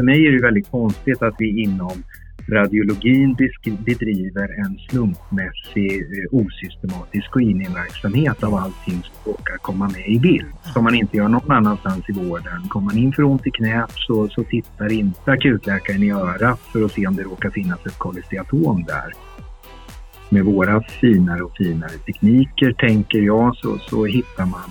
för 0.00 0.04
mig 0.04 0.26
är 0.26 0.32
det 0.32 0.42
väldigt 0.42 0.70
konstigt 0.70 1.22
att 1.22 1.34
vi 1.38 1.62
inom 1.62 2.02
radiologin 2.48 3.36
bedriver 3.86 4.48
en 4.64 4.78
slumpmässig 4.88 6.00
eh, 6.00 6.38
osystematisk 6.40 7.26
screeningverksamhet 7.30 8.42
av 8.42 8.54
allting 8.54 9.02
som 9.02 9.32
råkar 9.32 9.56
komma 9.56 9.88
med 9.88 10.08
i 10.08 10.18
bild. 10.18 10.46
Som 10.72 10.84
man 10.84 10.94
inte 10.94 11.16
gör 11.16 11.28
någon 11.28 11.50
annanstans 11.50 12.04
i 12.08 12.12
vården. 12.12 12.68
Kommer 12.68 12.86
man 12.86 12.98
in 12.98 13.12
för 13.12 13.22
ont 13.22 13.46
i 13.46 13.50
knät 13.50 13.90
så, 14.06 14.28
så 14.28 14.44
tittar 14.44 14.92
inte 14.92 15.30
akutläkaren 15.32 16.02
i 16.02 16.10
örat 16.10 16.60
för 16.72 16.84
att 16.84 16.92
se 16.92 17.06
om 17.06 17.16
det 17.16 17.22
råkar 17.22 17.50
finnas 17.50 17.86
ett 17.86 17.98
kolesteatom 17.98 18.84
där. 18.84 19.12
Med 20.28 20.44
våra 20.44 20.82
finare 20.82 21.42
och 21.42 21.56
finare 21.56 21.96
tekniker, 22.06 22.72
tänker 22.72 23.18
jag, 23.18 23.56
så, 23.56 23.78
så 23.78 24.04
hittar 24.04 24.46
man 24.46 24.70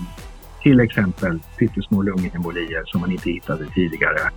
till 0.62 0.80
exempel 0.80 1.38
pyttesmå 1.58 2.02
lungembolier 2.02 2.82
som 2.86 3.00
man 3.00 3.12
inte 3.12 3.30
hittade 3.30 3.66
tidigare. 3.74 4.30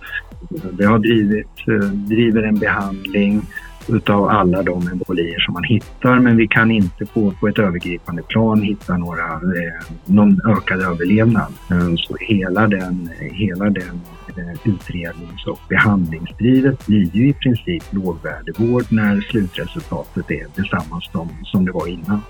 Det 0.72 0.84
har 0.84 0.98
drivit, 0.98 1.68
eh, 1.68 1.88
driver 1.88 2.42
en 2.42 2.58
behandling 2.58 3.42
utav 3.88 4.28
alla 4.28 4.62
de 4.62 4.88
embolier 4.88 5.40
som 5.40 5.54
man 5.54 5.64
hittar 5.64 6.18
men 6.18 6.36
vi 6.36 6.48
kan 6.48 6.70
inte 6.70 7.06
på, 7.06 7.30
på 7.40 7.48
ett 7.48 7.58
övergripande 7.58 8.22
plan 8.22 8.62
hitta 8.62 8.96
några, 8.96 9.32
eh, 9.32 9.94
någon 10.04 10.40
ökad 10.44 10.80
överlevnad. 10.80 11.52
Eh, 11.70 11.94
så 11.96 12.16
hela 12.20 12.66
den, 12.66 13.10
hela 13.18 13.64
den 13.64 14.00
eh, 14.36 14.68
utrednings 14.68 15.46
och 15.46 15.60
behandlingsdrivet 15.68 16.86
blir 16.86 17.16
ju 17.16 17.28
i 17.28 17.32
princip 17.32 17.82
lågvärdevård 17.90 18.84
när 18.88 19.20
slutresultatet 19.20 20.30
är 20.30 20.46
detsamma 20.56 21.00
som, 21.00 21.28
som 21.44 21.64
det 21.64 21.72
var 21.72 21.86
innan. 21.86 22.20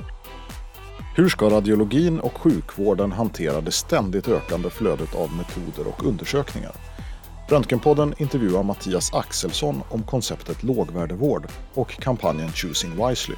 Hur 1.16 1.28
ska 1.28 1.50
radiologin 1.50 2.20
och 2.20 2.38
sjukvården 2.38 3.12
hantera 3.12 3.60
det 3.60 3.72
ständigt 3.72 4.28
ökande 4.28 4.70
flödet 4.70 5.14
av 5.14 5.32
metoder 5.32 5.88
och 5.88 6.04
undersökningar? 6.04 6.72
Röntgenpodden 7.48 8.14
intervjuar 8.18 8.62
Mattias 8.62 9.14
Axelsson 9.14 9.82
om 9.88 10.02
konceptet 10.02 10.62
lågvärdevård 10.62 11.46
och 11.74 11.88
kampanjen 11.88 12.52
Choosing 12.52 13.06
Wisely. 13.06 13.36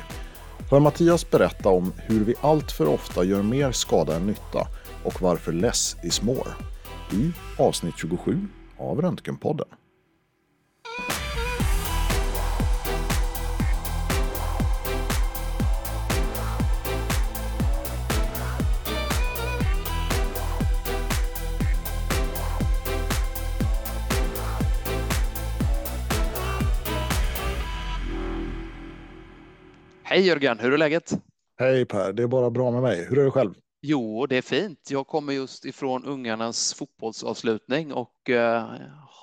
Hör 0.70 0.81
Mattias 0.81 1.31
berätta 1.31 1.69
om 1.69 1.92
hur 1.97 2.25
vi 2.25 2.34
allt 2.41 2.73
för 2.73 2.89
ofta 2.89 3.25
gör 3.25 3.42
mer 3.42 3.73
skada 3.73 4.17
än 4.17 4.27
nytta 4.27 4.67
och 5.05 5.22
varför 5.22 5.53
less 5.53 5.97
is 6.03 6.22
more 6.22 6.50
i 7.12 7.33
avsnitt 7.59 7.98
27 7.98 8.47
av 8.78 9.03
Röntgenpodden. 9.03 9.69
Hej 30.09 30.27
Jörgen, 30.27 30.59
hur 30.59 30.73
är 30.73 30.79
läget? 30.79 31.11
Hej 31.59 31.85
Per, 31.85 32.12
det 32.12 32.23
är 32.23 32.27
bara 32.27 32.51
bra 32.51 32.71
med 32.71 32.83
mig. 32.83 33.07
Hur 33.09 33.19
är 33.19 33.25
det 33.25 33.31
själv? 33.31 33.55
Jo, 33.83 34.27
det 34.27 34.37
är 34.37 34.43
fint. 34.43 34.89
Jag 34.91 35.07
kommer 35.07 35.33
just 35.33 35.65
ifrån 35.65 36.05
ungarnas 36.05 36.75
fotbollsavslutning 36.75 37.93
och 37.93 38.31
eh, 38.31 38.65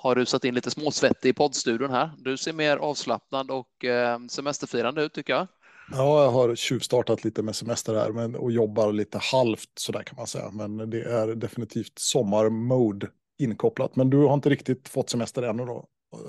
har 0.02 0.14
rusat 0.14 0.44
in 0.44 0.54
lite 0.54 0.70
småsvettig 0.70 1.28
i 1.28 1.32
poddstudion 1.32 1.90
här. 1.90 2.10
Du 2.18 2.36
ser 2.36 2.52
mer 2.52 2.76
avslappnad 2.76 3.50
och 3.50 3.84
eh, 3.84 4.18
semesterfirande 4.28 5.02
ut 5.02 5.14
tycker 5.14 5.32
jag. 5.32 5.46
Ja, 5.92 6.22
jag 6.22 6.30
har 6.30 6.54
tjuvstartat 6.54 7.24
lite 7.24 7.42
med 7.42 7.56
semester 7.56 7.94
här 7.94 8.12
men, 8.12 8.34
och 8.34 8.52
jobbar 8.52 8.92
lite 8.92 9.18
halvt 9.32 9.70
sådär 9.78 10.02
kan 10.02 10.16
man 10.16 10.26
säga. 10.26 10.50
Men 10.50 10.90
det 10.90 11.02
är 11.02 11.34
definitivt 11.34 11.98
sommarmode 11.98 13.08
inkopplat. 13.38 13.96
Men 13.96 14.10
du 14.10 14.16
har 14.16 14.34
inte 14.34 14.50
riktigt 14.50 14.88
fått 14.88 15.10
semester 15.10 15.42
ännu 15.42 15.64
då? 15.64 15.86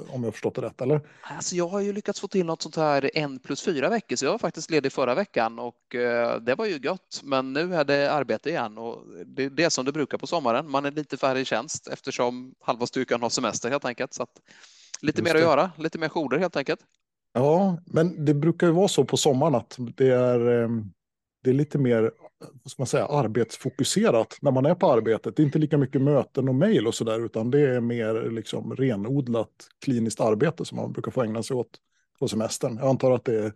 Om 0.09 0.23
jag 0.23 0.33
förstått 0.33 0.55
det 0.55 0.61
rätt, 0.61 0.81
eller? 0.81 1.01
Alltså 1.21 1.55
jag 1.55 1.67
har 1.67 1.81
ju 1.81 1.93
lyckats 1.93 2.19
få 2.19 2.27
till 2.27 2.45
något 2.45 2.61
sånt 2.61 2.75
här 2.75 3.11
en 3.17 3.39
plus 3.39 3.61
fyra 3.61 3.89
veckor, 3.89 4.15
så 4.15 4.25
jag 4.25 4.31
var 4.31 4.39
faktiskt 4.39 4.69
ledig 4.69 4.91
förra 4.91 5.15
veckan 5.15 5.59
och 5.59 5.95
eh, 5.95 6.41
det 6.41 6.55
var 6.55 6.65
ju 6.65 6.77
gött. 6.77 7.21
Men 7.23 7.53
nu 7.53 7.75
är 7.75 7.83
det 7.83 8.11
arbete 8.11 8.49
igen 8.49 8.77
och 8.77 9.03
det 9.25 9.43
är 9.43 9.49
det 9.49 9.69
som 9.69 9.85
det 9.85 9.91
brukar 9.91 10.17
på 10.17 10.27
sommaren. 10.27 10.69
Man 10.71 10.85
är 10.85 10.91
lite 10.91 11.17
färre 11.17 11.39
i 11.39 11.45
tjänst 11.45 11.87
eftersom 11.87 12.55
halva 12.59 12.85
styrkan 12.85 13.21
har 13.21 13.29
semester 13.29 13.69
helt 13.69 13.85
enkelt. 13.85 14.13
Så 14.13 14.25
lite 15.01 15.21
mer 15.21 15.35
att 15.35 15.41
göra, 15.41 15.71
lite 15.77 15.99
mer 15.99 16.09
jourer 16.09 16.39
helt 16.39 16.55
enkelt. 16.55 16.79
Ja, 17.33 17.77
men 17.85 18.25
det 18.25 18.33
brukar 18.33 18.67
ju 18.67 18.73
vara 18.73 18.87
så 18.87 19.05
på 19.05 19.17
sommaren 19.17 19.55
att 19.55 19.75
det 19.77 20.07
är, 20.07 20.63
eh, 20.63 20.69
det 21.45 21.51
är 21.51 21.53
lite 21.53 21.77
mer 21.77 22.11
ska 22.65 22.81
man 22.81 22.87
säga, 22.87 23.05
arbetsfokuserat 23.05 24.37
när 24.41 24.51
man 24.51 24.65
är 24.65 24.75
på 24.75 24.91
arbetet. 24.91 25.35
Det 25.35 25.41
är 25.41 25.45
inte 25.45 25.59
lika 25.59 25.77
mycket 25.77 26.01
möten 26.01 26.49
och 26.49 26.55
mejl 26.55 26.87
och 26.87 26.95
sådär, 26.95 27.25
utan 27.25 27.51
det 27.51 27.59
är 27.59 27.81
mer 27.81 28.29
liksom 28.29 28.75
renodlat 28.75 29.49
kliniskt 29.85 30.21
arbete 30.21 30.65
som 30.65 30.75
man 30.75 30.91
brukar 30.91 31.11
få 31.11 31.23
ägna 31.23 31.43
sig 31.43 31.55
åt 31.55 31.79
på 32.19 32.27
semestern. 32.27 32.77
Jag 32.77 32.87
antar 32.87 33.11
att 33.11 33.25
det 33.25 33.45
är 33.45 33.53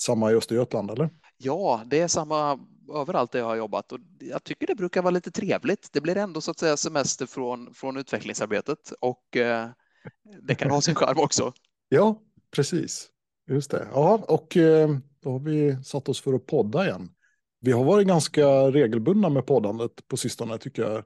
samma 0.00 0.32
i 0.32 0.34
Östergötland, 0.34 0.90
eller? 0.90 1.10
Ja, 1.36 1.82
det 1.86 2.00
är 2.00 2.08
samma 2.08 2.58
överallt 2.94 3.32
där 3.32 3.38
jag 3.38 3.46
har 3.46 3.56
jobbat 3.56 3.92
och 3.92 3.98
jag 4.18 4.44
tycker 4.44 4.66
det 4.66 4.74
brukar 4.74 5.02
vara 5.02 5.10
lite 5.10 5.30
trevligt. 5.30 5.88
Det 5.92 6.00
blir 6.00 6.16
ändå 6.16 6.40
så 6.40 6.50
att 6.50 6.58
säga 6.58 6.76
semester 6.76 7.26
från, 7.26 7.74
från 7.74 7.96
utvecklingsarbetet 7.96 8.92
och 9.00 9.36
eh, 9.36 9.68
det 10.42 10.54
kan 10.54 10.70
ha 10.70 10.80
sin 10.80 10.94
charm 10.94 11.18
också. 11.18 11.52
Ja, 11.88 12.20
precis. 12.50 13.08
Just 13.50 13.70
det. 13.70 13.88
Ja, 13.92 14.24
och 14.28 14.56
eh, 14.56 14.88
då 15.22 15.32
har 15.32 15.38
vi 15.38 15.76
satt 15.84 16.08
oss 16.08 16.20
för 16.20 16.34
att 16.34 16.46
podda 16.46 16.86
igen. 16.86 17.08
Vi 17.60 17.72
har 17.72 17.84
varit 17.84 18.06
ganska 18.06 18.46
regelbundna 18.70 19.28
med 19.28 19.46
poddandet 19.46 20.08
på 20.08 20.16
sistone 20.16 20.58
tycker 20.58 20.82
jag. 20.82 21.04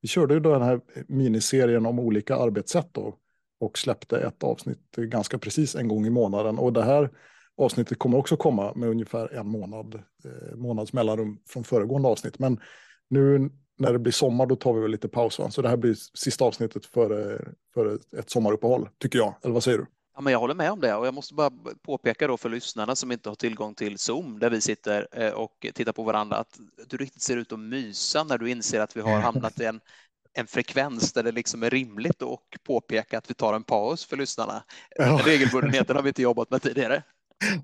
Vi 0.00 0.08
körde 0.08 0.34
ju 0.34 0.40
då 0.40 0.52
den 0.52 0.62
här 0.62 0.80
miniserien 1.08 1.86
om 1.86 1.98
olika 1.98 2.36
arbetssätt 2.36 2.88
då, 2.92 3.18
och 3.60 3.78
släppte 3.78 4.18
ett 4.18 4.42
avsnitt 4.42 4.96
ganska 4.96 5.38
precis 5.38 5.74
en 5.74 5.88
gång 5.88 6.06
i 6.06 6.10
månaden. 6.10 6.58
Och 6.58 6.72
det 6.72 6.82
här 6.82 7.10
avsnittet 7.56 7.98
kommer 7.98 8.18
också 8.18 8.36
komma 8.36 8.74
med 8.74 8.88
ungefär 8.88 9.34
en 9.34 9.46
månad, 9.46 9.94
eh, 9.94 10.56
månads 10.56 10.92
mellanrum 10.92 11.38
från 11.48 11.64
föregående 11.64 12.08
avsnitt. 12.08 12.38
Men 12.38 12.60
nu 13.10 13.50
när 13.78 13.92
det 13.92 13.98
blir 13.98 14.12
sommar 14.12 14.46
då 14.46 14.56
tar 14.56 14.74
vi 14.74 14.80
väl 14.80 14.90
lite 14.90 15.08
paus. 15.08 15.38
Va? 15.38 15.50
Så 15.50 15.62
det 15.62 15.68
här 15.68 15.76
blir 15.76 15.94
sista 16.14 16.44
avsnittet 16.44 16.86
före, 16.86 17.44
före 17.74 17.98
ett 18.18 18.30
sommaruppehåll, 18.30 18.88
tycker 18.98 19.18
jag. 19.18 19.34
Eller 19.42 19.54
vad 19.54 19.62
säger 19.62 19.78
du? 19.78 19.86
Ja, 20.14 20.20
men 20.20 20.32
jag 20.32 20.40
håller 20.40 20.54
med 20.54 20.72
om 20.72 20.80
det 20.80 20.94
och 20.94 21.06
jag 21.06 21.14
måste 21.14 21.34
bara 21.34 21.50
påpeka 21.82 22.26
då 22.26 22.36
för 22.36 22.48
lyssnarna 22.48 22.96
som 22.96 23.12
inte 23.12 23.28
har 23.28 23.36
tillgång 23.36 23.74
till 23.74 23.98
Zoom 23.98 24.38
där 24.38 24.50
vi 24.50 24.60
sitter 24.60 25.08
eh, 25.12 25.32
och 25.32 25.66
tittar 25.74 25.92
på 25.92 26.02
varandra 26.02 26.36
att 26.36 26.58
du 26.88 26.96
riktigt 26.96 27.22
ser 27.22 27.36
ut 27.36 27.52
att 27.52 27.58
mysa 27.58 28.24
när 28.24 28.38
du 28.38 28.50
inser 28.50 28.80
att 28.80 28.96
vi 28.96 29.00
har 29.00 29.20
hamnat 29.20 29.60
i 29.60 29.64
en, 29.64 29.80
en 30.32 30.46
frekvens 30.46 31.12
där 31.12 31.22
det 31.22 31.32
liksom 31.32 31.62
är 31.62 31.70
rimligt 31.70 32.22
att 32.22 32.38
påpeka 32.66 33.18
att 33.18 33.30
vi 33.30 33.34
tar 33.34 33.54
en 33.54 33.64
paus 33.64 34.04
för 34.04 34.16
lyssnarna. 34.16 34.64
Ja. 34.96 35.20
Regelbundenheten 35.24 35.96
har 35.96 36.02
vi 36.02 36.08
inte 36.08 36.22
jobbat 36.22 36.50
med 36.50 36.62
tidigare. 36.62 37.02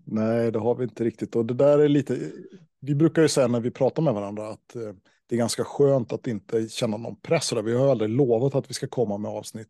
Nej, 0.05 0.53
det 0.53 0.59
har 0.59 0.75
vi 0.75 0.84
inte 0.84 1.05
riktigt 1.05 1.37
och 1.37 1.47
det 1.47 1.55
där 1.55 1.78
är 1.78 1.88
lite. 1.88 2.31
Vi 2.81 2.94
brukar 2.94 3.22
ju 3.22 3.28
säga 3.28 3.47
när 3.47 3.61
vi 3.61 3.71
pratar 3.71 4.03
med 4.03 4.15
varandra 4.15 4.49
att 4.49 4.77
eh, 4.77 4.82
det 5.28 5.34
är 5.34 5.38
ganska 5.38 5.65
skönt 5.65 6.12
att 6.12 6.27
inte 6.27 6.69
känna 6.69 6.97
någon 6.97 7.17
press. 7.17 7.53
Vi 7.53 7.75
har 7.75 7.91
aldrig 7.91 8.11
lovat 8.11 8.55
att 8.55 8.71
vi 8.71 8.75
ska 8.75 8.87
komma 8.87 9.19
med 9.19 9.31
avsnitt 9.31 9.69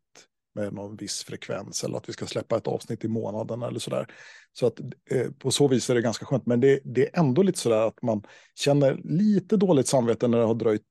med 0.61 0.73
någon 0.73 0.97
viss 0.97 1.25
frekvens 1.25 1.85
eller 1.85 1.97
att 1.97 2.09
vi 2.09 2.13
ska 2.13 2.27
släppa 2.27 2.57
ett 2.57 2.67
avsnitt 2.67 3.05
i 3.05 3.09
månaden 3.09 3.63
eller 3.63 3.79
sådär. 3.79 4.07
Så 4.53 4.67
att 4.67 4.81
eh, 5.11 5.31
på 5.39 5.51
så 5.51 5.69
vis 5.69 5.91
är 5.91 5.95
det 5.95 6.03
ganska 6.03 6.27
skönt. 6.27 6.47
Men 6.47 6.61
det, 6.61 6.81
det, 6.85 7.07
är 7.07 7.21
ändå 7.21 7.43
lite 7.43 7.59
sådär 7.59 7.87
att 7.87 8.03
man 8.03 8.23
känner 8.55 9.01
lite 9.05 9.57
dåligt 9.57 9.87
samvete 9.87 10.29
när 10.29 10.39
det 10.39 10.45
har 10.45 10.55
dröjt 10.55 10.83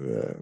eh, 0.00 0.36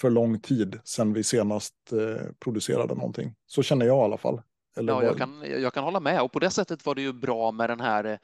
för 0.00 0.10
lång 0.10 0.40
tid 0.40 0.78
sedan 0.84 1.12
vi 1.12 1.24
senast 1.24 1.74
eh, 1.92 2.26
producerade 2.38 2.94
någonting. 2.94 3.34
Så 3.46 3.62
känner 3.62 3.86
jag 3.86 3.96
i 3.96 4.04
alla 4.04 4.18
fall. 4.18 4.40
Eller 4.76 4.92
ja, 4.92 5.02
jag 5.02 5.18
kan, 5.18 5.44
jag 5.62 5.74
kan 5.74 5.84
hålla 5.84 6.00
med 6.00 6.22
och 6.22 6.32
på 6.32 6.38
det 6.38 6.50
sättet 6.50 6.86
var 6.86 6.94
det 6.94 7.02
ju 7.02 7.12
bra 7.12 7.52
med 7.52 7.70
den 7.70 7.80
här 7.80 8.04
eh, 8.04 8.18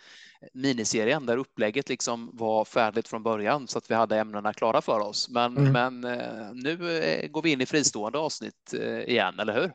miniserien 0.53 1.27
där 1.27 1.37
upplägget 1.37 1.89
liksom 1.89 2.31
var 2.33 2.65
färdigt 2.65 3.09
från 3.09 3.23
början 3.23 3.69
så 3.69 3.79
att 3.79 3.91
vi 3.91 3.95
hade 3.95 4.19
ämnena 4.19 4.53
klara 4.53 4.81
för 4.81 5.01
oss. 5.01 5.29
Men, 5.31 5.57
mm. 5.57 5.73
men 5.73 6.21
eh, 6.21 6.53
nu 6.53 6.99
eh, 6.99 7.29
går 7.29 7.43
vi 7.43 7.53
in 7.53 7.61
i 7.61 7.67
fristående 7.67 8.19
avsnitt 8.19 8.75
igen, 9.07 9.39
eller 9.39 9.61
hur? 9.61 9.73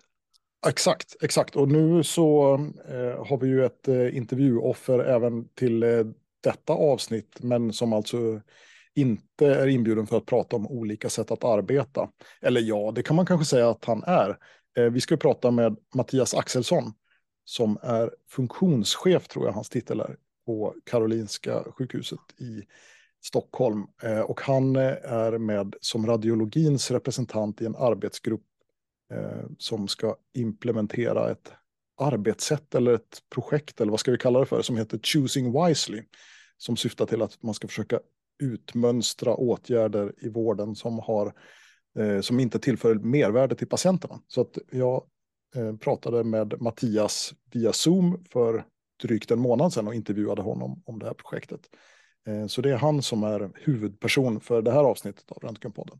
Exakt, 0.67 1.15
exakt. 1.21 1.55
Och 1.55 1.67
nu 1.67 2.03
så 2.03 2.53
eh, 2.89 3.25
har 3.27 3.37
vi 3.37 3.47
ju 3.47 3.65
ett 3.65 3.87
eh, 3.87 4.17
intervjuoffer 4.17 4.99
även 4.99 5.47
till 5.47 5.83
eh, 5.83 6.05
detta 6.43 6.73
avsnitt, 6.73 7.37
men 7.41 7.73
som 7.73 7.93
alltså 7.93 8.41
inte 8.95 9.47
är 9.47 9.67
inbjuden 9.67 10.07
för 10.07 10.17
att 10.17 10.25
prata 10.25 10.55
om 10.55 10.67
olika 10.67 11.09
sätt 11.09 11.31
att 11.31 11.43
arbeta. 11.43 12.09
Eller 12.41 12.61
ja, 12.61 12.91
det 12.95 13.03
kan 13.03 13.15
man 13.15 13.25
kanske 13.25 13.45
säga 13.45 13.69
att 13.69 13.85
han 13.85 14.03
är. 14.03 14.37
Eh, 14.77 14.83
vi 14.83 15.01
ska 15.01 15.17
prata 15.17 15.51
med 15.51 15.77
Mattias 15.95 16.33
Axelsson 16.33 16.93
som 17.43 17.77
är 17.81 18.11
funktionschef, 18.29 19.27
tror 19.27 19.45
jag 19.45 19.53
hans 19.53 19.69
titel 19.69 19.99
är, 19.99 20.15
på 20.45 20.75
Karolinska 20.85 21.63
sjukhuset 21.63 22.19
i 22.37 22.63
Stockholm. 23.25 23.87
Eh, 24.03 24.19
och 24.19 24.41
han 24.41 24.75
eh, 24.75 24.81
är 25.03 25.37
med 25.37 25.75
som 25.81 26.05
radiologins 26.05 26.91
representant 26.91 27.61
i 27.61 27.65
en 27.65 27.75
arbetsgrupp 27.75 28.41
som 29.57 29.87
ska 29.87 30.15
implementera 30.33 31.31
ett 31.31 31.51
arbetssätt 32.01 32.75
eller 32.75 32.93
ett 32.93 33.19
projekt, 33.29 33.81
eller 33.81 33.91
vad 33.91 33.99
ska 33.99 34.11
vi 34.11 34.17
kalla 34.17 34.39
det 34.39 34.45
för, 34.45 34.61
som 34.61 34.77
heter 34.77 34.99
Choosing 35.03 35.65
Wisely, 35.65 36.03
som 36.57 36.77
syftar 36.77 37.05
till 37.05 37.21
att 37.21 37.43
man 37.43 37.53
ska 37.53 37.67
försöka 37.67 37.99
utmönstra 38.43 39.35
åtgärder 39.35 40.13
i 40.17 40.29
vården 40.29 40.75
som 40.75 40.99
har 40.99 41.33
eh, 41.97 42.21
som 42.21 42.39
inte 42.39 42.59
tillför 42.59 42.95
mervärde 42.95 43.55
till 43.55 43.67
patienterna. 43.67 44.19
Så 44.27 44.41
att 44.41 44.57
jag 44.71 45.03
pratade 45.79 46.23
med 46.23 46.61
Mattias 46.61 47.33
via 47.51 47.73
Zoom 47.73 48.23
för 48.29 48.65
drygt 49.01 49.31
en 49.31 49.39
månad 49.39 49.73
sedan 49.73 49.87
och 49.87 49.95
intervjuade 49.95 50.41
honom 50.41 50.83
om 50.85 50.99
det 50.99 51.05
här 51.05 51.13
projektet. 51.13 51.61
Så 52.47 52.61
det 52.61 52.71
är 52.71 52.77
han 52.77 53.01
som 53.01 53.23
är 53.23 53.51
huvudperson 53.55 54.39
för 54.39 54.61
det 54.61 54.71
här 54.71 54.83
avsnittet 54.83 55.31
av 55.31 55.37
Röntgenpodden. 55.37 55.99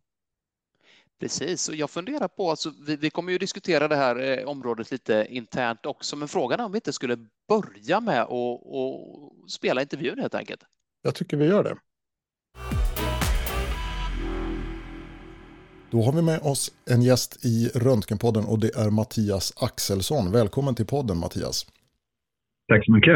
Precis, 1.19 1.69
och 1.69 1.75
jag 1.75 1.89
funderar 1.89 2.27
på, 2.27 2.49
alltså, 2.49 2.73
vi, 2.87 2.95
vi 2.95 3.09
kommer 3.09 3.31
ju 3.31 3.37
diskutera 3.37 3.87
det 3.87 3.95
här 3.95 4.39
eh, 4.39 4.47
området 4.47 4.91
lite 4.91 5.27
internt 5.29 5.85
också, 5.85 6.15
men 6.15 6.27
frågan 6.27 6.59
är 6.59 6.65
om 6.65 6.71
vi 6.71 6.77
inte 6.77 6.93
skulle 6.93 7.17
börja 7.47 7.99
med 7.99 8.21
att 8.21 9.51
spela 9.51 9.81
intervjun 9.81 10.19
helt 10.19 10.35
enkelt. 10.35 10.63
Jag 11.01 11.15
tycker 11.15 11.37
vi 11.37 11.45
gör 11.45 11.63
det. 11.63 11.77
Då 15.91 16.01
har 16.01 16.13
vi 16.13 16.21
med 16.21 16.39
oss 16.39 16.71
en 16.85 17.01
gäst 17.01 17.45
i 17.45 17.69
Röntgenpodden 17.75 18.45
och 18.45 18.59
det 18.59 18.75
är 18.75 18.89
Mattias 18.89 19.53
Axelsson. 19.55 20.31
Välkommen 20.31 20.75
till 20.75 20.85
podden 20.85 21.17
Mattias. 21.17 21.65
Tack 22.67 22.85
så 22.85 22.91
mycket. 22.91 23.15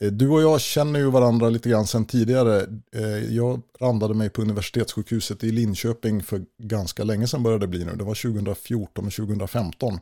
Eh, 0.00 0.12
du 0.12 0.28
och 0.28 0.42
jag 0.42 0.60
känner 0.60 1.00
ju 1.00 1.10
varandra 1.10 1.48
lite 1.48 1.68
grann 1.68 1.86
sedan 1.86 2.04
tidigare. 2.04 2.60
Eh, 2.94 3.34
jag 3.34 3.62
randade 3.80 4.14
mig 4.14 4.30
på 4.30 4.42
universitetssjukhuset 4.42 5.44
i 5.44 5.50
Linköping 5.50 6.22
för 6.22 6.40
ganska 6.58 7.04
länge 7.04 7.26
sedan 7.26 7.42
började 7.42 7.66
det 7.66 7.68
bli 7.68 7.84
nu. 7.84 7.92
Det 7.96 8.04
var 8.04 8.14
2014 8.14 9.06
och 9.06 9.12
2015. 9.12 9.98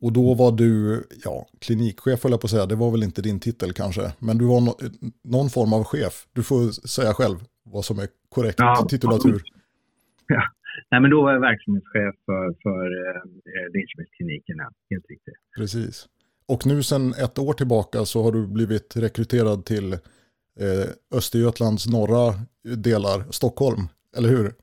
Och 0.00 0.12
då 0.12 0.34
var 0.34 0.52
du, 0.52 1.02
ja, 1.24 1.46
klinikchef 1.58 2.22
höll 2.22 2.32
jag 2.32 2.40
på 2.40 2.46
att 2.46 2.50
säga, 2.50 2.66
det 2.66 2.76
var 2.76 2.90
väl 2.90 3.02
inte 3.02 3.22
din 3.22 3.40
titel 3.40 3.72
kanske, 3.72 4.12
men 4.18 4.38
du 4.38 4.44
var 4.44 4.60
no 4.60 4.76
någon 5.24 5.50
form 5.50 5.72
av 5.72 5.84
chef. 5.84 6.26
Du 6.32 6.42
får 6.42 6.88
säga 6.88 7.14
själv 7.14 7.36
vad 7.62 7.84
som 7.84 7.98
är 7.98 8.08
korrekt 8.28 8.58
ja, 8.58 8.86
titulatur. 8.90 9.42
Ja. 10.26 10.42
Nej, 10.90 11.00
men 11.00 11.10
då 11.10 11.22
var 11.22 11.32
jag 11.32 11.40
verksamhetschef 11.40 12.14
för, 12.26 12.46
för 12.62 12.86
eh, 13.06 13.72
Linköpingsklinikerna, 13.74 14.64
helt 14.90 15.06
riktigt. 15.08 15.40
Precis. 15.58 16.08
Och 16.48 16.66
nu 16.66 16.82
sedan 16.82 17.14
ett 17.24 17.38
år 17.38 17.52
tillbaka 17.52 17.98
så 18.04 18.22
har 18.22 18.32
du 18.32 18.46
blivit 18.46 18.96
rekryterad 18.96 19.64
till 19.64 19.92
eh, 19.92 20.86
Östergötlands 21.18 21.86
norra 21.96 22.24
delar, 22.88 23.18
Stockholm, 23.30 23.82
eller 24.16 24.28
hur? 24.28 24.46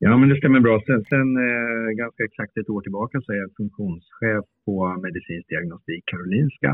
Ja, 0.00 0.16
men 0.16 0.28
det 0.28 0.36
stämmer 0.36 0.60
bra. 0.60 0.82
Sen, 0.86 1.04
sen 1.12 1.28
eh, 1.46 1.86
ganska 2.02 2.24
exakt 2.24 2.56
ett 2.56 2.70
år 2.74 2.80
tillbaka 2.80 3.20
så 3.20 3.32
är 3.32 3.36
jag 3.36 3.50
funktionschef 3.56 4.44
på 4.64 4.74
medicinsk 5.06 5.48
diagnostik 5.48 6.02
Karolinska. 6.10 6.70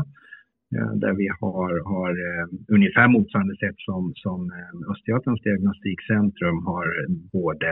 Eh, 0.75 0.91
där 1.03 1.13
vi 1.21 1.27
har, 1.41 1.71
har 1.93 2.11
eh, 2.27 2.45
ungefär 2.75 3.07
motsvarande 3.07 3.55
sätt 3.63 3.77
som, 3.77 4.13
som 4.15 4.39
eh, 4.57 4.91
Östergötlands 4.91 5.43
diagnostikcentrum 5.43 6.57
har 6.65 6.85
både 7.31 7.71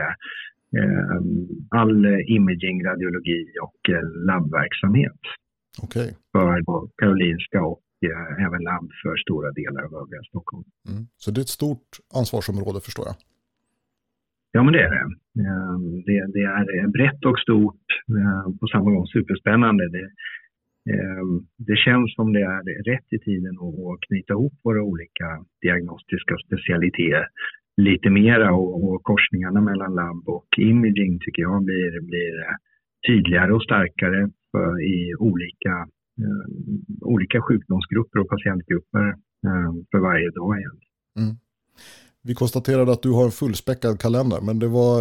all 1.70 2.06
imaging, 2.38 2.84
radiologi 2.84 3.40
och 3.62 3.80
labbverksamhet. 4.30 5.20
Okay. 5.82 6.08
För 6.32 6.62
Karolinska 6.96 7.62
och 7.62 7.82
även 8.46 8.62
labb 8.62 8.88
för 9.02 9.16
stora 9.16 9.50
delar 9.50 9.82
av 9.82 9.94
övriga 9.94 10.22
Stockholm. 10.22 10.64
Mm. 10.90 11.06
Så 11.16 11.30
det 11.30 11.40
är 11.40 11.42
ett 11.42 11.58
stort 11.60 11.90
ansvarsområde 12.14 12.80
förstår 12.80 13.04
jag? 13.06 13.16
Ja, 14.52 14.62
men 14.62 14.72
det 14.72 14.82
är 14.82 14.90
det. 14.90 15.06
Det, 16.06 16.18
det 16.36 16.42
är 16.84 16.86
brett 16.98 17.24
och 17.24 17.38
stort, 17.38 17.86
på 18.60 18.66
samma 18.66 18.90
gång 18.90 19.06
superspännande. 19.06 19.88
Det, 19.88 20.10
Ehm, 20.92 21.46
det 21.68 21.76
känns 21.76 22.14
som 22.14 22.32
det 22.32 22.40
är 22.40 22.82
rätt 22.92 23.08
i 23.16 23.18
tiden 23.18 23.54
att 23.58 24.00
knyta 24.06 24.32
ihop 24.32 24.54
våra 24.64 24.82
olika 24.82 25.28
diagnostiska 25.62 26.34
specialiteter 26.46 27.26
lite 27.76 28.10
mera 28.10 28.54
och, 28.54 28.84
och 28.84 29.02
korsningarna 29.02 29.60
mellan 29.60 29.94
labb 29.94 30.28
och 30.28 30.48
imaging 30.58 31.18
tycker 31.20 31.42
jag 31.42 31.64
blir, 31.64 32.00
blir 32.00 32.34
tydligare 33.06 33.52
och 33.52 33.62
starkare 33.62 34.30
för, 34.52 34.82
i 34.82 35.14
olika, 35.18 35.74
eh, 36.22 36.46
olika 37.00 37.42
sjukdomsgrupper 37.42 38.18
och 38.18 38.28
patientgrupper 38.28 39.06
eh, 39.46 39.72
för 39.90 39.98
varje 39.98 40.30
dag 40.30 40.58
Igen. 40.58 40.78
Mm. 41.18 41.36
Vi 42.22 42.34
konstaterade 42.34 42.92
att 42.92 43.02
du 43.02 43.10
har 43.10 43.24
en 43.24 43.30
fullspäckad 43.30 44.00
kalender, 44.00 44.40
men 44.46 44.58
det 44.58 44.68
var 44.68 45.00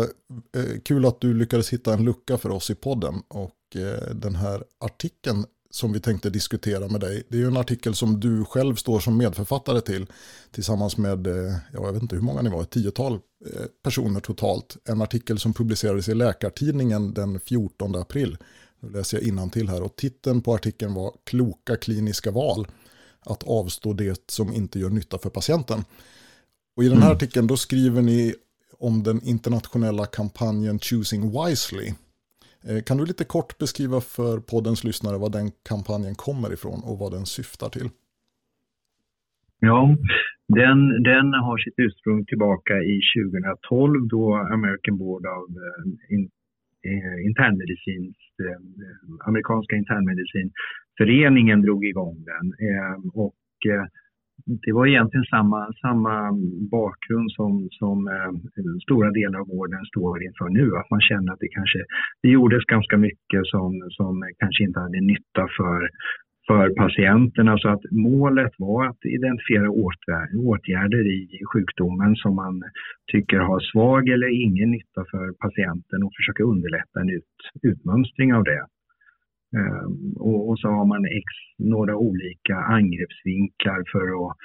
eh, 0.57 0.79
kul 0.85 1.05
att 1.05 1.21
du 1.21 1.33
lyckades 1.33 1.73
hitta 1.73 1.93
en 1.93 2.05
lucka 2.05 2.37
för 2.37 2.49
oss 2.49 2.69
i 2.69 2.75
podden. 2.75 3.13
Och 3.27 3.61
eh, 3.75 4.15
den 4.15 4.35
här 4.35 4.63
artikeln 4.79 5.45
som 5.75 5.93
vi 5.93 5.99
tänkte 5.99 6.29
diskutera 6.29 6.87
med 6.87 7.01
dig, 7.01 7.23
det 7.29 7.37
är 7.37 7.41
ju 7.41 7.47
en 7.47 7.57
artikel 7.57 7.95
som 7.95 8.19
du 8.19 8.45
själv 8.45 8.75
står 8.75 8.99
som 8.99 9.17
medförfattare 9.17 9.81
till, 9.81 10.05
tillsammans 10.51 10.97
med, 10.97 11.27
eh, 11.27 11.53
ja, 11.73 11.79
jag 11.83 11.93
vet 11.93 12.01
inte 12.01 12.15
hur 12.15 12.23
många 12.23 12.41
ni 12.41 12.49
var, 12.49 12.61
ett 12.61 12.69
tiotal 12.69 13.13
eh, 13.13 13.65
personer 13.83 14.19
totalt. 14.19 14.77
En 14.85 15.01
artikel 15.01 15.39
som 15.39 15.53
publicerades 15.53 16.09
i 16.09 16.13
Läkartidningen 16.13 17.13
den 17.13 17.39
14 17.39 17.95
april 17.95 18.37
nu 18.83 18.89
läser 18.89 19.21
jag 19.27 19.51
till 19.51 19.69
här 19.69 19.81
och 19.81 19.95
titeln 19.95 20.41
på 20.41 20.53
artikeln 20.53 20.93
var 20.93 21.13
Kloka 21.23 21.75
kliniska 21.75 22.31
val. 22.31 22.67
Att 23.25 23.43
avstå 23.43 23.93
det 23.93 24.31
som 24.31 24.53
inte 24.53 24.79
gör 24.79 24.89
nytta 24.89 25.17
för 25.17 25.29
patienten. 25.29 25.85
Och 26.77 26.83
i 26.83 26.89
den 26.89 26.97
här 26.97 27.05
mm. 27.05 27.15
artikeln 27.15 27.47
då 27.47 27.57
skriver 27.57 28.01
ni 28.01 28.35
om 28.79 29.03
den 29.03 29.23
internationella 29.23 30.05
kampanjen 30.05 30.79
Choosing 30.79 31.31
Wisely. 31.31 31.93
Eh, 32.67 32.81
kan 32.87 32.97
du 32.97 33.05
lite 33.05 33.25
kort 33.25 33.57
beskriva 33.57 34.01
för 34.01 34.39
poddens 34.39 34.83
lyssnare 34.83 35.17
vad 35.17 35.31
den 35.31 35.51
kampanjen 35.69 36.15
kommer 36.15 36.53
ifrån 36.53 36.79
och 36.87 36.99
vad 36.99 37.11
den 37.11 37.25
syftar 37.25 37.69
till? 37.69 37.89
Ja, 39.59 39.97
den, 40.47 41.03
den 41.03 41.27
har 41.45 41.57
sitt 41.57 41.73
ursprung 41.77 42.25
tillbaka 42.25 42.73
i 42.93 42.95
2012 43.69 44.07
då 44.07 44.35
American 44.35 44.97
Board 44.97 45.25
of 45.25 45.49
eh, 45.63 45.83
eh, 46.13 46.99
eh 47.23 48.57
amerikanska 49.27 49.75
internmedicinföreningen 49.75 51.61
drog 51.61 51.85
igång 51.85 52.25
den. 52.31 52.45
Och 53.13 53.35
det 54.45 54.73
var 54.73 54.87
egentligen 54.87 55.25
samma, 55.25 55.73
samma 55.81 56.15
bakgrund 56.71 57.31
som, 57.31 57.67
som 57.71 58.07
eh, 58.07 58.31
stora 58.85 59.11
delar 59.11 59.39
av 59.39 59.47
vården 59.47 59.85
står 59.85 60.23
inför 60.23 60.49
nu. 60.49 60.65
Att 60.79 60.89
man 60.89 61.01
känner 61.01 61.33
att 61.33 61.39
det 61.39 61.47
kanske 61.47 61.79
det 62.21 62.29
gjordes 62.29 62.63
ganska 62.65 62.97
mycket 62.97 63.41
som, 63.53 63.71
som 63.89 64.23
kanske 64.39 64.63
inte 64.63 64.79
hade 64.79 65.01
nytta 65.01 65.47
för 65.57 65.89
för 66.47 66.69
patienterna. 66.83 67.57
Så 67.57 67.69
att 67.69 67.83
målet 67.91 68.53
var 68.57 68.85
att 68.87 69.05
identifiera 69.05 69.69
åtgärder 70.49 71.03
i 71.17 71.27
sjukdomen 71.53 72.15
som 72.15 72.35
man 72.35 72.63
tycker 73.11 73.39
har 73.39 73.59
svag 73.59 74.09
eller 74.09 74.43
ingen 74.45 74.71
nytta 74.71 75.01
för 75.11 75.33
patienten 75.45 76.03
och 76.03 76.13
försöka 76.17 76.43
underlätta 76.43 76.99
en 77.01 77.09
ut, 77.09 77.33
utmönstring 77.61 78.33
av 78.33 78.43
det. 78.43 78.65
Um, 79.53 80.13
och, 80.19 80.49
och, 80.49 80.59
så 80.59 80.67
har 80.67 80.85
man 80.85 81.05
ex, 81.05 81.27
några 81.57 81.95
olika 81.95 82.55
angreppsvinklar 82.55 83.83
för 83.91 84.05
att, 84.21 84.37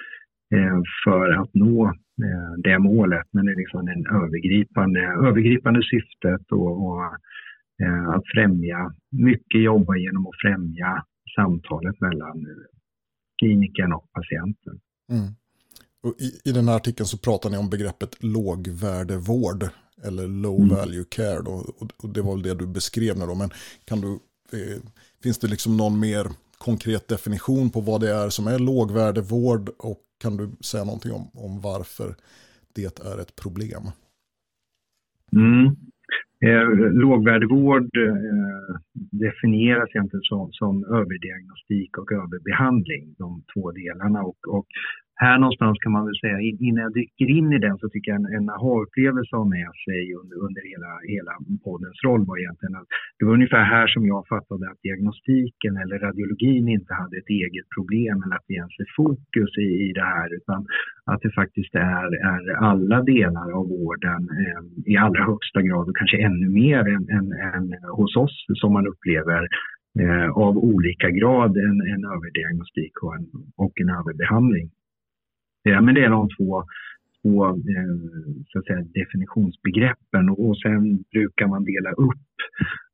uh, 0.54 0.82
för 1.04 1.30
att 1.40 1.54
nå 1.54 1.86
uh, 2.24 2.52
det 2.64 2.78
målet. 2.78 3.26
Men 3.32 3.46
det 3.46 3.52
är 3.52 3.56
liksom 3.56 3.86
den 3.86 4.06
övergripande, 4.06 5.00
övergripande 5.00 5.80
syftet 5.82 6.52
och, 6.52 6.86
och 6.86 7.00
uh, 7.82 8.08
att 8.08 8.24
främja, 8.34 8.92
mycket 9.10 9.62
jobba 9.62 9.96
genom 9.96 10.26
att 10.26 10.40
främja 10.42 11.04
samtalet 11.36 12.00
mellan 12.00 12.46
klinikern 13.38 13.92
och 13.92 14.06
patienten. 14.12 14.80
Mm. 15.10 15.28
Och 16.02 16.14
i, 16.18 16.50
I 16.50 16.52
den 16.52 16.68
här 16.68 16.76
artikeln 16.76 17.06
så 17.06 17.18
pratar 17.18 17.50
ni 17.50 17.56
om 17.56 17.70
begreppet 17.70 18.22
lågvärdevård 18.22 19.64
eller 20.04 20.28
low 20.28 20.60
mm. 20.60 20.68
value 20.68 21.04
care. 21.08 21.42
Då, 21.42 21.64
och, 21.78 22.08
det 22.08 22.22
var 22.22 22.32
väl 22.34 22.42
det 22.42 22.54
du 22.54 22.66
beskrev 22.66 23.18
nu 23.18 23.26
då, 23.26 23.34
men 23.34 23.50
kan 23.84 24.00
du, 24.00 24.08
eh, 24.12 24.18
finns 25.23 25.38
det 25.38 25.49
liksom 25.49 25.76
någon 25.76 26.00
mer 26.00 26.26
konkret 26.59 27.09
definition 27.09 27.71
på 27.71 27.81
vad 27.81 28.00
det 28.00 28.11
är 28.11 28.28
som 28.28 28.47
är 28.47 28.59
lågvärdevård 28.59 29.69
och 29.78 29.99
kan 30.23 30.37
du 30.37 30.50
säga 30.61 30.85
någonting 30.85 31.12
om, 31.12 31.31
om 31.35 31.61
varför 31.61 32.14
det 32.75 33.00
är 33.00 33.21
ett 33.21 33.37
problem? 33.43 33.83
Mm. 35.33 35.76
Eh, 36.47 36.69
lågvärdevård 36.93 37.97
eh, 37.97 38.76
definieras 38.95 39.88
egentligen 39.95 40.23
som, 40.23 40.52
som 40.52 40.85
överdiagnostik 40.85 41.99
och 41.99 42.12
överbehandling, 42.12 43.14
de 43.19 43.43
två 43.55 43.73
delarna. 43.73 44.23
Och, 44.23 44.38
och 44.49 44.67
här 45.25 45.38
någonstans 45.38 45.76
kan 45.82 45.92
man 45.92 46.06
väl 46.08 46.20
säga, 46.25 46.38
innan 46.66 46.82
jag 46.87 46.94
dyker 46.94 47.28
in 47.38 47.52
i 47.52 47.58
den 47.66 47.76
så 47.78 47.88
tycker 47.88 48.10
jag 48.10 48.20
en, 48.20 48.28
en 48.38 48.48
aha-upplevelse 48.56 49.32
har 49.37 49.48
med 49.58 49.70
sig 49.87 50.02
under, 50.20 50.37
under 50.46 50.62
hela, 50.70 50.90
hela 51.14 51.32
poddens 51.64 51.98
roll 52.06 52.22
var 52.28 52.37
egentligen 52.38 52.76
att 52.80 52.88
det 53.18 53.25
var 53.25 53.32
ungefär 53.38 53.64
här 53.76 53.87
som 53.94 54.02
jag 54.12 54.22
fattade 54.34 54.64
att 54.70 54.82
diagnostiken 54.87 55.75
eller 55.82 55.96
radiologin 56.06 56.68
inte 56.76 56.92
hade 57.00 57.16
ett 57.18 57.30
eget 57.40 57.68
problem 57.76 58.16
eller 58.22 58.37
att 58.37 58.48
det 58.50 58.58
ens 58.62 58.76
är 58.84 58.90
fokus 59.00 59.52
i, 59.66 59.68
i 59.87 59.88
det 59.98 60.08
här 60.16 60.28
utan 60.38 60.60
att 61.10 61.20
det 61.25 61.32
faktiskt 61.40 61.75
är, 61.75 62.08
är 62.34 62.42
alla 62.70 62.98
delar 63.02 63.48
av 63.58 63.64
vården 63.76 64.22
eh, 64.42 64.62
i 64.92 64.96
allra 64.96 65.22
högsta 65.32 65.60
grad 65.62 65.88
och 65.88 65.96
kanske 65.96 66.18
ännu 66.28 66.48
mer 66.62 66.82
än, 66.94 67.04
än, 67.16 67.26
än 67.56 67.64
hos 67.98 68.16
oss 68.16 68.37
som 68.60 68.72
man 68.72 68.87
upplever 68.92 69.42
eh, 70.02 70.30
av 70.46 70.54
olika 70.58 71.10
grad 71.10 71.52
en, 71.56 71.78
en 71.94 72.02
överdiagnostik 72.14 72.94
och 73.02 73.14
en, 73.16 73.26
och 73.56 73.75
en 73.80 73.90
överbehandling. 73.98 74.68
Ja, 75.68 75.80
men 75.80 75.94
det 75.94 76.04
är 76.04 76.10
de 76.10 76.28
två, 76.37 76.64
två 77.22 77.46
eh, 77.46 77.98
så 78.48 78.58
att 78.58 78.66
säga, 78.66 78.82
definitionsbegreppen 79.00 80.28
och, 80.28 80.58
sen 80.58 81.02
brukar 81.12 81.46
man 81.46 81.64
dela 81.64 81.90
upp 81.90 82.28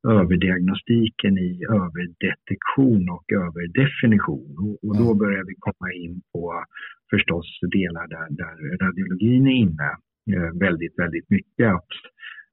överdiagnostiken 0.08 1.38
i 1.38 1.64
överdetektion 1.70 3.08
och 3.16 3.32
överdefinition. 3.32 4.78
Och, 4.82 4.96
då 4.96 5.04
mm. 5.10 5.18
börjar 5.18 5.44
vi 5.44 5.54
komma 5.58 5.92
in 5.92 6.20
på 6.32 6.64
förstås 7.10 7.58
delar 7.72 8.06
där, 8.08 8.26
där 8.30 8.54
radiologin 8.84 9.46
är 9.46 9.56
inne 9.64 9.90
eh, 10.34 10.58
väldigt, 10.60 10.98
väldigt 10.98 11.30
mycket. 11.30 11.72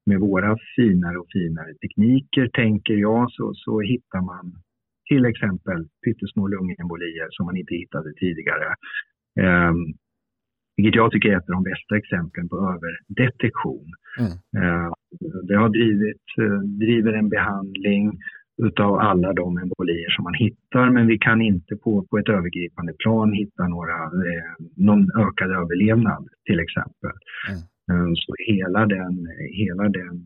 Med 0.06 0.20
våra 0.20 0.56
finare 0.76 1.18
och 1.18 1.32
finare 1.32 1.74
tekniker, 1.74 2.48
tänker 2.48 2.94
jag, 2.94 3.32
så, 3.32 3.52
så 3.54 3.80
hittar 3.80 4.20
man 4.20 4.52
till 5.08 5.24
exempel 5.24 5.88
pyttesmå 6.04 6.48
lungembolier 6.48 7.28
som 7.30 7.46
man 7.46 7.56
inte 7.56 7.74
hittade 7.74 8.12
tidigare. 8.12 8.68
Eh, 9.40 9.72
vilket 10.82 11.02
jag 11.02 11.10
tycker 11.12 11.28
är 11.28 11.36
ett 11.36 11.48
av 11.50 11.56
de 11.58 11.64
bästa 11.72 11.96
exemplen 11.96 12.48
på 12.48 12.56
överdetektion. 12.72 13.88
Mm. 14.18 14.32
Eh, 14.58 14.90
det 15.48 15.56
har 15.62 15.68
drivit, 15.68 16.26
eh, 16.42 16.58
driver 16.84 17.12
en 17.12 17.28
behandling 17.28 18.04
utav 18.62 18.92
alla 18.98 19.32
de 19.32 19.58
embolier 19.58 20.10
som 20.10 20.22
man 20.24 20.34
hittar 20.34 20.90
men 20.90 21.06
vi 21.06 21.18
kan 21.18 21.40
inte 21.40 21.76
på, 21.76 22.06
på 22.10 22.18
ett 22.18 22.28
övergripande 22.28 22.92
plan 23.02 23.32
hitta 23.32 23.68
några, 23.68 23.98
eh, 24.28 24.52
någon 24.76 25.04
ökad 25.24 25.50
överlevnad 25.50 26.28
till 26.46 26.60
exempel. 26.60 27.16
Mm. 27.48 28.16
Så 28.16 28.34
hela 28.46 28.86
den, 28.86 29.14
hela 29.62 29.82
den 30.00 30.16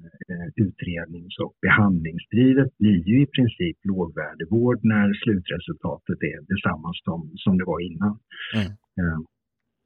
utrednings 0.56 1.38
och 1.38 1.54
behandlingsdrivet 1.62 2.78
blir 2.78 3.08
ju 3.08 3.22
i 3.22 3.26
princip 3.26 3.76
lågvärdevård 3.84 4.78
när 4.82 5.14
slutresultatet 5.22 6.18
är 6.32 6.38
detsamma 6.52 6.90
som, 7.04 7.30
som 7.34 7.58
det 7.58 7.64
var 7.64 7.80
innan. 7.80 8.18
Mm. 8.54 9.22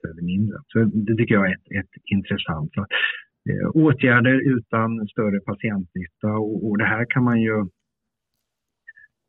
Eller 0.08 0.22
mindre. 0.22 0.56
Så 0.66 0.84
det 0.84 1.14
tycker 1.16 1.34
jag 1.34 1.50
är 1.50 1.54
ett, 1.54 1.84
ett 1.84 1.94
intressant. 2.04 2.70
Så, 2.74 2.80
eh, 3.50 3.68
åtgärder 3.74 4.36
utan 4.56 5.08
större 5.08 5.40
patientnytta 5.40 6.30
och, 6.32 6.68
och, 6.70 6.78
det 6.78 6.84
här 6.84 7.06
kan 7.08 7.24
man 7.24 7.40
ju 7.40 7.56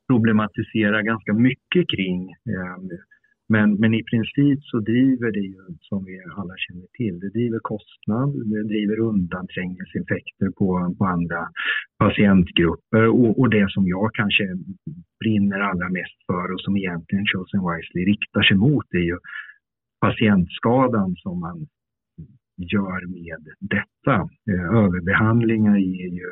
problematisera 0.09 1.01
ganska 1.01 1.33
mycket 1.33 1.83
kring. 1.93 2.29
Eh, 2.31 2.77
men, 3.53 3.67
men 3.81 3.93
i 3.93 4.03
princip 4.03 4.59
så 4.63 4.79
driver 4.79 5.31
det 5.31 5.45
ju, 5.53 5.63
som 5.79 6.05
vi 6.05 6.15
alla 6.39 6.55
känner 6.65 6.87
till, 6.99 7.19
det 7.19 7.29
driver 7.29 7.59
kostnad, 7.71 8.29
det 8.51 8.63
driver 8.73 8.99
undanträngningseffekter 8.99 10.49
på, 10.59 10.95
på 10.97 11.05
andra 11.05 11.41
patientgrupper 12.03 13.03
och, 13.07 13.39
och 13.39 13.49
det 13.49 13.71
som 13.71 13.87
jag 13.87 14.09
kanske 14.13 14.45
brinner 15.21 15.59
allra 15.59 15.89
mest 15.89 16.19
för 16.27 16.45
och 16.53 16.61
som 16.61 16.77
egentligen 16.77 17.25
Chosen 17.31 17.61
Wisely 17.67 18.01
riktar 18.13 18.41
sig 18.41 18.57
mot 18.57 18.87
är 19.01 19.05
ju 19.11 19.17
patientskadan 20.05 21.15
som 21.24 21.39
man 21.39 21.67
gör 22.74 23.01
med 23.08 23.43
detta. 23.60 24.15
Eh, 24.51 24.65
överbehandlingar 24.84 25.77
ger 25.77 26.12
ju 26.22 26.29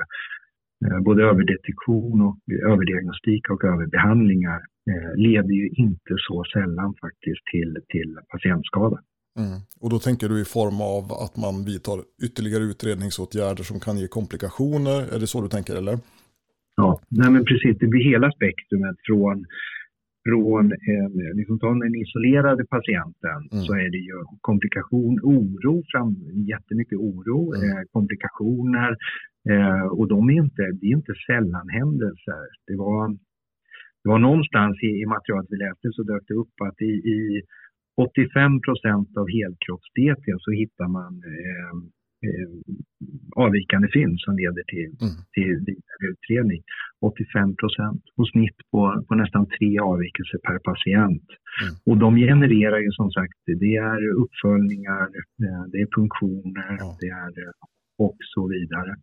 eh, 0.85 0.99
både 1.07 1.23
överdetektion 1.23 2.21
och 2.21 2.37
överdiagnostik 2.71 3.49
och 3.49 3.63
överbehandlingar 3.63 4.59
eh, 4.91 5.11
leder 5.15 5.53
ju 5.61 5.67
inte 5.67 6.13
så 6.27 6.43
sällan 6.53 6.93
faktiskt 7.01 7.43
till, 7.51 7.77
till 7.93 8.17
patientskada. 8.31 8.99
Mm. 9.37 9.59
Och 9.81 9.89
då 9.89 9.99
tänker 9.99 10.29
du 10.29 10.41
i 10.41 10.45
form 10.45 10.81
av 10.95 11.03
att 11.25 11.35
man 11.45 11.55
vidtar 11.69 11.97
ytterligare 12.25 12.63
utredningsåtgärder 12.63 13.63
som 13.63 13.79
kan 13.79 13.97
ge 13.97 14.07
komplikationer? 14.07 14.97
Är 15.15 15.19
det 15.19 15.27
så 15.27 15.41
du 15.41 15.47
tänker 15.47 15.75
eller? 15.75 15.95
Ja, 16.75 16.99
nej 17.09 17.29
men 17.31 17.45
precis. 17.45 17.77
Det 17.79 17.87
blir 17.87 18.03
hela 18.13 18.31
spektrumet 18.31 18.97
från 19.07 19.45
från 20.27 20.65
eh, 20.71 21.35
liksom 21.39 21.59
ta 21.59 21.67
den 21.67 21.95
isolerade 22.03 22.63
patienten 22.65 23.39
mm. 23.51 23.63
så 23.65 23.73
är 23.73 23.89
det 23.95 24.03
ju 24.09 24.17
komplikation, 24.41 25.19
oro, 25.23 25.83
fram, 25.91 26.09
jättemycket 26.53 26.97
oro, 26.97 27.39
mm. 27.53 27.69
eh, 27.69 27.83
komplikationer 27.91 28.91
eh, 29.51 29.85
och 29.97 30.07
de 30.07 30.29
är 30.29 30.37
inte, 30.45 30.63
det 30.79 30.85
är 30.91 30.95
inte 31.01 31.15
sällan 31.27 31.67
händelser. 31.79 32.45
Det 32.67 32.77
var, 32.85 33.03
det 34.01 34.09
var 34.13 34.19
någonstans 34.19 34.83
i, 34.83 34.91
i 35.03 35.05
materialet 35.05 35.49
vi 35.49 35.57
läste 35.57 35.87
så 35.91 36.03
dök 36.03 36.23
det 36.27 36.33
upp 36.43 36.55
att 36.67 36.81
i, 36.81 36.93
i 37.15 37.19
85 37.97 38.61
procent 38.65 39.09
av 39.19 39.25
helkropps-DT 39.37 40.25
så 40.45 40.51
hittar 40.51 40.87
man 40.97 41.13
eh, 41.33 41.73
avvikande 43.35 43.87
fynd 43.93 44.15
som 44.19 44.33
leder 44.41 44.63
till, 44.73 44.91
mm. 45.05 45.15
till 45.35 45.55
vidare 45.69 46.03
utredning. 46.11 46.61
85 47.01 47.55
procent 47.55 48.03
och 48.17 48.27
snitt 48.29 48.59
på, 48.71 48.81
på 49.07 49.15
nästan 49.15 49.45
tre 49.57 49.79
avvikelser 49.79 50.39
per 50.47 50.59
patient. 50.69 51.27
Mm. 51.63 51.73
Och 51.87 51.97
de 51.97 52.09
genererar 52.15 52.79
ju 52.79 52.91
som 52.91 53.11
sagt, 53.11 53.37
det 53.45 53.75
är 53.75 54.01
uppföljningar, 54.23 55.07
eh, 55.43 55.63
det 55.71 55.79
är 55.85 55.87
funktioner, 55.95 56.71
ja. 56.79 56.97
det 57.01 57.09
är 57.23 57.31
eh, 57.43 57.53
och 58.05 58.17
så 58.35 58.47
vidare. 58.47 58.95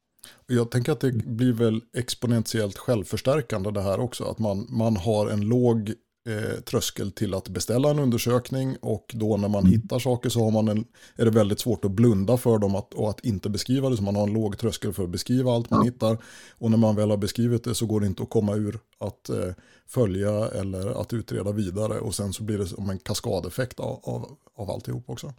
Jag 0.46 0.70
tänker 0.70 0.92
att 0.92 1.00
det 1.00 1.12
blir 1.26 1.52
väl 1.52 1.80
exponentiellt 1.98 2.78
självförstärkande 2.78 3.70
det 3.70 3.82
här 3.82 4.00
också. 4.00 4.24
Att 4.24 4.38
man, 4.38 4.58
man 4.82 4.96
har 4.96 5.30
en 5.30 5.48
låg 5.48 5.78
eh, 6.26 6.60
tröskel 6.60 7.12
till 7.12 7.34
att 7.34 7.48
beställa 7.48 7.90
en 7.90 7.98
undersökning 7.98 8.76
och 8.80 9.14
då 9.14 9.36
när 9.36 9.48
man 9.48 9.60
mm. 9.60 9.72
hittar 9.72 9.98
saker 9.98 10.28
så 10.28 10.44
har 10.44 10.50
man 10.50 10.68
en, 10.68 10.84
är 11.16 11.24
det 11.24 11.30
väldigt 11.30 11.60
svårt 11.60 11.84
att 11.84 11.90
blunda 11.90 12.36
för 12.36 12.58
dem 12.58 12.74
att, 12.74 12.94
och 12.94 13.10
att 13.10 13.24
inte 13.24 13.50
beskriva 13.50 13.90
det. 13.90 13.96
Så 13.96 14.02
man 14.02 14.16
har 14.16 14.26
en 14.26 14.32
låg 14.32 14.58
tröskel 14.58 14.92
för 14.92 15.04
att 15.04 15.10
beskriva 15.10 15.52
allt 15.52 15.70
man 15.70 15.84
hittar 15.84 16.18
och 16.58 16.70
när 16.70 16.78
man 16.78 16.96
väl 16.96 17.10
har 17.10 17.16
beskrivit 17.16 17.64
det 17.64 17.74
så 17.74 17.86
går 17.86 18.00
det 18.00 18.06
inte 18.06 18.22
att 18.22 18.30
komma 18.30 18.54
ur 18.54 18.74
att 19.00 19.28
eh, 19.28 19.52
följa 19.88 20.48
eller 20.60 21.00
att 21.00 21.12
utreda 21.12 21.52
vidare 21.52 21.98
och 21.98 22.14
sen 22.14 22.32
så 22.32 22.44
blir 22.44 22.58
det 22.58 22.66
som 22.66 22.90
en 22.90 22.98
kaskadeffekt 22.98 23.80
av, 23.80 24.00
av, 24.02 24.22
av 24.56 24.70
alltihop 24.70 25.04
också. 25.10 25.32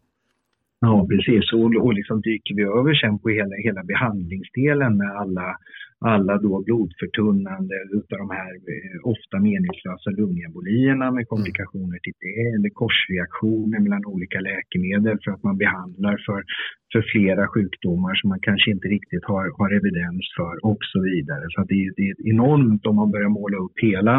Ja, 0.80 1.08
precis. 1.10 1.54
Och, 1.54 1.86
och 1.86 1.94
liksom 1.94 2.22
dyker 2.22 2.56
vi 2.56 2.64
över 2.64 2.94
sen 2.94 3.20
på 3.20 3.30
hela, 3.30 3.56
hela 3.56 3.84
behandlingsdelen 3.84 4.98
med 4.98 5.12
alla, 5.18 5.58
alla 6.06 6.38
då 6.38 6.64
blodförtunnande 6.64 7.76
utav 7.98 8.18
de 8.18 8.30
här 8.30 8.54
eh, 8.74 8.98
ofta 9.14 9.36
meningslösa 9.40 10.10
lungembolierna 10.10 11.12
med 11.12 11.28
komplikationer 11.28 12.00
till 12.04 12.18
det 12.26 12.42
eller 12.56 12.70
korsreaktioner 12.70 13.80
mellan 13.80 14.06
olika 14.06 14.40
läkemedel 14.40 15.18
för 15.24 15.32
att 15.32 15.44
man 15.44 15.58
behandlar 15.58 16.16
för, 16.26 16.44
för 16.92 17.02
flera 17.14 17.48
sjukdomar 17.48 18.14
som 18.16 18.30
man 18.30 18.40
kanske 18.42 18.72
inte 18.72 18.88
riktigt 18.88 19.26
har, 19.26 19.46
har 19.60 19.70
evidens 19.80 20.26
för 20.38 20.56
och 20.72 20.82
så 20.92 21.00
vidare. 21.02 21.46
Så 21.50 21.60
det, 21.72 21.92
det 21.98 22.04
är 22.10 22.16
enormt 22.34 22.86
om 22.86 22.96
man 22.96 23.12
börjar 23.12 23.30
måla 23.30 23.58
upp 23.66 23.78
hela 23.90 24.16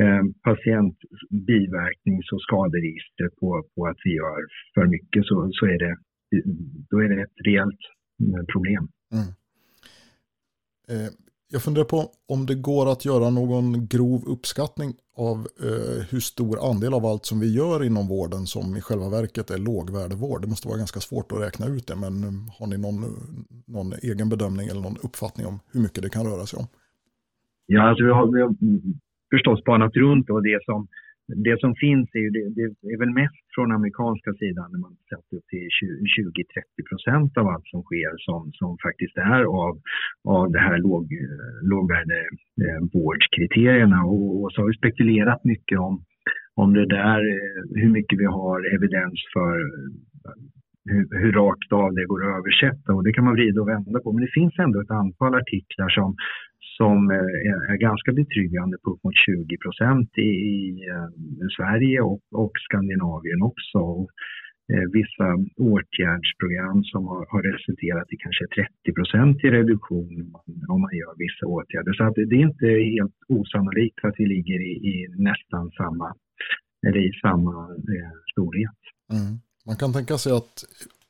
eh, 0.00 0.22
patientbiverknings 0.48 2.26
och 2.32 2.42
skaderegister 2.46 3.28
på, 3.40 3.48
på 3.74 3.86
att 3.90 4.00
vi 4.04 4.12
gör 4.14 4.40
för 4.74 4.86
mycket 4.86 5.22
så, 5.26 5.48
så 5.52 5.66
är 5.66 5.78
det, 5.84 5.94
då 6.90 6.96
är 7.04 7.08
det 7.08 7.22
ett 7.22 7.38
rejält 7.46 7.82
eh, 8.22 8.44
problem. 8.52 8.84
Mm. 9.16 9.28
Eh, 10.90 11.08
jag 11.52 11.62
funderar 11.62 11.84
på 11.84 12.10
om 12.28 12.46
det 12.46 12.54
går 12.54 12.92
att 12.92 13.04
göra 13.04 13.30
någon 13.30 13.86
grov 13.86 14.24
uppskattning 14.26 14.94
av 15.16 15.36
eh, 15.36 16.04
hur 16.10 16.20
stor 16.20 16.70
andel 16.70 16.94
av 16.94 17.06
allt 17.06 17.24
som 17.24 17.40
vi 17.40 17.54
gör 17.54 17.84
inom 17.84 18.08
vården 18.08 18.46
som 18.46 18.76
i 18.76 18.80
själva 18.80 19.08
verket 19.08 19.50
är 19.50 19.58
lågvärdevård. 19.58 20.42
Det 20.42 20.48
måste 20.48 20.68
vara 20.68 20.78
ganska 20.78 21.00
svårt 21.00 21.32
att 21.32 21.40
räkna 21.40 21.66
ut 21.66 21.86
det, 21.86 21.96
men 21.96 22.24
eh, 22.24 22.30
har 22.58 22.66
ni 22.66 22.78
någon, 22.78 23.00
någon 23.66 23.92
egen 23.92 24.28
bedömning 24.28 24.68
eller 24.68 24.80
någon 24.80 24.96
uppfattning 25.02 25.46
om 25.46 25.60
hur 25.72 25.80
mycket 25.80 26.02
det 26.02 26.08
kan 26.08 26.26
röra 26.26 26.46
sig 26.46 26.58
om? 26.58 26.66
Ja, 27.66 27.82
alltså 27.88 28.04
vi 28.04 28.10
har, 28.10 28.26
vi 28.34 28.40
har 28.40 28.50
förstås 29.34 29.60
spanat 29.60 29.94
runt 29.94 30.30
och 30.30 30.42
det 30.42 30.64
som, 30.64 30.88
det 31.28 31.60
som 31.60 31.74
finns 31.74 32.14
är, 32.14 32.18
ju, 32.18 32.30
det, 32.30 32.74
det 32.82 32.92
är 32.94 32.98
väl 32.98 33.10
mest 33.10 33.54
från 33.54 33.72
amerikanska 33.72 34.34
sidan 34.34 34.72
när 34.72 34.78
man 34.78 34.96
sätter 35.10 35.36
upp 35.36 35.46
till 35.48 35.68
20-30 36.18 36.88
procent 36.90 37.38
av 37.38 37.48
allt 37.48 37.66
som 37.66 37.82
sker 37.82 38.14
som, 38.26 38.52
som 38.52 38.78
faktiskt 38.86 39.16
är 39.16 39.42
av, 39.64 39.80
av 40.38 40.52
det 40.52 40.58
här 40.58 40.78
låg, 40.78 41.12
eh, 41.12 41.68
lågvärdevårdskriterierna. 41.72 43.96
Eh, 43.96 44.08
och, 44.12 44.42
och 44.42 44.52
så 44.52 44.60
har 44.60 44.68
vi 44.68 44.74
spekulerat 44.76 45.44
mycket 45.44 45.78
om, 45.78 46.04
om 46.54 46.74
det 46.74 46.86
där, 46.86 47.20
eh, 47.34 47.62
hur 47.80 47.90
mycket 47.90 48.18
vi 48.18 48.24
har 48.24 48.74
evidens 48.74 49.20
för 49.34 49.56
hur, 50.90 51.04
hur, 51.20 51.32
rakt 51.32 51.72
av 51.72 51.94
det 51.94 52.04
går 52.10 52.20
att 52.22 52.38
översätta 52.38 52.94
och 52.94 53.04
det 53.04 53.12
kan 53.12 53.24
man 53.24 53.34
vrida 53.34 53.60
och 53.60 53.68
vända 53.68 54.00
på. 54.00 54.12
Men 54.12 54.24
det 54.24 54.36
finns 54.38 54.58
ändå 54.58 54.80
ett 54.80 54.90
antal 54.90 55.34
artiklar 55.34 55.88
som, 55.88 56.16
som 56.78 57.10
eh, 57.10 57.72
är 57.72 57.76
ganska 57.88 58.12
betryggande 58.12 58.76
på 58.82 58.90
upp 58.90 59.04
mot 59.04 59.18
20 59.26 59.56
procent 59.64 60.10
i, 60.18 60.30
i 60.54 60.58
eh, 60.92 61.08
Sverige 61.56 62.00
och, 62.00 62.20
och 62.44 62.54
Skandinavien 62.66 63.42
också. 63.50 63.78
Och, 63.78 64.08
eh, 64.72 64.86
vissa 64.98 65.28
åtgärdsprogram 65.72 66.78
som 66.92 67.02
har, 67.10 67.22
har, 67.32 67.42
resulterat 67.52 68.12
i 68.14 68.16
kanske 68.24 68.44
30 68.46 68.92
procent 68.98 69.36
i 69.44 69.48
reduktion 69.58 70.12
om 70.72 70.80
man 70.84 70.94
gör 71.00 71.14
vissa 71.26 71.44
åtgärder. 71.56 71.92
Så 71.92 72.04
att 72.04 72.14
det 72.30 72.36
är 72.40 72.48
inte 72.50 72.66
helt 72.96 73.18
osannolikt 73.28 74.04
att 74.04 74.16
vi 74.18 74.26
ligger 74.34 74.58
i, 74.70 74.72
i 74.92 74.96
nästan 75.28 75.64
samma, 75.80 76.08
eller 76.86 77.00
i 77.08 77.12
samma 77.24 77.56
eh, 77.94 78.14
storhet. 78.32 78.80
Mm. 79.16 79.45
Man 79.66 79.76
kan 79.76 79.92
tänka 79.92 80.18
sig 80.18 80.32
att 80.32 80.64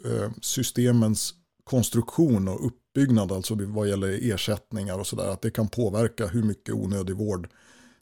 eh, 0.04 0.30
systemens 0.40 1.34
konstruktion 1.64 2.48
och 2.48 2.66
uppbyggnad, 2.66 3.32
alltså 3.32 3.54
vad 3.54 3.88
gäller 3.88 4.32
ersättningar 4.32 4.98
och 4.98 5.06
sådär, 5.06 5.28
att 5.28 5.42
det 5.42 5.50
kan 5.50 5.68
påverka 5.68 6.26
hur 6.26 6.42
mycket 6.42 6.74
onödig 6.74 7.16
vård 7.16 7.48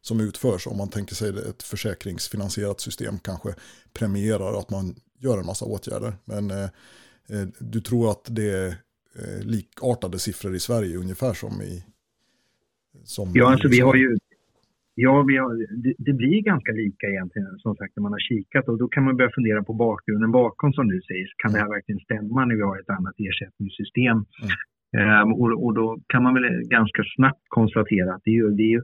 som 0.01 0.21
utförs. 0.21 0.67
Om 0.67 0.77
man 0.77 0.89
tänker 0.89 1.15
sig 1.15 1.29
ett 1.29 1.63
försäkringsfinansierat 1.63 2.81
system 2.81 3.19
kanske 3.19 3.55
premierar 3.93 4.59
att 4.59 4.71
man 4.71 4.95
gör 5.19 5.39
en 5.39 5.47
massa 5.47 5.65
åtgärder. 5.65 6.17
Men 6.25 6.51
eh, 6.51 6.69
eh 7.29 7.47
du 7.59 7.81
tror 7.81 8.11
att 8.11 8.25
det 8.31 8.51
är 8.51 8.77
likartade 9.43 10.19
siffror 10.19 10.57
i 10.57 10.61
Sverige 10.61 10.97
ungefär 10.97 11.35
som 11.35 11.63
i, 11.63 11.85
Som 13.05 13.33
ja, 13.35 13.53
alltså 13.53 13.69
vi 13.69 13.81
har 13.81 13.95
ju 13.95 14.19
Ja, 14.97 15.13
har, 15.13 15.83
det, 15.85 15.95
det, 15.99 16.13
blir 16.13 16.43
ganska 16.43 16.73
lika 16.73 17.07
egentligen 17.07 17.59
som 17.59 17.77
sagt 17.77 17.93
när 17.97 18.03
man 18.03 18.13
har 18.13 18.25
kikat 18.31 18.69
och 18.69 18.79
då 18.79 18.89
kan 18.89 19.05
man 19.05 19.17
börja 19.17 19.37
fundera 19.39 19.63
på 19.65 19.75
bakgrunden 19.75 20.31
bakom 20.33 20.73
som 20.73 20.89
du 20.89 21.01
säger. 21.01 21.27
Kan 21.43 21.53
det 21.53 21.59
här 21.59 21.75
verkligen 21.77 22.01
stämma 22.01 22.45
när 22.45 22.57
vi 22.57 22.63
har 22.63 22.79
ett 22.79 22.97
annat 22.99 23.15
ersättningssystem? 23.29 24.19
Mm. 24.43 25.23
Um, 25.23 25.29
och, 25.41 25.65
och, 25.65 25.75
då 25.75 25.87
kan 26.13 26.23
man 26.23 26.35
väl 26.35 26.47
ganska 26.77 27.03
snabbt 27.17 27.45
konstatera 27.49 28.15
att 28.15 28.25
det, 28.25 28.37
är, 28.37 28.51
det, 28.61 28.69
är, 28.75 28.83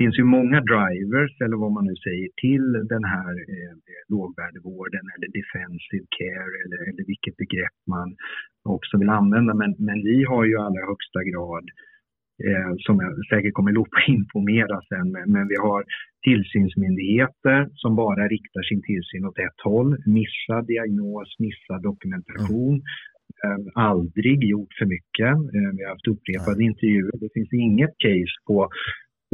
finns 0.00 0.18
ju 0.18 0.24
många 0.24 0.58
drivers 0.72 1.34
eller 1.44 1.56
vad 1.64 1.72
man 1.72 1.84
nu 1.90 1.96
säger 2.06 2.28
till 2.44 2.66
den 2.94 3.04
här 3.14 3.32
eh, 3.52 3.74
lågvärdevården 4.14 5.04
eller 5.14 5.28
defensive 5.38 6.06
care 6.18 6.54
eller, 6.62 6.80
eller 6.88 7.04
vilket 7.12 7.36
begrepp 7.42 7.78
man 7.94 8.08
också 8.76 8.98
vill 9.00 9.12
använda. 9.20 9.52
Men, 9.54 9.70
men 9.88 9.98
vi 10.10 10.18
har 10.30 10.44
ju 10.44 10.52
i 10.52 10.64
allra 10.66 10.84
högsta 10.92 11.20
grad 11.30 11.66
eh, 12.50 12.72
som 12.86 12.94
jag 13.04 13.12
säkert 13.32 13.54
kommer 13.54 13.72
loopa 13.72 14.00
in 14.12 14.24
på 14.32 14.38
mera 14.40 14.76
sen. 14.88 15.06
Men, 15.14 15.24
men 15.34 15.44
vi 15.52 15.56
har 15.66 15.84
tillsynsmyndigheter 16.26 17.58
som 17.74 17.96
bara 17.96 18.28
riktar 18.28 18.62
sin 18.62 18.82
tillsyn 18.82 19.24
åt 19.24 19.38
ett 19.38 19.60
håll. 19.64 19.90
Missad 20.18 20.66
diagnos, 20.66 21.28
missad 21.38 21.82
dokumentation. 21.82 22.76
Mm. 23.44 23.68
aldrig 23.74 24.44
gjort 24.44 24.72
för 24.78 24.86
mycket. 24.86 25.32
Eh, 25.54 25.70
vi 25.76 25.82
har 25.84 25.90
haft 25.90 26.12
upprepade 26.14 26.64
intervjuer. 26.64 27.16
Det 27.24 27.30
finns 27.34 27.52
inget 27.52 27.94
case 28.04 28.36
på 28.46 28.68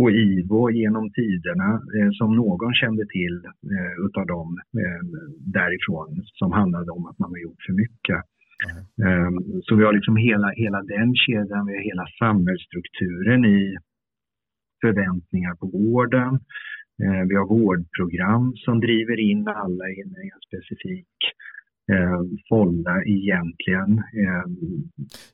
och 0.00 0.10
IVO 0.10 0.70
genom 0.70 1.10
tiderna 1.12 1.70
eh, 1.96 2.10
som 2.18 2.36
någon 2.36 2.74
kände 2.74 3.04
till 3.16 3.36
eh, 3.74 3.94
utav 4.06 4.26
dem 4.26 4.48
eh, 4.82 5.02
därifrån 5.58 6.10
som 6.24 6.52
handlade 6.52 6.90
om 6.90 7.06
att 7.06 7.18
man 7.18 7.30
har 7.30 7.38
gjort 7.46 7.62
för 7.66 7.72
mycket. 7.72 8.20
Mm. 8.66 9.62
Så 9.62 9.74
vi 9.74 9.84
har 9.84 9.92
liksom 9.92 10.16
hela, 10.16 10.48
hela 10.50 10.82
den 10.82 11.14
kedjan, 11.14 11.66
vi 11.66 11.72
har 11.76 11.82
hela 11.90 12.06
samhällsstrukturen 12.18 13.44
i 13.44 13.76
förväntningar 14.80 15.54
på 15.54 15.66
vården. 15.66 16.34
Eh, 17.02 17.22
vi 17.28 17.34
har 17.36 17.46
vårdprogram 17.46 18.52
som 18.56 18.80
driver 18.80 19.20
in 19.20 19.48
alla 19.48 19.84
i 19.88 20.00
en, 20.00 20.14
specifik 20.46 21.16
eh, 21.92 22.20
folla 22.48 23.02
egentligen. 23.04 23.92
Eh, 23.98 24.44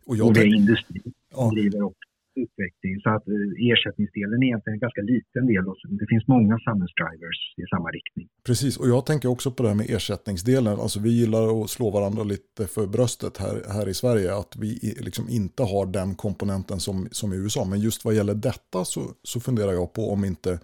och, 0.06 0.26
och 0.26 0.34
det 0.34 0.40
är 0.40 0.56
industrin 0.56 1.02
som 1.02 1.12
ja. 1.30 1.50
driver 1.54 1.82
också 1.82 2.03
utveckling. 2.44 2.94
Så 3.02 3.08
att 3.16 3.28
eh, 3.28 3.70
ersättningsdelen 3.72 4.42
är 4.42 4.46
egentligen 4.46 4.74
en 4.78 4.84
ganska 4.86 5.02
liten 5.02 5.42
del 5.46 5.68
och 5.68 5.76
det 6.00 6.06
finns 6.12 6.26
många 6.36 6.58
samhällsdrivers 6.66 7.40
i 7.62 7.64
samma 7.74 7.88
riktning. 7.98 8.26
Precis, 8.46 8.76
och 8.80 8.88
jag 8.88 9.06
tänker 9.06 9.28
också 9.28 9.50
på 9.50 9.62
det 9.62 9.68
här 9.68 9.80
med 9.82 9.90
ersättningsdelen. 9.90 10.76
Alltså 10.84 10.98
vi 11.00 11.10
gillar 11.20 11.62
att 11.62 11.70
slå 11.70 11.90
varandra 11.90 12.22
lite 12.24 12.62
för 12.74 12.86
bröstet 12.86 13.34
här, 13.44 13.56
här 13.76 13.88
i 13.88 13.94
Sverige, 13.94 14.28
att 14.34 14.56
vi 14.56 14.70
liksom 15.08 15.24
inte 15.28 15.62
har 15.62 15.86
den 15.86 16.14
komponenten 16.14 16.80
som, 16.80 17.08
som 17.10 17.32
i 17.32 17.36
USA. 17.36 17.64
Men 17.64 17.80
just 17.80 18.04
vad 18.04 18.14
gäller 18.14 18.34
detta 18.34 18.84
så, 18.84 19.00
så 19.22 19.40
funderar 19.40 19.72
jag 19.72 19.92
på 19.92 20.10
om 20.10 20.24
inte 20.24 20.58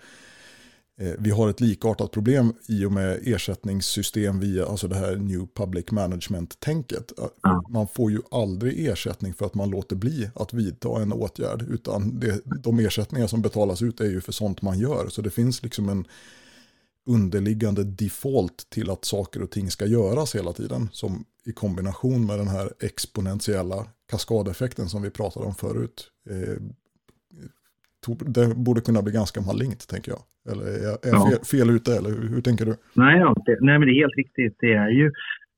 vi 1.18 1.30
har 1.30 1.48
ett 1.48 1.60
likartat 1.60 2.10
problem 2.10 2.54
i 2.68 2.84
och 2.84 2.92
med 2.92 3.20
ersättningssystem 3.24 4.40
via 4.40 4.66
alltså 4.66 4.88
det 4.88 4.96
här 4.96 5.16
New 5.16 5.46
Public 5.54 5.90
Management-tänket. 5.90 7.12
Man 7.68 7.88
får 7.88 8.10
ju 8.10 8.20
aldrig 8.30 8.86
ersättning 8.86 9.34
för 9.34 9.46
att 9.46 9.54
man 9.54 9.70
låter 9.70 9.96
bli 9.96 10.30
att 10.34 10.52
vidta 10.52 11.02
en 11.02 11.12
åtgärd, 11.12 11.62
utan 11.70 12.20
det, 12.20 12.40
de 12.62 12.78
ersättningar 12.78 13.26
som 13.26 13.42
betalas 13.42 13.82
ut 13.82 14.00
är 14.00 14.10
ju 14.10 14.20
för 14.20 14.32
sånt 14.32 14.62
man 14.62 14.78
gör. 14.78 15.08
Så 15.08 15.22
det 15.22 15.30
finns 15.30 15.62
liksom 15.62 15.88
en 15.88 16.04
underliggande 17.06 17.84
default 17.84 18.70
till 18.70 18.90
att 18.90 19.04
saker 19.04 19.42
och 19.42 19.50
ting 19.50 19.70
ska 19.70 19.86
göras 19.86 20.34
hela 20.34 20.52
tiden, 20.52 20.88
som 20.92 21.24
i 21.44 21.52
kombination 21.52 22.26
med 22.26 22.38
den 22.38 22.48
här 22.48 22.72
exponentiella 22.80 23.86
kaskadeffekten 24.10 24.88
som 24.88 25.02
vi 25.02 25.10
pratade 25.10 25.46
om 25.46 25.54
förut. 25.54 26.10
Eh, 26.30 26.62
det 28.36 28.54
borde 28.66 28.80
kunna 28.80 29.02
bli 29.02 29.12
ganska 29.12 29.40
malignt, 29.40 29.88
tänker 29.88 30.10
jag. 30.14 30.22
Eller 30.50 30.64
är 30.74 30.82
jag, 30.88 30.98
jag 31.02 31.20
fel, 31.28 31.44
fel, 31.52 31.70
ute, 31.76 31.90
eller 31.98 32.10
hur, 32.10 32.28
hur 32.34 32.42
tänker 32.48 32.64
du? 32.66 32.74
Nej, 32.94 33.18
ja, 33.18 33.34
det, 33.46 33.56
nej, 33.60 33.78
men 33.78 33.84
det 33.86 33.94
är 33.94 34.04
helt 34.04 34.20
riktigt. 34.22 34.56
Det 34.60 34.72
är 34.72 34.90
ju 35.00 35.06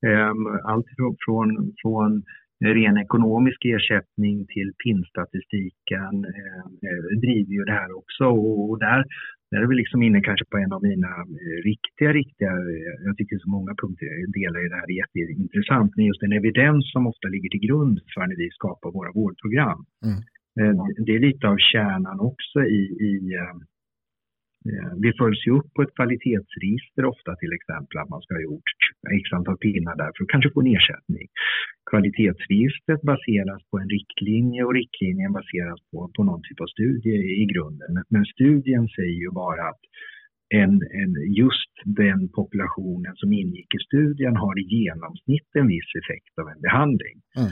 eh, 0.07 0.33
allt 0.72 0.87
från, 1.24 1.48
från 1.83 2.22
ren 2.64 2.96
ekonomisk 3.07 3.61
ersättning 3.64 4.46
till 4.55 4.70
PIN-statistiken 4.83 6.14
eh, 6.38 6.64
eh, 6.87 7.02
driver 7.24 7.52
ju 7.59 7.64
det 7.64 7.78
här 7.81 7.90
också. 8.00 8.24
Och, 8.24 8.70
och 8.70 8.78
där, 8.78 9.00
där 9.50 9.61
är 9.62 9.66
vi 9.66 9.76
liksom 9.83 10.02
inne 10.02 10.20
kanske 10.20 10.46
på 10.50 10.57
en 10.59 10.72
av 10.72 10.83
mina 10.83 11.12
eh, 11.42 11.59
riktiga, 11.70 12.11
riktiga, 12.20 12.52
eh, 12.74 12.94
jag 13.07 13.16
tycker 13.16 13.38
så 13.38 13.50
många 13.57 13.72
punkter 13.81 14.07
delar 14.40 14.61
i 14.66 14.68
det 14.68 14.78
här 14.81 14.90
är 14.92 15.00
jätteintressant, 15.02 15.90
men 15.96 16.05
just 16.07 16.20
den 16.24 16.38
evidens 16.40 16.92
som 16.92 17.07
ofta 17.12 17.26
ligger 17.28 17.50
till 17.50 17.66
grund 17.68 17.96
för 18.14 18.26
när 18.26 18.38
vi 18.44 18.48
skapar 18.59 18.90
våra 18.98 19.12
vårdprogram. 19.18 19.81
Mm. 20.09 20.20
Eh, 20.60 21.04
det 21.06 21.12
är 21.14 21.18
lite 21.18 21.48
av 21.48 21.56
kärnan 21.72 22.20
också 22.20 22.60
i, 22.60 22.82
i 23.08 23.38
Eh, 24.70 24.92
vi 25.04 25.10
följs 25.20 25.46
ju 25.46 25.52
upp 25.58 25.70
på 25.74 25.82
ett 25.82 25.94
kvalitetsregister 25.98 27.04
ofta 27.12 27.30
till 27.36 27.52
exempel 27.58 27.96
att 27.98 28.12
man 28.14 28.22
ska 28.22 28.34
ha 28.34 28.46
gjort 28.50 28.70
x 29.20 29.26
antal 29.38 29.58
pinnar 29.64 29.96
där 29.96 30.10
för 30.14 30.22
att 30.24 30.32
kanske 30.34 30.50
få 30.54 30.60
en 30.60 30.74
ersättning. 30.76 31.26
Kvalitetsregistret 31.90 33.02
baseras 33.12 33.62
på 33.70 33.74
en 33.78 33.88
riktlinje 33.96 34.60
och 34.64 34.74
riktlinjen 34.80 35.32
baseras 35.38 35.80
på, 35.90 35.98
på 36.16 36.20
någon 36.28 36.42
typ 36.46 36.60
av 36.64 36.70
studie 36.76 37.16
i 37.42 37.44
grunden. 37.52 37.88
Men, 37.94 38.04
men 38.14 38.24
studien 38.34 38.84
säger 38.96 39.18
ju 39.24 39.30
bara 39.42 39.62
att 39.70 39.82
en, 40.62 40.74
en, 41.00 41.12
just 41.42 41.74
den 41.84 42.20
populationen 42.38 43.14
som 43.20 43.32
ingick 43.32 43.70
i 43.74 43.80
studien 43.88 44.36
har 44.36 44.54
i 44.62 44.64
genomsnitt 44.76 45.50
en 45.60 45.68
viss 45.74 45.90
effekt 46.00 46.34
av 46.40 46.46
en 46.52 46.60
behandling. 46.66 47.16
Mm. 47.40 47.50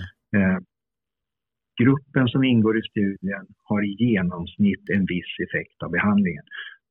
Gruppen 1.82 2.28
som 2.28 2.44
ingår 2.44 2.78
i 2.78 2.82
studien 2.90 3.44
har 3.68 3.80
i 3.84 3.96
genomsnitt 4.04 4.84
en 4.96 5.04
viss 5.14 5.32
effekt 5.46 5.82
av 5.84 5.90
behandlingen. 5.90 6.44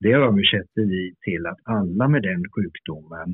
Det 0.04 0.12
översätter 0.12 0.84
vi 0.94 1.04
till 1.26 1.46
att 1.46 1.62
alla 1.64 2.08
med 2.08 2.24
den 2.30 2.42
sjukdomen 2.54 3.30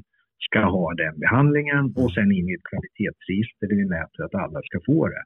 ska 0.47 0.59
ha 0.59 0.93
den 0.93 1.19
behandlingen 1.19 1.85
och 2.01 2.11
sen 2.13 2.31
in 2.31 2.49
i 2.49 2.53
ett 2.53 2.69
kvalitetsregister 2.69 3.67
där 3.67 3.75
vi 3.81 3.85
mäter 3.85 4.19
att 4.23 4.35
alla 4.43 4.59
ska 4.69 4.77
få 4.85 5.07
det. 5.07 5.23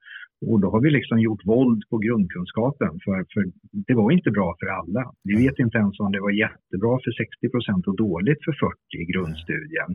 Och 0.47 0.59
då 0.61 0.67
har 0.71 0.81
vi 0.81 0.89
liksom 0.89 1.19
gjort 1.19 1.45
våld 1.45 1.81
på 1.89 1.97
grundkunskapen 1.97 2.93
för, 3.05 3.17
för 3.33 3.43
det 3.87 3.95
var 3.99 4.11
inte 4.11 4.31
bra 4.31 4.55
för 4.59 4.67
alla. 4.79 5.03
Vi 5.23 5.35
vet 5.43 5.59
inte 5.59 5.77
ens 5.77 5.99
om 5.99 6.11
det 6.11 6.21
var 6.27 6.31
jättebra 6.31 6.93
för 7.03 7.11
60 7.11 7.49
procent 7.53 7.87
och 7.87 7.97
dåligt 7.97 8.41
för 8.45 8.53
40 8.53 8.75
i 9.03 9.05
grundstudien. 9.13 9.91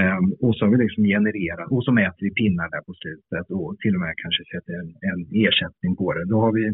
Um, 0.00 0.26
och 0.44 0.56
så 0.56 0.64
har 0.64 0.70
vi 0.72 0.78
liksom 0.84 1.04
genererat 1.04 1.70
och 1.70 1.84
så 1.84 1.92
mäter 1.92 2.22
vi 2.26 2.30
pinnar 2.40 2.68
där 2.70 2.82
på 2.88 2.94
slutet 3.02 3.46
och 3.58 3.78
till 3.82 3.94
och 3.94 4.00
med 4.00 4.14
kanske 4.22 4.42
sätter 4.52 4.72
en, 4.80 4.90
en 5.10 5.20
ersättning 5.46 5.96
på 5.96 6.06
det. 6.16 6.24
Då 6.24 6.40
har 6.40 6.52
vi, 6.52 6.64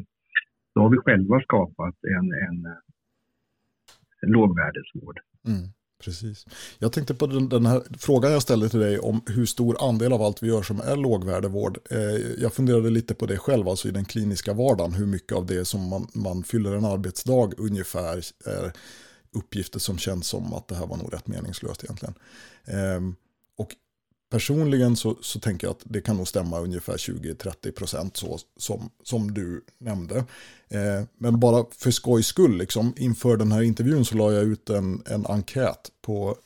då 0.74 0.80
har 0.82 0.90
vi 0.90 0.96
själva 0.96 1.40
skapat 1.40 1.96
en, 2.16 2.26
en 2.46 2.58
lågvärdesvård. 4.36 5.18
Mm, 5.50 5.64
precis. 6.04 6.46
Jag 6.78 6.92
tänkte 6.92 7.14
på 7.14 7.26
den, 7.26 7.48
den, 7.48 7.66
här 7.66 7.82
frågan 7.98 8.32
jag 8.32 8.42
ställde 8.42 8.68
till 8.68 8.80
dig 8.80 8.98
om 8.98 9.22
hur 9.26 9.46
stor 9.46 9.88
andel 9.88 10.12
av 10.12 10.22
allt 10.22 10.42
vi 10.42 10.48
gör 10.48 10.62
som 10.62 10.80
är 10.80 10.96
lågvärdevård. 10.96 11.78
Eh, 11.90 11.98
jag 12.38 12.52
funderade 12.52 12.90
lite 12.90 13.14
på 13.14 13.26
det 13.26 13.38
själv, 13.38 13.68
alltså 13.68 13.88
i 13.88 13.90
den 13.90 14.04
kliniska 14.04 14.52
vardagen, 14.52 14.94
hur 14.94 15.06
mycket 15.06 15.32
av 15.32 15.46
det 15.46 15.64
som 15.64 15.88
man, 15.88 16.08
man 16.12 16.44
fyller 16.44 16.72
en 16.72 16.84
arbetsdag 16.84 17.50
ungefär 17.58 18.24
är 18.44 18.72
uppgifter 19.32 19.78
som 19.78 19.98
känns 19.98 20.26
som 20.26 20.54
att 20.54 20.68
det 20.68 20.74
här 20.74 20.86
var 20.86 20.96
nog 20.96 21.12
rätt 21.12 21.26
meningslöst 21.26 21.84
egentligen. 21.84 22.14
Eh, 22.64 23.00
personligen 24.34 24.96
så, 24.96 25.16
så 25.20 25.40
tänker 25.40 25.66
jag 25.66 25.72
att 25.72 25.82
det 25.84 26.00
kan 26.00 26.16
nog 26.16 26.28
stämma 26.28 26.60
ungefär 26.60 26.96
20-30 26.96 27.72
procent 27.72 28.22
som, 28.56 28.90
som 29.02 29.34
du 29.34 29.64
nämnde. 29.78 30.16
Eh, 30.68 31.04
men 31.18 31.40
bara 31.40 31.64
för 31.70 31.90
skojs 31.90 32.26
skull, 32.26 32.58
liksom, 32.58 32.94
inför 32.96 33.36
den 33.36 33.52
här 33.52 33.62
intervjun 33.62 34.04
så 34.04 34.16
la 34.16 34.32
jag 34.32 34.44
ut 34.44 34.70
en, 34.70 35.02
en 35.06 35.26
enkät 35.26 35.90
på 36.02 36.36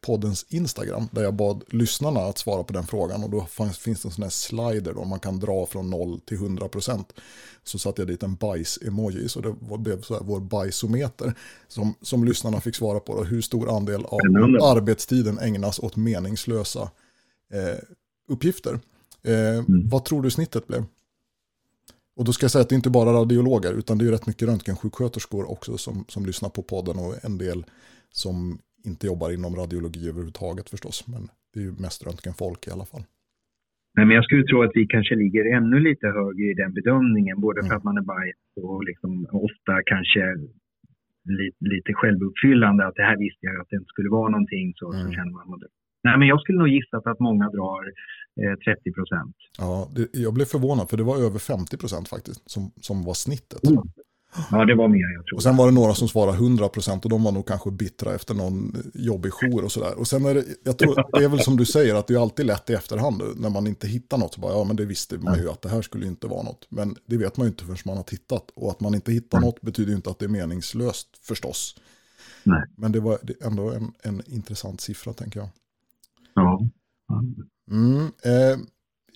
poddens 0.00 0.46
Instagram 0.48 1.08
där 1.10 1.22
jag 1.22 1.34
bad 1.34 1.64
lyssnarna 1.68 2.20
att 2.20 2.38
svara 2.38 2.64
på 2.64 2.72
den 2.72 2.86
frågan 2.86 3.24
och 3.24 3.30
då 3.30 3.44
fanns, 3.44 3.78
finns 3.78 4.02
det 4.02 4.08
en 4.08 4.12
sån 4.12 4.22
här 4.22 4.30
slider 4.30 4.94
då 4.94 5.04
man 5.04 5.20
kan 5.20 5.40
dra 5.40 5.66
från 5.66 5.90
0 5.90 6.20
till 6.20 6.36
100 6.36 6.68
procent. 6.68 7.12
Så 7.64 7.78
satte 7.78 8.00
jag 8.00 8.08
dit 8.08 8.22
en 8.22 8.36
bajs-emoji 8.36 9.28
så 9.28 9.40
det 9.40 9.54
blev 9.78 10.02
så 10.02 10.14
här 10.14 10.22
vår 10.24 10.40
bajsometer 10.40 11.34
som, 11.68 11.94
som 12.02 12.24
lyssnarna 12.24 12.60
fick 12.60 12.74
svara 12.74 13.00
på. 13.00 13.16
Då, 13.16 13.24
hur 13.24 13.42
stor 13.42 13.76
andel 13.76 14.04
av 14.04 14.20
arbetstiden 14.62 15.38
ägnas 15.38 15.78
åt 15.78 15.96
meningslösa 15.96 16.90
eh, 17.54 17.78
uppgifter. 18.28 18.74
Eh, 19.24 19.58
mm. 19.58 19.88
Vad 19.88 20.04
tror 20.04 20.22
du 20.22 20.30
snittet 20.30 20.66
blev? 20.66 20.82
Och 22.16 22.24
då 22.24 22.32
ska 22.32 22.44
jag 22.44 22.50
säga 22.50 22.62
att 22.62 22.68
det 22.68 22.74
inte 22.74 22.90
bara 22.90 23.10
är 23.10 23.14
radiologer, 23.14 23.72
utan 23.78 23.98
det 23.98 24.06
är 24.06 24.10
rätt 24.10 24.26
mycket 24.26 24.48
röntgensjuksköterskor 24.48 25.50
också 25.50 25.78
som, 25.78 26.04
som 26.08 26.26
lyssnar 26.26 26.50
på 26.56 26.62
podden 26.62 26.96
och 27.04 27.24
en 27.24 27.38
del 27.38 27.64
som 28.10 28.58
inte 28.84 29.06
jobbar 29.06 29.30
inom 29.36 29.56
radiologi 29.56 30.08
överhuvudtaget 30.08 30.70
förstås. 30.70 31.06
Men 31.12 31.22
det 31.52 31.60
är 31.60 31.64
ju 31.64 31.72
mest 31.72 32.06
röntgenfolk 32.06 32.66
i 32.68 32.70
alla 32.70 32.84
fall. 32.84 33.04
Nej, 33.96 34.06
men 34.06 34.14
jag 34.16 34.24
skulle 34.24 34.44
tro 34.46 34.62
att 34.62 34.70
vi 34.74 34.86
kanske 34.86 35.14
ligger 35.14 35.44
ännu 35.56 35.78
lite 35.88 36.06
högre 36.06 36.44
i 36.50 36.54
den 36.54 36.72
bedömningen, 36.78 37.40
både 37.40 37.60
mm. 37.60 37.68
för 37.68 37.76
att 37.76 37.84
man 37.84 37.98
är 37.98 38.06
bias 38.12 38.64
och 38.64 38.84
liksom 38.84 39.10
ofta 39.46 39.72
kanske 39.92 40.22
lite, 41.38 41.60
lite 41.74 41.92
självuppfyllande, 41.94 42.86
att 42.86 42.94
det 43.00 43.08
här 43.10 43.18
visste 43.24 43.46
jag 43.46 43.60
att 43.60 43.70
det 43.70 43.76
inte 43.76 43.92
skulle 43.94 44.10
vara 44.18 44.28
någonting, 44.28 44.66
så, 44.76 44.92
mm. 44.92 45.06
så 45.06 45.12
känner 45.16 45.32
man 45.32 45.58
det. 45.62 45.70
Nej, 46.08 46.18
men 46.18 46.28
jag 46.28 46.40
skulle 46.40 46.58
nog 46.58 46.68
gissa 46.68 47.00
på 47.00 47.10
att 47.10 47.20
många 47.20 47.46
drar 47.56 47.82
eh, 48.42 48.74
30 48.74 48.92
procent. 48.92 49.36
Ja, 49.58 49.88
det, 49.96 50.08
jag 50.12 50.34
blev 50.34 50.44
förvånad 50.44 50.90
för 50.90 50.96
det 50.96 51.02
var 51.02 51.16
över 51.26 51.38
50 51.38 51.76
procent 51.76 52.08
faktiskt 52.08 52.50
som, 52.50 52.62
som 52.80 53.04
var 53.04 53.14
snittet. 53.14 53.64
Mm. 53.66 53.82
Ja, 54.50 54.64
det 54.64 54.74
var 54.74 54.88
mer 54.88 55.14
jag 55.14 55.26
tror. 55.26 55.36
Och 55.36 55.42
sen 55.42 55.56
var 55.56 55.66
det 55.66 55.72
några 55.72 55.94
som 55.94 56.08
svarade 56.08 56.36
100 56.36 56.68
procent 56.68 57.04
och 57.04 57.10
de 57.10 57.24
var 57.24 57.32
nog 57.32 57.46
kanske 57.46 57.70
bittra 57.70 58.14
efter 58.14 58.34
någon 58.34 58.76
jobbig 58.94 59.32
jour 59.32 59.64
och 59.64 59.72
sådär. 59.72 59.98
Och 59.98 60.06
sen 60.06 60.24
är 60.24 60.34
det, 60.34 60.44
jag 60.64 60.78
tror, 60.78 61.18
det 61.18 61.24
är 61.24 61.28
väl 61.28 61.40
som 61.40 61.56
du 61.56 61.64
säger 61.64 61.94
att 61.94 62.06
det 62.06 62.14
är 62.14 62.22
alltid 62.22 62.46
lätt 62.46 62.70
i 62.70 62.72
efterhand 62.72 63.22
när 63.36 63.50
man 63.50 63.66
inte 63.66 63.86
hittar 63.86 64.18
något. 64.18 64.34
Så 64.34 64.40
bara, 64.40 64.52
ja, 64.52 64.64
men 64.64 64.76
det 64.76 64.84
visste 64.84 65.18
man 65.18 65.38
ju 65.38 65.50
att 65.50 65.62
det 65.62 65.68
här 65.68 65.82
skulle 65.82 66.06
inte 66.06 66.26
vara 66.26 66.42
något. 66.42 66.66
Men 66.68 66.96
det 67.06 67.16
vet 67.16 67.36
man 67.36 67.46
ju 67.46 67.48
inte 67.48 67.64
förrän 67.64 67.78
man 67.84 67.96
har 67.96 68.04
tittat. 68.04 68.50
Och 68.54 68.70
att 68.70 68.80
man 68.80 68.94
inte 68.94 69.12
hittar 69.12 69.40
något 69.40 69.60
betyder 69.60 69.90
ju 69.90 69.96
inte 69.96 70.10
att 70.10 70.18
det 70.18 70.24
är 70.24 70.28
meningslöst 70.28 71.08
förstås. 71.26 71.80
Nej. 72.44 72.62
Men 72.76 72.92
det 72.92 73.00
var 73.00 73.18
ändå 73.44 73.70
en, 73.70 73.92
en 74.02 74.22
intressant 74.26 74.80
siffra 74.80 75.12
tänker 75.12 75.40
jag. 75.40 75.48
Ja. 76.38 76.60
Mm, 77.70 78.04
eh, 78.30 78.56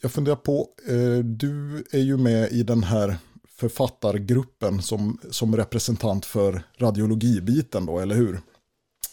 jag 0.03 0.13
funderar 0.13 0.37
på, 0.37 0.67
eh, 0.93 1.25
du 1.25 1.85
är 1.93 2.05
ju 2.11 2.17
med 2.17 2.49
i 2.53 2.63
den 2.63 2.83
här 2.83 3.09
författargruppen 3.61 4.75
som, 4.89 5.19
som 5.31 5.57
representant 5.57 6.25
för 6.27 6.53
radiologibiten 6.79 7.87
då, 7.87 7.99
eller 7.99 8.15
hur? 8.15 8.35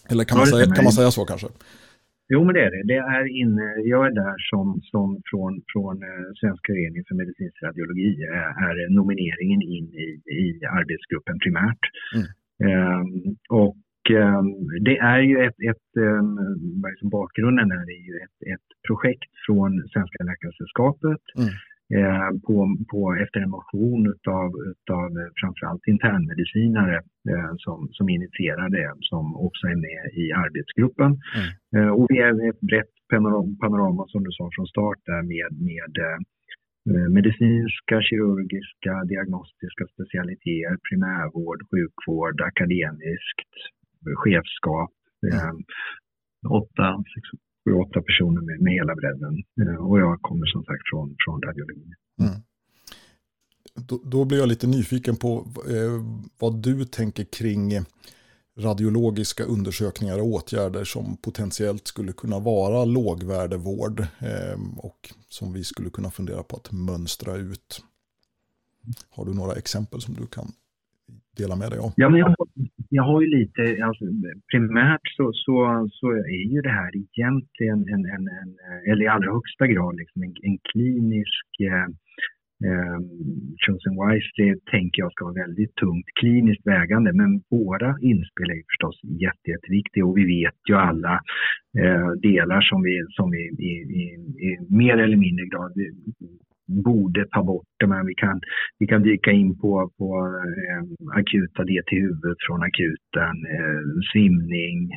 Eller 0.09 0.23
kan 0.23 0.37
man, 0.37 0.47
säga, 0.47 0.75
kan 0.75 0.83
man 0.83 0.93
säga 0.93 1.11
så 1.11 1.25
kanske? 1.25 1.47
Jo, 2.33 2.39
men 2.45 2.53
det 2.55 2.63
är 2.67 2.71
det. 2.75 2.83
det 2.93 2.99
är 3.17 3.25
inne, 3.41 3.65
jag 3.93 4.01
är 4.07 4.13
där 4.23 4.35
som, 4.49 4.65
som 4.91 5.21
från, 5.29 5.51
från 5.71 5.95
eh, 6.09 6.27
Svenska 6.39 6.67
föreningen 6.73 7.05
för 7.07 7.15
medicinsk 7.15 7.63
radiologi 7.63 8.11
är, 8.23 8.89
nomineringen 8.99 9.61
in 9.61 9.87
i, 10.05 10.07
i 10.43 10.43
arbetsgruppen 10.79 11.39
primärt. 11.43 11.83
Mm. 12.15 12.27
Um, 12.67 13.37
och 13.49 13.75
det 14.81 14.97
är 14.97 15.19
ju 15.19 15.37
ett, 15.37 15.59
ett 15.71 15.89
um, 15.97 17.09
bakgrunden 17.11 17.71
är 17.71 18.07
ju 18.07 18.15
ett, 18.25 18.53
ett 18.53 18.67
projekt 18.87 19.31
från 19.45 19.71
Svenska 19.93 20.23
Läkaresällskapet 20.23 21.21
mm 21.37 21.49
Eh, 21.95 22.29
på, 22.47 22.55
på, 22.91 23.13
efter 23.23 23.39
en 23.39 23.49
motion 23.49 24.07
utav, 24.15 24.49
utav 24.73 25.09
framförallt 25.41 25.87
internmedicinare 25.87 26.97
eh, 27.31 27.51
som, 27.57 27.89
som 27.91 28.09
initierar 28.09 28.69
det, 28.69 28.91
som 28.99 29.35
också 29.35 29.67
är 29.67 29.75
med 29.87 30.03
i 30.21 30.25
arbetsgruppen. 30.43 31.11
Mm. 31.37 31.49
Eh, 31.75 31.91
och 31.97 32.05
vi 32.09 32.17
är 32.17 32.49
ett 32.49 32.61
brett 32.61 32.93
panorama, 33.63 34.05
som 34.07 34.23
du 34.23 34.31
sa 34.31 34.49
från 34.55 34.67
start 34.67 35.01
där 35.05 35.23
med, 35.33 35.51
med 35.69 35.93
medicinska, 37.17 37.95
kirurgiska, 38.07 38.93
diagnostiska 39.13 39.83
specialiteter, 39.93 40.77
primärvård, 40.89 41.59
sjukvård, 41.71 42.41
akademiskt, 42.41 43.53
chefskap. 44.15 44.91
Mm. 45.33 45.63
åtta, 46.49 47.03
sex, 47.13 47.23
sju, 47.63 47.73
åtta 47.73 48.01
personer 48.01 48.41
med, 48.41 48.61
med 48.61 48.73
hela 48.73 48.95
bredden. 48.95 49.43
Eh, 49.61 49.85
och 49.85 49.99
jag 49.99 50.21
kommer 50.21 50.45
som 50.45 50.63
sagt 50.63 50.83
från, 50.91 51.15
från 51.25 51.41
radiologin. 51.41 51.93
Mm. 52.19 52.41
Då, 53.87 54.01
då, 54.03 54.25
blir 54.25 54.37
jag 54.37 54.49
lite 54.49 54.67
nyfiken 54.67 55.15
på 55.15 55.45
eh, 55.69 56.05
vad 56.39 56.63
du 56.63 56.85
tänker 56.85 57.23
kring 57.23 57.71
radiologiska 58.57 59.43
undersökningar 59.43 60.19
och 60.19 60.25
åtgärder 60.25 60.83
som 60.83 61.17
potentiellt 61.17 61.87
skulle 61.87 62.11
kunna 62.11 62.39
vara 62.39 62.85
lågvärdevård 62.85 63.99
eh, 63.99 64.59
och 64.77 65.13
som 65.29 65.53
vi 65.53 65.63
skulle 65.63 65.89
kunna 65.89 66.11
fundera 66.11 66.43
på 66.43 66.55
att 66.55 66.71
mönstra 66.71 67.35
ut. 67.35 67.83
Har 69.09 69.25
du 69.25 69.33
några 69.33 69.55
exempel 69.55 70.01
som 70.01 70.13
du 70.13 70.27
kan 70.27 70.51
dela 71.37 71.55
med 71.55 71.71
dig 71.71 71.79
av? 71.79 71.93
Ja, 71.95 72.09
men 72.09 72.19
jag, 72.19 72.35
jag 72.89 73.03
har 73.03 73.21
ju 73.21 73.27
lite, 73.27 73.85
alltså, 73.85 74.05
primärt 74.51 75.07
så, 75.17 75.31
så, 75.33 75.87
så 75.91 76.11
är 76.11 76.53
ju 76.53 76.61
det 76.61 76.69
här 76.69 76.91
egentligen 76.95 77.79
en, 77.93 78.05
en, 78.15 78.27
en 78.37 78.49
eller 78.91 79.03
i 79.05 79.07
allra 79.07 79.31
högsta 79.33 79.67
grad 79.67 79.95
liksom 79.95 80.23
en, 80.23 80.33
en 80.41 80.57
klinisk 80.71 81.49
eh, 81.71 81.87
eh, 82.67 82.99
Chosen 83.63 83.95
det 84.37 84.65
tänker 84.71 85.01
jag 85.01 85.11
ska 85.11 85.25
vara 85.25 85.47
väldigt 85.47 85.75
tungt 85.75 86.05
kliniskt 86.19 86.67
vägande. 86.67 87.13
Men 87.13 87.41
våra 87.49 87.89
inspel 88.01 88.49
är 88.49 88.61
förstås 88.71 88.99
jätte, 89.03 89.51
jätteviktiga 89.51 90.05
och 90.05 90.17
vi 90.17 90.25
vet 90.35 90.59
ju 90.69 90.75
alla 90.75 91.15
eh, 91.81 92.09
delar 92.11 92.61
som 92.61 92.83
vi, 92.83 93.05
som 93.09 93.31
vi 93.31 93.41
i, 93.69 93.73
i, 94.01 94.05
i 94.47 94.57
mer 94.69 94.97
eller 94.97 95.17
mindre 95.17 95.45
grad 95.45 95.71
borde 96.69 97.25
ta 97.31 97.43
bort 97.43 97.67
det, 97.79 97.87
men 97.87 98.05
vi 98.05 98.15
kan, 98.15 98.41
vi 98.79 98.87
kan 98.87 99.01
dyka 99.01 99.31
in 99.31 99.59
på, 99.59 99.91
på 99.97 100.09
eh, 100.45 100.83
akuta 101.19 101.63
det 101.63 101.81
till 101.85 102.01
huvudet 102.01 102.37
från 102.47 102.63
akuten, 102.63 103.35
eh, 103.55 103.81
svimning, 104.11 104.91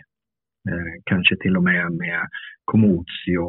eh, 0.70 0.92
kanske 1.04 1.36
till 1.36 1.56
och 1.56 1.64
med 1.64 1.92
med 1.92 2.20
komotio, 2.64 3.46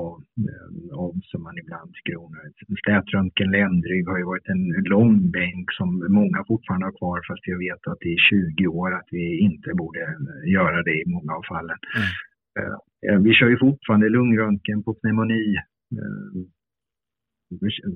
eh, 0.49 1.09
som 1.29 1.43
man 1.43 1.57
ibland 1.57 1.93
tycker 1.93 2.13
är 2.13 2.25
onödigt. 2.25 2.57
Slätröntgen, 2.83 3.51
ländrygg 3.51 4.07
har 4.07 4.17
ju 4.17 4.25
varit 4.33 4.49
en 4.53 4.63
lång 4.93 5.31
bänk 5.31 5.67
som 5.77 5.89
många 6.09 6.39
fortfarande 6.47 6.85
har 6.85 6.97
kvar, 6.99 7.19
fast 7.27 7.47
jag 7.47 7.59
vet 7.67 7.87
att 7.87 7.99
det 8.03 8.13
är 8.13 8.21
20 8.57 8.67
år 8.67 8.89
att 8.93 9.07
vi 9.11 9.39
inte 9.39 9.69
borde 9.81 9.99
göra 10.57 10.83
det 10.83 10.95
i 11.01 11.05
många 11.15 11.33
av 11.33 11.43
fallen. 11.51 11.77
Mm. 11.97 12.09
Eh, 13.09 13.19
vi 13.25 13.33
kör 13.33 13.49
ju 13.49 13.57
fortfarande 13.57 14.09
lungröntgen 14.09 14.83
på 14.83 14.93
pneumoni 14.93 15.55
eh, 15.99 16.29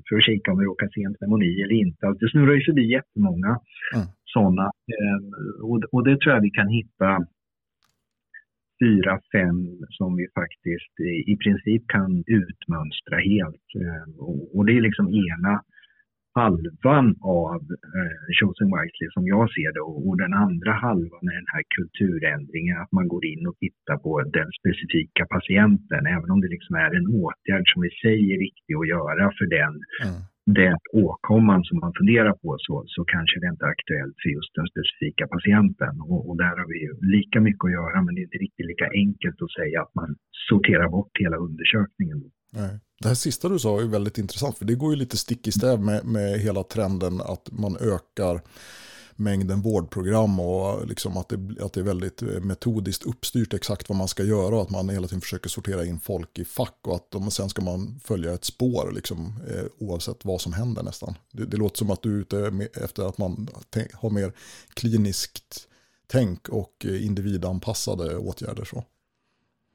för 0.08 0.16
att 0.16 0.24
kika 0.24 0.52
om 0.52 0.58
vi 0.58 0.64
råkar 0.64 0.88
se 0.94 1.02
en 1.02 1.14
pneumoni 1.14 1.62
eller 1.62 1.74
inte. 1.84 2.06
Alltså 2.06 2.24
det 2.24 2.30
snurrar 2.30 2.54
ju 2.54 2.64
förbi 2.64 2.92
jättemånga 2.92 3.52
mm. 3.94 4.06
sådana. 4.24 4.66
Eh, 4.94 5.20
och, 5.70 5.78
och 5.92 6.04
det 6.04 6.20
tror 6.20 6.34
jag 6.34 6.42
vi 6.42 6.50
kan 6.50 6.68
hitta 6.68 7.10
fyra, 8.82 9.20
fem 9.32 9.58
som 9.88 10.16
vi 10.16 10.26
faktiskt 10.40 10.94
i 11.32 11.36
princip 11.36 11.82
kan 11.88 12.24
utmönstra 12.26 13.16
helt. 13.32 13.68
Eh, 13.82 14.06
och 14.54 14.66
det 14.66 14.72
är 14.76 14.80
liksom 14.80 15.06
ena 15.08 15.62
halvan 16.34 17.06
av 17.20 17.60
eh, 17.96 18.20
Chosen 18.38 18.68
Wisely 18.74 19.08
som 19.16 19.24
jag 19.34 19.44
ser 19.54 19.70
det 19.74 19.82
och, 19.88 20.08
och 20.08 20.16
den 20.24 20.34
andra 20.46 20.72
halvan 20.72 21.24
är 21.32 21.38
den 21.42 21.54
här 21.54 21.64
kulturändringen, 21.76 22.76
att 22.82 22.92
man 22.92 23.08
går 23.08 23.24
in 23.32 23.46
och 23.46 23.56
tittar 23.64 23.96
på 24.04 24.10
den 24.38 24.48
specifika 24.60 25.24
patienten, 25.36 26.02
även 26.16 26.30
om 26.30 26.40
det 26.40 26.50
liksom 26.54 26.74
är 26.84 26.90
en 26.98 27.08
åtgärd 27.22 27.66
som 27.72 27.84
i 27.88 27.90
sig 28.02 28.18
är 28.34 28.40
viktig 28.48 28.74
att 28.76 28.92
göra 28.96 29.24
för 29.38 29.46
den, 29.58 29.74
mm. 30.04 30.20
den 30.62 30.78
åkomman 31.06 31.62
som 31.68 31.76
man 31.84 31.92
funderar 31.98 32.34
på 32.42 32.50
så, 32.66 32.74
så 32.94 33.00
kanske 33.14 33.40
det 33.40 33.48
inte 33.52 33.64
är 33.64 33.74
aktuellt 33.76 34.16
för 34.22 34.30
just 34.36 34.52
den 34.58 34.66
specifika 34.72 35.24
patienten. 35.34 35.94
Och, 36.10 36.22
och 36.28 36.36
där 36.42 36.54
har 36.60 36.66
vi 36.72 36.78
ju 36.86 36.92
lika 37.16 37.38
mycket 37.48 37.64
att 37.64 37.76
göra, 37.78 37.96
men 38.02 38.14
det 38.14 38.20
är 38.20 38.28
inte 38.30 38.44
riktigt 38.46 38.70
lika 38.72 38.88
enkelt 39.04 39.38
att 39.42 39.56
säga 39.60 39.76
att 39.82 39.94
man 40.00 40.10
sorterar 40.50 40.88
bort 40.96 41.14
hela 41.24 41.36
undersökningen. 41.46 42.18
Nej. 42.50 42.78
Det 43.00 43.08
här 43.08 43.14
sista 43.14 43.48
du 43.48 43.58
sa 43.58 43.80
är 43.80 43.84
väldigt 43.84 44.18
intressant, 44.18 44.58
för 44.58 44.64
det 44.64 44.74
går 44.74 44.90
ju 44.90 44.96
lite 44.96 45.16
stick 45.16 45.46
i 45.46 45.52
stäv 45.52 45.80
med, 45.80 46.04
med 46.04 46.40
hela 46.40 46.62
trenden 46.62 47.20
att 47.20 47.48
man 47.50 47.76
ökar 47.76 48.42
mängden 49.18 49.62
vårdprogram 49.62 50.40
och 50.40 50.86
liksom 50.86 51.16
att, 51.16 51.28
det, 51.28 51.64
att 51.64 51.72
det 51.72 51.80
är 51.80 51.84
väldigt 51.84 52.22
eh, 52.22 52.40
metodiskt 52.40 53.06
uppstyrt 53.06 53.54
exakt 53.54 53.88
vad 53.88 53.98
man 53.98 54.08
ska 54.08 54.24
göra 54.24 54.56
och 54.56 54.62
att 54.62 54.70
man 54.70 54.88
hela 54.88 55.06
tiden 55.06 55.20
försöker 55.20 55.48
sortera 55.48 55.84
in 55.84 56.00
folk 56.00 56.38
i 56.38 56.44
fack 56.44 56.78
och 56.82 56.94
att 56.94 57.10
de, 57.10 57.30
sen 57.30 57.48
ska 57.48 57.62
man 57.62 58.00
följa 58.04 58.34
ett 58.34 58.44
spår 58.44 58.92
liksom, 58.94 59.34
eh, 59.48 59.64
oavsett 59.78 60.24
vad 60.24 60.40
som 60.40 60.52
händer 60.52 60.82
nästan. 60.82 61.14
Det, 61.32 61.46
det, 61.46 61.56
låter 61.56 61.78
som 61.78 61.90
att 61.90 62.02
du 62.02 62.16
är 62.16 62.20
ute 62.20 62.36
med, 62.36 62.68
efter 62.74 63.08
att 63.08 63.18
man 63.18 63.48
har 63.92 64.10
mer 64.10 64.32
kliniskt 64.74 65.68
tänk 66.06 66.48
och 66.48 66.86
eh, 66.88 67.06
individanpassade 67.06 68.16
åtgärder. 68.16 68.64
Så. 68.64 68.84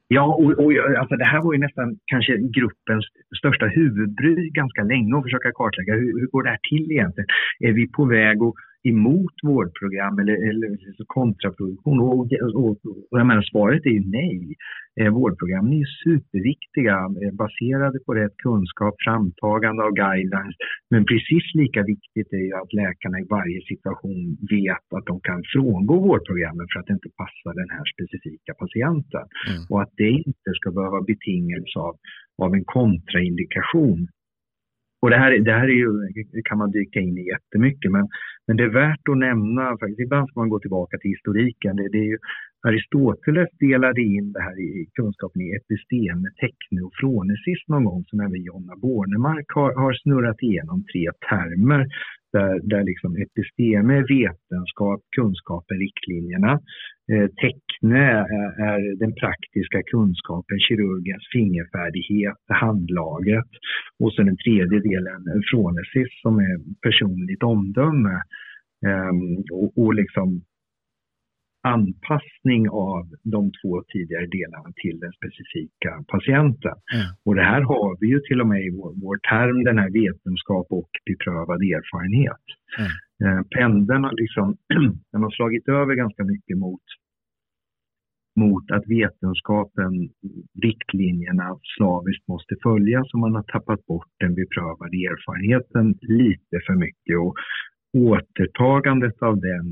Ja, 0.08 0.24
och, 0.36 0.52
och 0.64 0.72
alltså 1.00 1.16
det 1.16 1.26
här 1.26 1.42
var 1.42 1.54
ju 1.54 1.60
nästan 1.60 1.98
kanske 2.06 2.38
gruppens 2.38 3.06
största 3.38 3.66
huvudbry 3.66 4.50
ganska 4.50 4.84
länge 4.84 5.18
att 5.18 5.24
försöka 5.24 5.52
kartlägga 5.52 5.94
hur, 5.94 6.20
hur 6.20 6.28
går 6.28 6.44
det 6.44 6.50
här 6.50 6.60
till 6.70 6.92
egentligen? 6.92 7.28
Är 7.60 7.74
vi 7.74 7.88
på 7.88 8.06
väg 8.06 8.38
att 8.42 8.54
emot 8.92 9.36
vårdprogram 9.44 10.20
eller, 10.20 10.38
eller 10.50 10.70
kontraproduktion? 11.08 12.00
Och, 12.00 12.20
och, 12.64 12.78
och 13.12 13.20
jag 13.20 13.28
menar, 13.28 13.42
svaret 13.42 13.86
är 13.86 13.90
ju 13.90 14.04
nej. 14.22 14.56
Eh, 15.00 15.10
vårdprogrammen 15.18 15.74
är 15.74 15.82
ju 15.86 15.90
superviktiga, 16.06 16.98
eh, 17.22 17.34
baserade 17.44 18.00
på 18.06 18.14
rätt 18.14 18.38
kunskap, 18.38 18.96
framtagande 19.06 19.84
av 19.84 19.92
guidelines. 19.92 20.56
Men 20.92 21.06
precis 21.06 21.46
lika 21.62 21.82
viktigt 21.94 22.30
är 22.40 22.46
ju 22.50 22.54
att 22.62 22.74
läkarna 22.74 23.20
i 23.20 23.26
varje 23.38 23.62
situation 23.72 24.20
vet 24.56 24.86
att 24.98 25.06
de 25.12 25.16
kan 25.30 25.42
frångå 25.54 25.96
vårdprogrammen 26.08 26.66
för 26.70 26.80
att 26.80 26.88
det 26.88 26.98
inte 27.00 27.14
passar 27.22 27.54
den 27.62 27.70
här 27.76 27.86
specifika 27.94 28.52
patienten. 28.64 29.26
Mm. 29.50 29.62
Och 29.70 29.82
att 29.82 29.94
det 29.98 30.12
inte 30.30 30.50
ska 30.60 30.68
behöva 30.72 31.02
betingas 31.12 31.72
av, 31.86 31.94
av 32.44 32.50
en 32.58 32.66
kontraindikation 32.78 34.00
och 35.04 35.10
det 35.10 35.18
här, 35.18 35.32
det 35.40 35.54
här 35.60 35.68
är 35.74 35.80
ju, 35.84 35.92
kan 36.50 36.58
man 36.58 36.72
dyka 36.72 37.00
in 37.00 37.18
i 37.18 37.28
jättemycket, 37.34 37.92
men, 37.92 38.08
men 38.48 38.58
det 38.58 38.64
är 38.64 38.74
värt 38.84 39.08
att 39.12 39.18
nämna, 39.18 39.78
faktiskt, 39.78 40.00
ibland 40.00 40.30
ska 40.30 40.40
man 40.40 40.50
gå 40.50 40.60
tillbaka 40.60 40.98
till 40.98 41.12
historiken. 41.12 41.76
Det, 41.76 41.90
det 41.94 41.98
är 41.98 42.10
ju, 42.14 42.18
Aristoteles 42.68 43.50
delade 43.60 44.02
in 44.02 44.32
det 44.32 44.42
här 44.42 44.58
i 44.60 44.86
kunskapen 44.94 45.42
i 45.42 45.56
episteme, 45.60 46.28
tekne 46.44 46.82
och 46.82 46.94
fronesis 47.00 47.62
någon 47.68 47.84
gång 47.84 48.04
som 48.10 48.20
även 48.20 48.44
Jonna 48.44 48.76
Bornemark 48.76 49.46
har, 49.56 49.72
har 49.82 49.94
snurrat 49.94 50.42
igenom 50.42 50.84
tre 50.92 51.06
termer 51.30 51.84
där, 52.34 52.60
där 52.72 52.84
liksom 52.84 53.12
episteme 53.26 53.94
är 53.98 54.06
vetenskap, 54.18 55.02
kunskapen, 55.18 55.78
riktlinjerna. 55.86 56.54
Eh, 57.12 57.28
teckne 57.44 58.02
är, 58.40 58.50
är, 58.70 58.82
den 59.04 59.14
praktiska 59.22 59.80
kunskapen, 59.94 60.58
kirurgens 60.68 61.26
fingerfärdighet, 61.34 62.44
handlaget. 62.48 63.52
Och 64.00 64.14
sen 64.14 64.26
den 64.26 64.38
tredje 64.46 64.80
delen, 64.90 65.22
fronesis, 65.52 66.12
som 66.22 66.34
är 66.40 66.56
personligt 66.86 67.44
omdöme. 67.44 68.16
Um, 68.86 69.44
och, 69.52 69.78
och 69.78 69.94
liksom 69.94 70.28
anpassning 71.64 72.70
av 72.70 73.04
de 73.24 73.52
två 73.60 73.84
tidigare 73.94 74.28
delarna 74.38 74.70
till 74.82 75.00
den 75.00 75.14
specifika 75.20 75.92
patienten. 76.14 76.78
Mm. 76.96 77.08
Och 77.26 77.36
det 77.36 77.48
här 77.52 77.62
har 77.62 77.98
vi 78.00 78.08
ju 78.08 78.20
till 78.20 78.42
och 78.42 78.48
med 78.48 78.62
i 78.68 78.70
vår, 78.78 78.92
vår 79.04 79.18
term, 79.32 79.64
den 79.64 79.78
här 79.78 79.92
vetenskap 80.02 80.68
och 80.70 80.92
beprövad 81.10 81.62
erfarenhet. 81.78 82.46
Mm. 82.80 82.92
Eh, 83.24 83.42
pendeln 83.58 84.04
har 84.04 84.16
liksom, 84.24 84.48
den 85.12 85.24
har 85.24 85.32
slagit 85.32 85.68
över 85.70 85.94
ganska 85.96 86.24
mycket 86.24 86.58
mot, 86.58 86.86
mot 88.40 88.72
att 88.72 88.86
vetenskapen, 88.88 89.94
riktlinjerna 90.66 91.48
slaviskt 91.76 92.28
måste 92.28 92.56
följas 92.64 93.14
och 93.14 93.20
man 93.20 93.36
har 93.36 93.44
tappat 93.44 93.86
bort 93.86 94.12
den 94.20 94.34
beprövade 94.36 94.98
erfarenheten 95.12 95.86
lite 96.02 96.56
för 96.66 96.76
mycket. 96.86 97.16
Och 97.24 97.36
återtagandet 97.98 99.18
av 99.22 99.36
den 99.50 99.66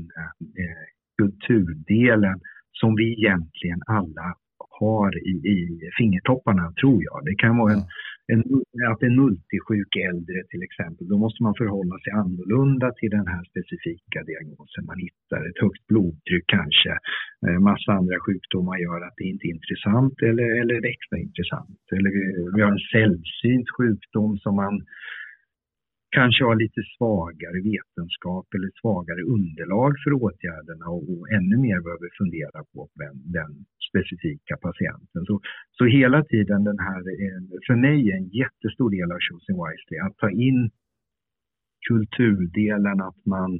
eh, 0.62 0.86
kulturdelen 1.18 2.40
som 2.80 2.94
vi 2.94 3.06
egentligen 3.12 3.80
alla 3.86 4.36
har 4.82 5.10
i, 5.30 5.32
i 5.56 5.90
fingertopparna, 5.98 6.72
tror 6.80 7.00
jag. 7.08 7.18
Det 7.24 7.34
kan 7.34 7.56
vara 7.56 7.72
en, 7.72 7.84
en, 8.32 8.42
att 8.92 9.02
en 9.02 9.16
multisjuk 9.22 9.92
äldre 10.10 10.38
till 10.50 10.62
exempel, 10.68 11.08
då 11.12 11.16
måste 11.24 11.42
man 11.42 11.54
förhålla 11.60 11.96
sig 11.98 12.12
annorlunda 12.22 12.88
till 12.98 13.12
den 13.18 13.26
här 13.32 13.42
specifika 13.50 14.18
diagnosen 14.30 14.84
man 14.90 14.98
hittar. 15.06 15.40
Ett 15.48 15.62
högt 15.64 15.84
blodtryck 15.90 16.46
kanske, 16.58 16.92
eh, 17.46 17.58
massa 17.70 17.90
andra 17.98 18.16
sjukdomar 18.26 18.76
gör 18.86 19.00
att 19.06 19.16
det 19.18 19.26
inte 19.32 19.46
är 19.46 19.54
intressant 19.58 20.16
eller, 20.28 20.48
eller 20.60 20.76
extra 20.94 21.16
intressant. 21.26 21.80
Eller 21.96 22.10
vi 22.54 22.60
har 22.62 22.72
en 22.76 22.88
sällsynt 22.94 23.68
sjukdom 23.76 24.30
som 24.44 24.54
man 24.64 24.74
kanske 26.18 26.44
har 26.44 26.56
lite 26.64 26.82
svagare 26.96 27.58
vetenskap 27.72 28.46
eller 28.54 28.70
svagare 28.80 29.22
underlag 29.36 29.92
för 30.02 30.12
åtgärderna 30.24 30.86
och, 30.94 31.04
och 31.12 31.24
ännu 31.36 31.56
mer 31.66 31.78
behöver 31.86 32.08
fundera 32.20 32.58
på 32.72 32.80
den, 33.02 33.14
den 33.38 33.52
specifika 33.88 34.54
patienten. 34.66 35.20
Så, 35.28 35.40
så 35.76 35.84
hela 35.84 36.24
tiden 36.24 36.64
den 36.64 36.78
här, 36.88 37.02
för 37.66 37.76
mig 37.86 38.10
är 38.10 38.16
en 38.16 38.30
jättestor 38.42 38.90
del 38.96 39.12
av 39.14 39.18
Choosing 39.26 39.56
Wisely 39.62 39.98
att 40.06 40.16
ta 40.16 40.30
in 40.30 40.70
kulturdelen, 41.88 43.00
att 43.08 43.26
man 43.26 43.50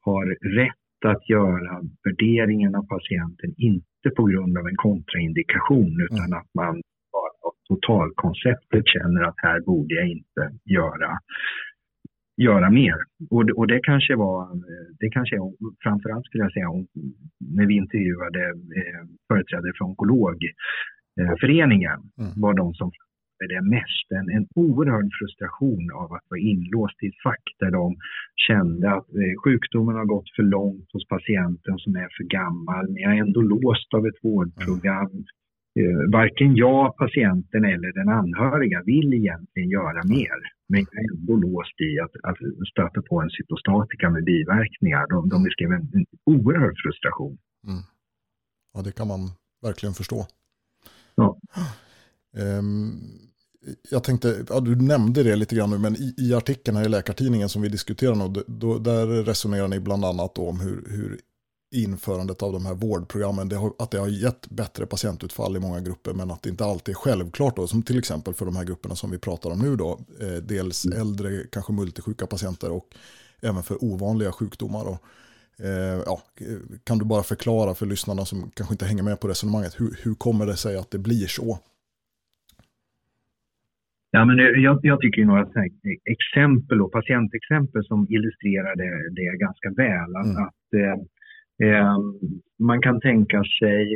har 0.00 0.26
rätt 0.60 1.00
att 1.04 1.28
göra 1.28 1.72
värderingen 2.04 2.74
av 2.74 2.84
patienten, 2.96 3.54
inte 3.56 4.08
på 4.16 4.24
grund 4.24 4.58
av 4.58 4.66
en 4.66 4.76
kontraindikation 4.76 5.94
utan 6.06 6.26
mm. 6.32 6.38
att 6.38 6.50
man 6.54 6.82
totalkonceptet 7.68 8.84
känner 8.86 9.22
att 9.22 9.34
här 9.36 9.60
borde 9.60 9.94
jag 9.94 10.08
inte 10.08 10.52
göra, 10.64 11.18
göra 12.36 12.70
mer. 12.70 12.96
Och, 13.30 13.50
och 13.58 13.66
det 13.66 13.80
kanske 13.82 14.16
var, 14.16 14.48
det 15.00 15.10
kanske 15.10 15.36
framförallt 15.82 16.26
skulle 16.26 16.44
jag 16.44 16.52
säga 16.52 16.68
när 17.56 17.66
vi 17.66 17.74
intervjuade 17.74 18.44
eh, 18.78 19.02
företrädare 19.28 19.72
för 19.78 19.84
onkologföreningen 19.84 22.00
mm. 22.18 22.32
var 22.36 22.54
de 22.54 22.74
som 22.74 22.90
det 23.46 23.62
mest. 23.62 24.06
En, 24.18 24.28
en 24.36 24.46
oerhörd 24.54 25.10
frustration 25.18 25.90
av 26.02 26.12
att 26.12 26.26
vara 26.30 26.40
inlåst 26.40 27.02
i 27.02 27.06
ett 27.06 27.22
fack 27.22 27.44
där 27.58 27.70
de 27.70 27.96
kände 28.46 28.90
att 28.96 29.08
eh, 29.08 29.34
sjukdomen 29.44 29.96
har 29.96 30.04
gått 30.04 30.30
för 30.36 30.42
långt 30.42 30.88
hos 30.92 31.08
patienten 31.08 31.78
som 31.78 31.96
är 31.96 32.08
för 32.16 32.24
gammal, 32.24 32.84
men 32.90 33.02
jag 33.02 33.16
är 33.16 33.20
ändå 33.20 33.40
låst 33.40 33.94
av 33.94 34.06
ett 34.06 34.20
vårdprogram. 34.22 35.24
Eh, 35.78 36.10
varken 36.12 36.56
jag, 36.56 36.96
patienten 36.96 37.64
eller 37.64 37.92
den 37.92 38.08
anhöriga 38.08 38.82
vill 38.82 39.14
egentligen 39.14 39.70
göra 39.70 40.00
mer. 40.04 40.38
Men 40.68 40.80
jag 40.80 41.04
är 41.04 41.10
ändå 41.12 41.36
låst 41.36 41.80
i 41.80 42.00
att, 42.00 42.14
att 42.28 42.38
stöta 42.70 43.02
på 43.02 43.20
en 43.22 43.30
cytostatika 43.30 44.10
med 44.10 44.24
biverkningar. 44.24 45.06
De, 45.08 45.28
de 45.28 45.42
beskrev 45.42 45.72
en, 45.72 45.88
en 45.94 46.06
oerhörd 46.24 46.76
frustration. 46.84 47.38
Mm. 47.66 47.82
Ja, 48.74 48.82
det 48.82 48.92
kan 48.92 49.08
man 49.08 49.20
verkligen 49.62 49.94
förstå. 49.94 50.26
Ja. 51.14 51.38
Um, 52.58 52.92
jag 53.90 54.04
tänkte, 54.04 54.44
ja, 54.48 54.60
du 54.60 54.76
nämnde 54.76 55.22
det 55.22 55.36
lite 55.36 55.56
grann 55.56 55.70
nu, 55.70 55.78
men 55.78 55.96
i, 55.96 56.14
i 56.18 56.34
artikeln 56.34 56.76
här 56.76 56.84
i 56.86 56.88
Läkartidningen 56.88 57.48
som 57.48 57.62
vi 57.62 57.68
diskuterar 57.68 58.14
nu, 58.14 58.42
då, 58.46 58.78
där 58.78 59.06
resonerar 59.06 59.68
ni 59.68 59.80
bland 59.80 60.04
annat 60.04 60.38
om 60.38 60.60
hur, 60.60 60.84
hur 60.96 61.20
införandet 61.70 62.42
av 62.42 62.52
de 62.52 62.66
här 62.66 62.74
vårdprogrammen, 62.74 63.48
det 63.48 63.56
har, 63.56 63.72
att 63.78 63.90
det 63.90 63.98
har 63.98 64.08
gett 64.08 64.50
bättre 64.50 64.86
patientutfall 64.86 65.56
i 65.56 65.60
många 65.60 65.80
grupper, 65.80 66.12
men 66.14 66.30
att 66.30 66.42
det 66.42 66.50
inte 66.50 66.64
alltid 66.64 66.94
är 66.94 66.98
självklart 66.98 67.56
då, 67.56 67.66
som 67.66 67.82
till 67.82 67.98
exempel 67.98 68.34
för 68.34 68.44
de 68.46 68.56
här 68.56 68.64
grupperna 68.64 68.94
som 68.94 69.10
vi 69.10 69.18
pratar 69.18 69.50
om 69.50 69.58
nu 69.58 69.76
då, 69.76 70.00
eh, 70.20 70.42
dels 70.42 70.86
mm. 70.86 71.00
äldre, 71.00 71.30
kanske 71.52 71.72
multisjuka 71.72 72.26
patienter 72.26 72.70
och 72.72 72.86
även 73.42 73.62
för 73.62 73.84
ovanliga 73.84 74.32
sjukdomar. 74.32 74.84
Och, 74.88 74.98
eh, 75.66 76.02
ja, 76.06 76.22
kan 76.84 76.98
du 76.98 77.04
bara 77.04 77.22
förklara 77.22 77.74
för 77.74 77.86
lyssnarna 77.86 78.24
som 78.24 78.50
kanske 78.54 78.74
inte 78.74 78.86
hänger 78.86 79.02
med 79.02 79.20
på 79.20 79.28
resonemanget, 79.28 79.80
hur, 79.80 79.96
hur 80.02 80.14
kommer 80.14 80.46
det 80.46 80.56
sig 80.56 80.76
att 80.76 80.90
det 80.90 80.98
blir 80.98 81.26
så? 81.26 81.58
Ja, 84.10 84.24
men 84.24 84.36
jag, 84.62 84.80
jag 84.82 85.00
tycker 85.00 85.24
några 85.24 85.46
exempel 86.04 86.82
och 86.82 86.92
patientexempel 86.92 87.84
som 87.84 88.06
illustrerar 88.10 88.76
det, 88.76 89.10
det 89.16 89.38
ganska 89.38 89.70
väl. 89.70 90.10
Mm. 90.16 90.44
Att, 90.44 90.54
Eh, 90.74 90.96
man 92.58 92.82
kan 92.82 93.00
tänka 93.00 93.42
sig, 93.60 93.94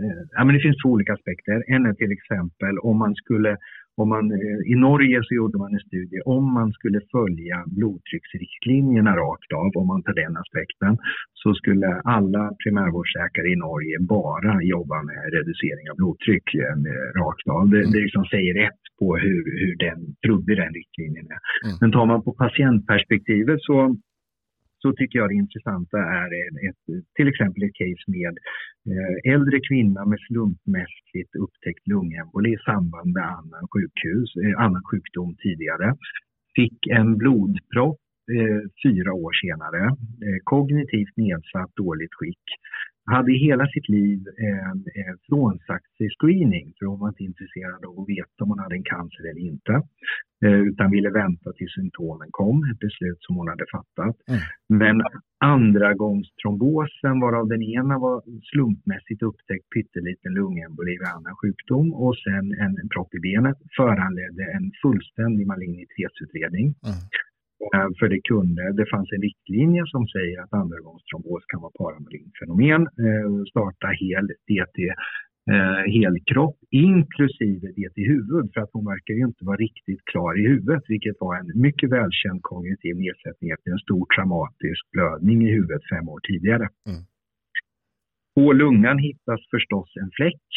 eh, 0.00 0.20
ja 0.36 0.44
men 0.44 0.54
det 0.54 0.60
finns 0.60 0.82
två 0.82 0.88
olika 0.88 1.12
aspekter. 1.12 1.64
En 1.66 1.86
är 1.86 1.94
till 1.94 2.12
exempel 2.12 2.78
om 2.78 2.98
man 2.98 3.14
skulle, 3.14 3.56
om 3.96 4.08
man, 4.08 4.24
eh, 4.32 4.72
i 4.72 4.74
Norge 4.74 5.20
så 5.24 5.34
gjorde 5.34 5.58
man 5.58 5.74
en 5.74 5.86
studie, 5.88 6.20
om 6.24 6.52
man 6.52 6.72
skulle 6.72 7.00
följa 7.12 7.56
blodtrycksriktlinjerna 7.66 9.12
rakt 9.16 9.52
av, 9.52 9.70
om 9.80 9.86
man 9.86 10.02
tar 10.02 10.14
den 10.14 10.36
aspekten, 10.36 10.98
så 11.42 11.54
skulle 11.54 11.88
alla 12.04 12.52
primärvårdsläkare 12.62 13.48
i 13.48 13.56
Norge 13.56 13.96
bara 14.00 14.62
jobba 14.62 15.02
med 15.02 15.20
reducering 15.36 15.90
av 15.90 15.96
blodtryck 15.96 16.48
rakt 17.22 17.48
av. 17.56 17.64
Det, 17.72 17.80
det 17.92 18.00
liksom 18.06 18.24
säger 18.24 18.54
ett 18.66 18.82
på 18.98 19.16
hur, 19.16 19.42
hur 19.60 19.74
den, 19.86 19.98
trubbig 20.24 20.56
den 20.56 20.72
riktlinjen 20.78 21.26
är. 21.36 21.40
Mm. 21.66 21.76
Men 21.80 21.92
tar 21.92 22.06
man 22.06 22.22
på 22.22 22.32
patientperspektivet 22.32 23.58
så 23.60 23.96
så 24.82 24.92
tycker 24.92 25.18
jag 25.18 25.28
det 25.28 25.34
intressanta 25.44 25.98
är 25.98 26.28
ett, 26.68 26.82
till 27.16 27.28
exempel 27.28 27.62
ett 27.62 27.78
case 27.82 28.04
med 28.16 28.34
eh, 28.90 29.34
äldre 29.34 29.60
kvinna 29.68 30.04
med 30.04 30.20
slumpmässigt 30.26 31.32
upptäckt 31.44 31.86
lungemboli 31.86 32.50
i 32.54 32.58
samband 32.70 33.08
med 33.16 33.24
annan, 33.38 33.64
sjukhus, 33.72 34.28
eh, 34.42 34.54
annan 34.64 34.84
sjukdom 34.90 35.36
tidigare. 35.44 35.88
Fick 36.56 36.78
en 36.86 37.18
blodpropp 37.18 38.00
eh, 38.36 38.60
fyra 38.84 39.12
år 39.12 39.32
senare, 39.44 39.84
eh, 40.26 40.38
kognitivt 40.44 41.16
nedsatt, 41.16 41.70
dåligt 41.76 42.14
skick 42.18 42.46
hade 43.16 43.32
hela 43.32 43.66
sitt 43.66 43.88
liv 43.88 44.18
eh, 44.46 44.70
eh, 44.98 45.14
frånsagt 45.28 45.90
sig 45.96 46.08
screening 46.18 46.72
för 46.78 46.86
hon 46.86 47.00
var 47.00 47.08
inte 47.08 47.22
intresserad 47.22 47.84
av 47.84 48.00
att 48.00 48.08
veta 48.08 48.38
om 48.44 48.48
hon 48.48 48.58
hade 48.58 48.74
en 48.74 48.90
cancer 48.94 49.22
eller 49.30 49.40
inte. 49.40 49.74
Eh, 50.44 50.60
utan 50.70 50.90
ville 50.90 51.10
vänta 51.10 51.52
tills 51.52 51.74
symptomen 51.74 52.28
kom, 52.30 52.56
ett 52.70 52.78
beslut 52.78 53.20
som 53.20 53.36
hon 53.36 53.48
hade 53.48 53.66
fattat. 53.76 54.16
Mm. 54.28 54.40
Men 54.82 54.96
andra 55.38 55.94
gångs 55.94 56.26
trombosen 56.42 57.20
varav 57.20 57.48
den 57.48 57.62
ena 57.62 57.98
var 57.98 58.22
slumpmässigt 58.52 59.22
upptäckt 59.22 59.66
pytteliten 59.74 60.32
lungemboli 60.34 60.90
vid 61.00 61.08
annan 61.16 61.36
sjukdom 61.40 61.86
och 61.94 62.16
sen 62.24 62.46
en 62.64 62.88
propp 62.94 63.14
i 63.14 63.20
benet 63.20 63.58
föranledde 63.76 64.44
en 64.56 64.66
fullständig 64.82 65.46
malignitetsutredning. 65.46 66.66
Mm. 66.88 66.98
Eh, 67.74 67.88
för 67.98 68.08
det 68.08 68.20
kunde, 68.32 68.62
det 68.80 68.86
fanns 68.92 69.10
en 69.12 69.22
riktlinje 69.28 69.82
som 69.94 70.02
säger 70.14 70.36
att 70.42 70.52
andragångstrombos 70.62 71.42
kan 71.50 71.60
vara 71.60 71.78
paramarint 71.82 72.32
fenomen. 72.40 72.82
Eh, 73.04 73.30
starta 73.52 73.88
hel 74.02 74.26
DT 74.48 74.78
eh, 75.54 75.82
helkropp 75.96 76.58
inklusive 76.70 77.66
DT 77.78 77.96
huvud 78.12 78.46
för 78.52 78.60
att 78.60 78.72
hon 78.72 78.84
verkar 78.92 79.14
ju 79.14 79.24
inte 79.30 79.44
vara 79.44 79.56
riktigt 79.56 80.02
klar 80.10 80.32
i 80.40 80.42
huvudet 80.52 80.84
vilket 80.88 81.16
var 81.20 81.32
en 81.40 81.50
mycket 81.66 81.88
välkänd 81.98 82.40
kognitiv 82.42 82.94
nedsättning 82.96 83.50
efter 83.50 83.70
en 83.70 83.84
stor 83.86 84.04
traumatisk 84.14 84.82
blödning 84.92 85.38
i 85.48 85.50
huvudet 85.56 85.82
fem 85.92 86.08
år 86.08 86.20
tidigare. 86.28 86.66
Mm. 86.90 87.02
På 88.34 88.52
lungan 88.52 88.98
hittas 88.98 89.40
förstås 89.54 89.90
en 90.02 90.10
fläck 90.16 90.48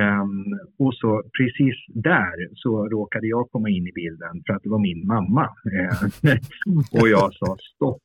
Um, 0.00 0.58
och 0.78 0.94
så 0.94 1.22
precis 1.38 1.76
där 1.94 2.34
så 2.54 2.88
råkade 2.88 3.26
jag 3.26 3.50
komma 3.50 3.68
in 3.68 3.86
i 3.86 3.92
bilden 3.92 4.42
för 4.46 4.54
att 4.54 4.62
det 4.62 4.68
var 4.68 4.78
min 4.78 5.06
mamma. 5.06 5.44
Uh, 5.44 7.00
och 7.00 7.08
jag 7.08 7.34
sa 7.34 7.56
stopp. 7.74 8.02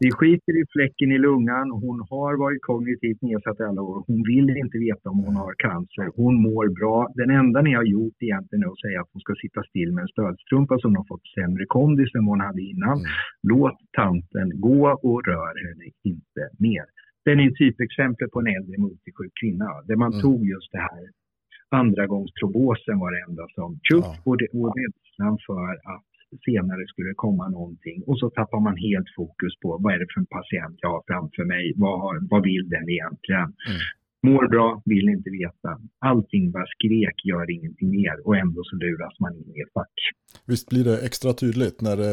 Vi 0.00 0.10
skiter 0.10 0.54
i 0.62 0.64
fläcken 0.74 1.12
i 1.12 1.18
lungan. 1.18 1.70
Hon 1.70 1.98
har 2.10 2.32
varit 2.44 2.62
kognitivt 2.62 3.22
nedsatt 3.22 3.60
i 3.60 3.62
alla 3.62 3.82
år. 3.82 4.04
Hon 4.06 4.22
vill 4.32 4.48
inte 4.62 4.78
veta 4.78 5.10
om 5.10 5.18
hon 5.26 5.36
har 5.36 5.54
cancer. 5.66 6.06
Hon 6.20 6.34
mår 6.46 6.66
bra. 6.78 6.96
Den 7.14 7.30
enda 7.30 7.58
ni 7.62 7.72
har 7.74 7.84
gjort 7.84 8.18
egentligen 8.26 8.64
är 8.64 8.70
att 8.72 8.84
säga 8.86 9.00
att 9.00 9.10
hon 9.12 9.20
ska 9.20 9.34
sitta 9.34 9.60
still 9.70 9.92
med 9.92 10.02
en 10.02 10.08
stödstrumpa 10.14 10.78
som 10.78 10.96
har 10.96 11.04
fått 11.12 11.26
sämre 11.36 11.64
kondis 11.76 12.14
än 12.14 12.24
vad 12.26 12.32
hon 12.34 12.46
hade 12.48 12.62
innan. 12.62 12.96
Mm. 12.98 13.10
Låt 13.52 13.78
tanten 14.00 14.48
gå 14.68 14.82
och 15.08 15.18
rör 15.30 15.54
henne 15.66 15.86
inte 16.12 16.42
mer. 16.66 16.86
Den 17.26 17.40
är 17.40 17.50
typexempel 17.50 18.28
på 18.32 18.38
en 18.40 18.50
äldre 18.56 18.76
multisjuk 18.84 19.32
kvinna 19.40 19.68
där 19.88 19.96
man 19.96 20.12
mm. 20.12 20.22
tog 20.22 20.40
just 20.54 20.72
det 20.72 20.82
här 20.88 21.04
andra 21.68 22.06
gångs 22.06 22.32
trombosen 22.32 22.98
var 22.98 23.10
det 23.14 23.22
enda 23.28 23.44
som 23.54 23.80
tjock 23.82 24.04
ja. 24.04 24.22
och, 24.28 24.36
det, 24.38 24.48
och 24.58 24.74
rädslan 24.78 25.38
för 25.46 25.72
att 25.94 26.06
senare 26.44 26.86
skulle 26.86 27.12
komma 27.14 27.48
någonting 27.48 28.02
och 28.06 28.18
så 28.18 28.30
tappar 28.30 28.60
man 28.60 28.76
helt 28.76 29.10
fokus 29.16 29.52
på 29.62 29.68
vad 29.82 29.94
är 29.94 29.98
det 29.98 30.06
för 30.12 30.20
en 30.20 30.26
patient 30.26 30.76
jag 30.82 30.90
har 30.90 31.02
framför 31.06 31.44
mig, 31.44 31.72
vad, 31.76 32.00
har, 32.00 32.14
vad 32.30 32.42
vill 32.42 32.68
den 32.68 32.86
egentligen? 32.96 33.48
Mm. 33.70 33.82
Mår 34.22 34.48
bra, 34.48 34.82
vill 34.84 35.08
inte 35.08 35.30
veta. 35.30 35.70
Allting 35.98 36.50
bara 36.50 36.66
skrek, 36.66 37.16
gör 37.24 37.50
ingenting 37.50 37.90
mer 37.90 38.26
och 38.26 38.36
ändå 38.36 38.60
så 38.64 38.76
luras 38.76 39.20
man 39.20 39.32
in 39.34 39.52
i 39.56 39.60
ett 39.60 39.72
fack. 39.72 39.96
Visst 40.46 40.68
blir 40.70 40.84
det 40.84 41.06
extra 41.06 41.32
tydligt 41.32 41.80
när 41.80 41.96
det, 41.96 42.12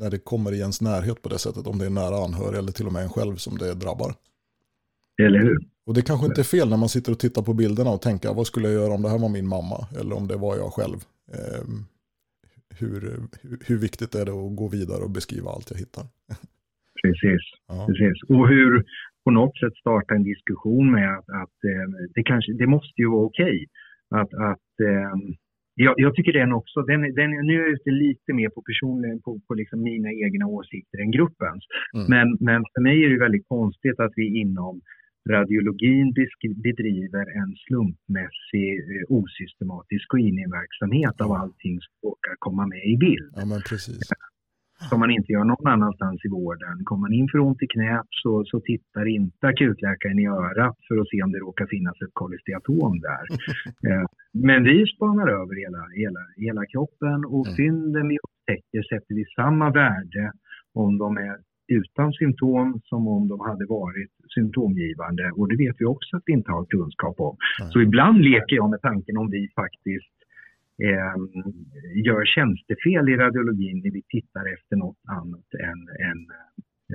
när 0.00 0.10
det 0.10 0.18
kommer 0.18 0.52
i 0.52 0.60
ens 0.60 0.80
närhet 0.80 1.22
på 1.22 1.28
det 1.28 1.38
sättet, 1.38 1.66
om 1.66 1.78
det 1.78 1.86
är 1.86 1.90
nära 1.90 2.24
anhörig 2.26 2.58
eller 2.58 2.72
till 2.72 2.86
och 2.86 2.92
med 2.92 3.02
en 3.02 3.14
själv 3.16 3.34
som 3.36 3.58
det 3.58 3.74
drabbar. 3.74 4.12
Eller 5.26 5.38
hur? 5.38 5.58
Och 5.86 5.94
det 5.94 6.02
kanske 6.02 6.26
inte 6.26 6.40
är 6.40 6.52
fel 6.56 6.68
när 6.70 6.76
man 6.76 6.88
sitter 6.88 7.12
och 7.12 7.18
tittar 7.18 7.42
på 7.42 7.54
bilderna 7.54 7.90
och 7.90 8.02
tänker 8.02 8.34
vad 8.34 8.46
skulle 8.46 8.68
jag 8.68 8.80
göra 8.80 8.94
om 8.94 9.02
det 9.02 9.08
här 9.08 9.18
var 9.18 9.28
min 9.28 9.48
mamma 9.56 9.78
eller 10.00 10.14
om 10.16 10.26
det 10.28 10.36
var 10.36 10.56
jag 10.56 10.72
själv. 10.72 10.98
Eh, 11.36 11.64
hur, 12.78 13.00
hur, 13.68 13.78
viktigt 13.86 14.14
är 14.14 14.24
det 14.28 14.34
att 14.40 14.56
gå 14.60 14.66
vidare 14.68 15.02
och 15.06 15.10
beskriva 15.18 15.48
allt 15.50 15.70
jag 15.70 15.78
hittar? 15.78 16.04
Precis, 17.02 17.44
ja. 17.68 17.86
precis. 17.88 18.16
Och 18.34 18.48
hur 18.48 18.84
på 19.24 19.30
något 19.30 19.56
sätt 19.58 19.74
starta 19.82 20.14
en 20.14 20.30
diskussion 20.32 20.92
med 20.92 21.08
att, 21.16 21.28
att 21.42 21.58
eh, 21.70 21.86
det, 22.14 22.22
kanske, 22.22 22.52
det 22.52 22.66
måste 22.66 22.98
ju 23.02 23.08
vara 23.10 23.26
okej. 23.30 23.56
Okay. 23.56 24.20
Att, 24.20 24.32
att 24.52 24.72
eh, 24.88 25.14
jag, 25.74 25.94
jag, 25.96 26.14
tycker 26.14 26.32
den 26.32 26.52
också, 26.52 26.82
den, 26.82 27.00
den, 27.00 27.30
nu 27.30 27.52
är 27.54 27.62
jag 27.64 27.68
ute 27.68 27.90
lite 27.90 28.32
mer 28.32 28.48
på 28.48 28.62
personligen, 28.62 29.20
på, 29.24 29.40
på 29.46 29.54
liksom 29.54 29.82
mina 29.82 30.10
egna 30.12 30.46
åsikter 30.46 30.98
än 30.98 31.10
gruppens. 31.10 31.62
Mm. 31.94 32.06
Men, 32.14 32.26
men 32.40 32.60
för 32.72 32.80
mig 32.80 33.04
är 33.04 33.08
det 33.10 33.24
väldigt 33.26 33.48
konstigt 33.48 34.00
att 34.00 34.12
vi 34.16 34.40
inom 34.40 34.80
radiologin 35.28 36.14
bedriver 36.62 37.26
en 37.40 37.50
slumpmässig 37.66 38.70
eh, 38.92 39.04
osystematisk 39.08 40.04
screeningverksamhet 40.08 41.20
av 41.20 41.32
allting 41.32 41.80
som 41.80 41.92
råkar 42.08 42.34
komma 42.38 42.66
med 42.66 42.84
i 42.84 42.96
bild. 42.96 43.32
Ja, 43.36 43.44
men 43.46 43.60
precis. 43.68 44.00
Som 44.88 45.00
man 45.00 45.10
inte 45.10 45.32
gör 45.32 45.44
någon 45.44 45.66
annanstans 45.66 46.24
i 46.24 46.28
vården. 46.28 46.84
Kommer 46.84 47.00
man 47.00 47.12
in 47.12 47.28
för 47.28 47.38
ont 47.38 47.62
i 47.62 47.66
knät 47.66 48.08
så, 48.10 48.44
så 48.44 48.60
tittar 48.60 49.06
inte 49.06 49.46
akutläkaren 49.46 50.18
i 50.18 50.26
örat 50.26 50.76
för 50.88 50.96
att 51.00 51.08
se 51.08 51.22
om 51.22 51.32
det 51.32 51.38
råkar 51.38 51.66
finnas 51.66 51.96
ett 52.02 52.14
kolesteatom 52.20 53.00
där. 53.00 53.24
Eh, 53.88 54.06
men 54.32 54.64
vi 54.64 54.86
spanar 54.86 55.28
över 55.28 55.54
hela, 55.62 55.82
hela, 56.02 56.20
hela 56.36 56.66
kroppen 56.66 57.24
och 57.24 57.46
mm. 57.46 57.56
fynden 57.56 58.08
vi 58.08 58.18
upptäcker 58.26 58.82
sätter 58.82 59.14
vi 59.14 59.24
samma 59.24 59.70
värde 59.70 60.32
om 60.74 60.98
de 60.98 61.16
är 61.16 61.36
utan 61.70 62.12
symptom 62.12 62.80
som 62.84 63.08
om 63.08 63.28
de 63.28 63.40
hade 63.40 63.66
varit 63.66 64.12
symptomgivande 64.34 65.30
och 65.36 65.48
det 65.48 65.56
vet 65.64 65.76
vi 65.78 65.84
också 65.84 66.16
att 66.16 66.22
vi 66.26 66.32
inte 66.32 66.52
har 66.52 66.64
kunskap 66.64 67.20
om. 67.20 67.36
Mm. 67.60 67.70
Så 67.72 67.80
ibland 67.80 68.18
leker 68.30 68.56
jag 68.56 68.70
med 68.70 68.80
tanken 68.82 69.16
om 69.16 69.30
vi 69.30 69.48
faktiskt 69.62 70.16
eh, 70.86 71.14
gör 72.06 72.24
tjänstefel 72.34 73.04
i 73.08 73.16
radiologin 73.16 73.78
när 73.84 73.92
vi 73.98 74.02
tittar 74.02 74.44
efter 74.54 74.76
något 74.76 75.02
annat 75.18 75.48
än, 75.68 75.80
än 76.08 76.20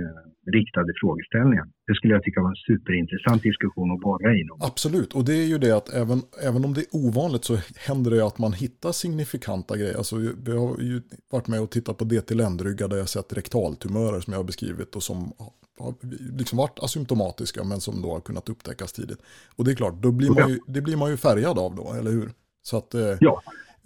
eh, 0.01 0.51
riktade 0.57 0.91
frågeställningar. 1.01 1.65
Det 1.87 1.95
skulle 1.95 2.13
jag 2.13 2.23
tycka 2.23 2.41
var 2.41 2.49
en 2.49 2.55
superintressant 2.69 3.43
diskussion 3.43 3.91
att 3.91 3.99
borra 3.99 4.35
inom. 4.41 4.57
Absolut, 4.61 5.13
och 5.13 5.25
det 5.25 5.33
är 5.33 5.47
ju 5.53 5.57
det 5.57 5.71
att 5.71 5.89
även, 5.93 6.19
även 6.47 6.65
om 6.65 6.73
det 6.73 6.81
är 6.81 6.87
ovanligt 6.91 7.43
så 7.43 7.57
händer 7.87 8.11
det 8.11 8.25
att 8.25 8.37
man 8.37 8.53
hittar 8.53 8.91
signifikanta 8.91 9.77
grejer. 9.77 9.97
Alltså, 9.97 10.15
vi 10.45 10.51
har 10.57 10.79
ju 10.79 11.01
varit 11.31 11.47
med 11.47 11.61
och 11.61 11.71
tittat 11.71 11.97
på 11.97 12.05
DT 12.05 12.35
ländryggar 12.35 12.87
där 12.87 12.97
jag 12.97 13.09
sett 13.09 13.37
rektaltumörer 13.37 14.19
som 14.19 14.33
jag 14.33 14.39
har 14.39 14.45
beskrivit 14.51 14.95
och 14.95 15.03
som 15.03 15.33
har 15.79 15.93
liksom 16.37 16.57
varit 16.57 16.79
asymptomatiska 16.79 17.63
men 17.63 17.79
som 17.81 18.01
då 18.01 18.13
har 18.13 18.19
kunnat 18.19 18.49
upptäckas 18.49 18.93
tidigt. 18.93 19.19
Och 19.55 19.65
det 19.65 19.71
är 19.71 19.75
klart, 19.75 19.93
då 20.01 20.11
blir 20.11 20.29
man 20.29 20.49
ju, 20.49 20.59
det 20.67 20.81
blir 20.81 20.97
man 20.97 21.09
ju 21.09 21.17
färgad 21.17 21.59
av 21.59 21.75
då, 21.75 21.93
eller 21.93 22.11
hur? 22.11 22.29
Så 22.61 22.77
att, 22.77 22.93
eh, 22.93 23.17
ja. 23.19 23.41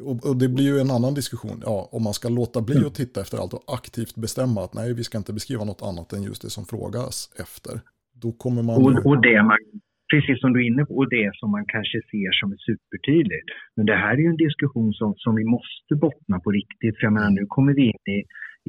Och, 0.07 0.17
och, 0.29 0.37
det 0.41 0.49
blir 0.49 0.67
ju 0.73 0.79
en 0.79 0.91
annan 0.97 1.13
diskussion. 1.13 1.57
Ja, 1.69 1.89
om 1.91 2.03
man 2.03 2.13
ska 2.13 2.29
låta 2.29 2.61
bli 2.61 2.75
mm. 2.75 2.87
att 2.87 2.95
titta 3.01 3.21
efter 3.21 3.37
allt 3.37 3.53
och 3.53 3.65
aktivt 3.77 4.15
bestämma 4.15 4.59
att 4.63 4.73
nej, 4.73 4.93
vi 4.99 5.03
ska 5.03 5.17
inte 5.17 5.33
beskriva 5.33 5.63
något 5.63 5.83
annat 5.89 6.13
än 6.13 6.23
just 6.23 6.41
det 6.41 6.49
som 6.57 6.65
frågas 6.65 7.15
efter. 7.45 7.73
Då 8.23 8.29
kommer 8.43 8.61
man... 8.63 8.75
Och, 8.83 9.05
och 9.09 9.21
det 9.27 9.43
man, 9.49 9.57
precis 10.11 10.37
som 10.41 10.49
du 10.53 10.57
är 10.63 10.67
inne 10.71 10.85
på, 10.85 10.93
och 10.99 11.09
det 11.09 11.29
som 11.39 11.47
man 11.51 11.65
kanske 11.75 11.97
ser 12.11 12.31
som 12.39 12.47
är 12.55 12.61
supertydligt. 12.69 13.47
Men 13.75 13.85
det 13.89 13.97
här 14.03 14.13
är 14.17 14.21
ju 14.25 14.31
en 14.35 14.45
diskussion 14.47 14.91
som, 14.99 15.09
som 15.23 15.35
vi 15.39 15.45
måste 15.55 15.93
bottna 16.05 16.39
på 16.39 16.49
riktigt. 16.51 16.95
För 16.97 17.03
jag 17.07 17.13
menar, 17.13 17.31
nu 17.39 17.45
kommer 17.55 17.73
vi 17.73 17.83
in 17.93 18.05
i, 18.17 18.19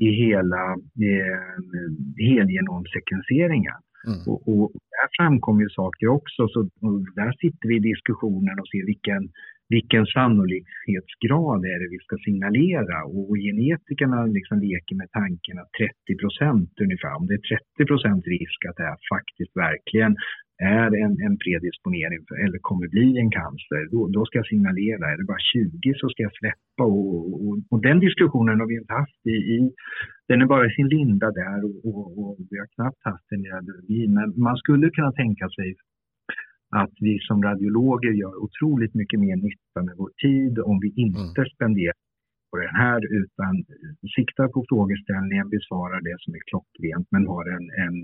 i 0.07 0.09
hela 0.25 0.63
eh, 1.09 1.43
helgenomsekvenseringen. 2.31 3.81
Mm. 4.09 4.21
Och, 4.31 4.41
och, 4.51 4.67
där 4.95 5.09
framkommer 5.19 5.63
ju 5.63 5.71
saker 5.83 6.07
också. 6.19 6.49
Så, 6.53 6.61
där 7.21 7.33
sitter 7.43 7.69
vi 7.69 7.77
i 7.77 7.89
diskussionen 7.93 8.61
och 8.61 8.69
ser 8.73 8.87
vilken 8.87 9.23
vilken 9.75 10.05
sannolikhetsgrad 10.15 11.61
är 11.73 11.79
det 11.83 11.89
vi 11.95 12.01
ska 12.07 12.15
signalera? 12.29 12.97
Och, 13.15 13.37
genetikerna 13.47 14.19
liksom 14.37 14.57
leker 14.69 14.95
med 15.01 15.11
tanken 15.21 15.57
att 15.63 15.73
30 16.07 16.21
procent 16.23 16.71
ungefär, 16.85 17.13
om 17.19 17.27
det 17.27 17.37
är 17.41 17.45
30 17.79 17.91
procent 17.91 18.23
risk 18.37 18.61
att 18.69 18.77
det 18.81 18.89
här 18.91 19.01
faktiskt 19.15 19.53
verkligen 19.67 20.13
är 20.61 20.91
en, 21.05 21.15
en 21.27 21.37
predisponering 21.45 22.21
för, 22.29 22.37
eller 22.45 22.59
kommer 22.69 22.89
bli 22.97 23.09
en 23.23 23.31
cancer, 23.39 23.83
då, 23.93 24.01
då 24.17 24.21
ska 24.25 24.39
jag 24.39 24.51
signalera. 24.55 25.05
Är 25.13 25.17
det 25.19 25.33
bara 25.33 25.47
20 25.53 25.95
så 26.01 26.09
ska 26.09 26.23
jag 26.23 26.37
släppa. 26.41 26.85
Och, 26.97 27.15
och, 27.45 27.55
och 27.73 27.81
den 27.89 27.99
diskussionen 28.07 28.61
har 28.61 28.67
vi 28.67 28.77
inte 28.83 28.99
haft 29.03 29.21
i, 29.35 29.37
i, 29.55 29.59
den 30.29 30.43
är 30.43 30.47
bara 30.47 30.67
i 30.67 30.75
sin 30.77 30.89
linda 30.97 31.29
där 31.43 31.59
och, 31.89 32.19
och 32.21 32.37
vi 32.51 32.57
har 32.63 32.69
knappt 32.77 33.03
haft 33.11 33.27
den 33.31 33.43
i. 33.97 34.09
Men 34.17 34.27
man 34.47 34.57
skulle 34.57 34.91
kunna 34.91 35.13
tänka 35.13 35.47
sig 35.49 35.69
att 36.71 36.95
vi 37.01 37.19
som 37.29 37.43
radiologer 37.43 38.13
gör 38.23 38.35
otroligt 38.47 38.95
mycket 38.95 39.21
mer 39.21 39.37
nytta 39.37 39.83
med 39.83 39.95
vår 39.97 40.11
tid 40.25 40.59
om 40.59 40.81
vi 40.81 40.93
inte 40.97 41.41
mm. 41.41 41.51
spenderar 41.55 42.01
på 42.51 42.57
den 42.57 42.75
här 42.85 43.01
utan 43.21 43.53
siktar 44.17 44.49
på 44.49 44.65
frågeställningen, 44.69 45.51
besvarar 45.51 46.01
det 46.01 46.17
som 46.19 46.35
är 46.35 46.43
klockrent 46.51 47.07
men 47.11 47.27
har 47.27 47.45
en, 47.57 47.67
en 47.85 47.97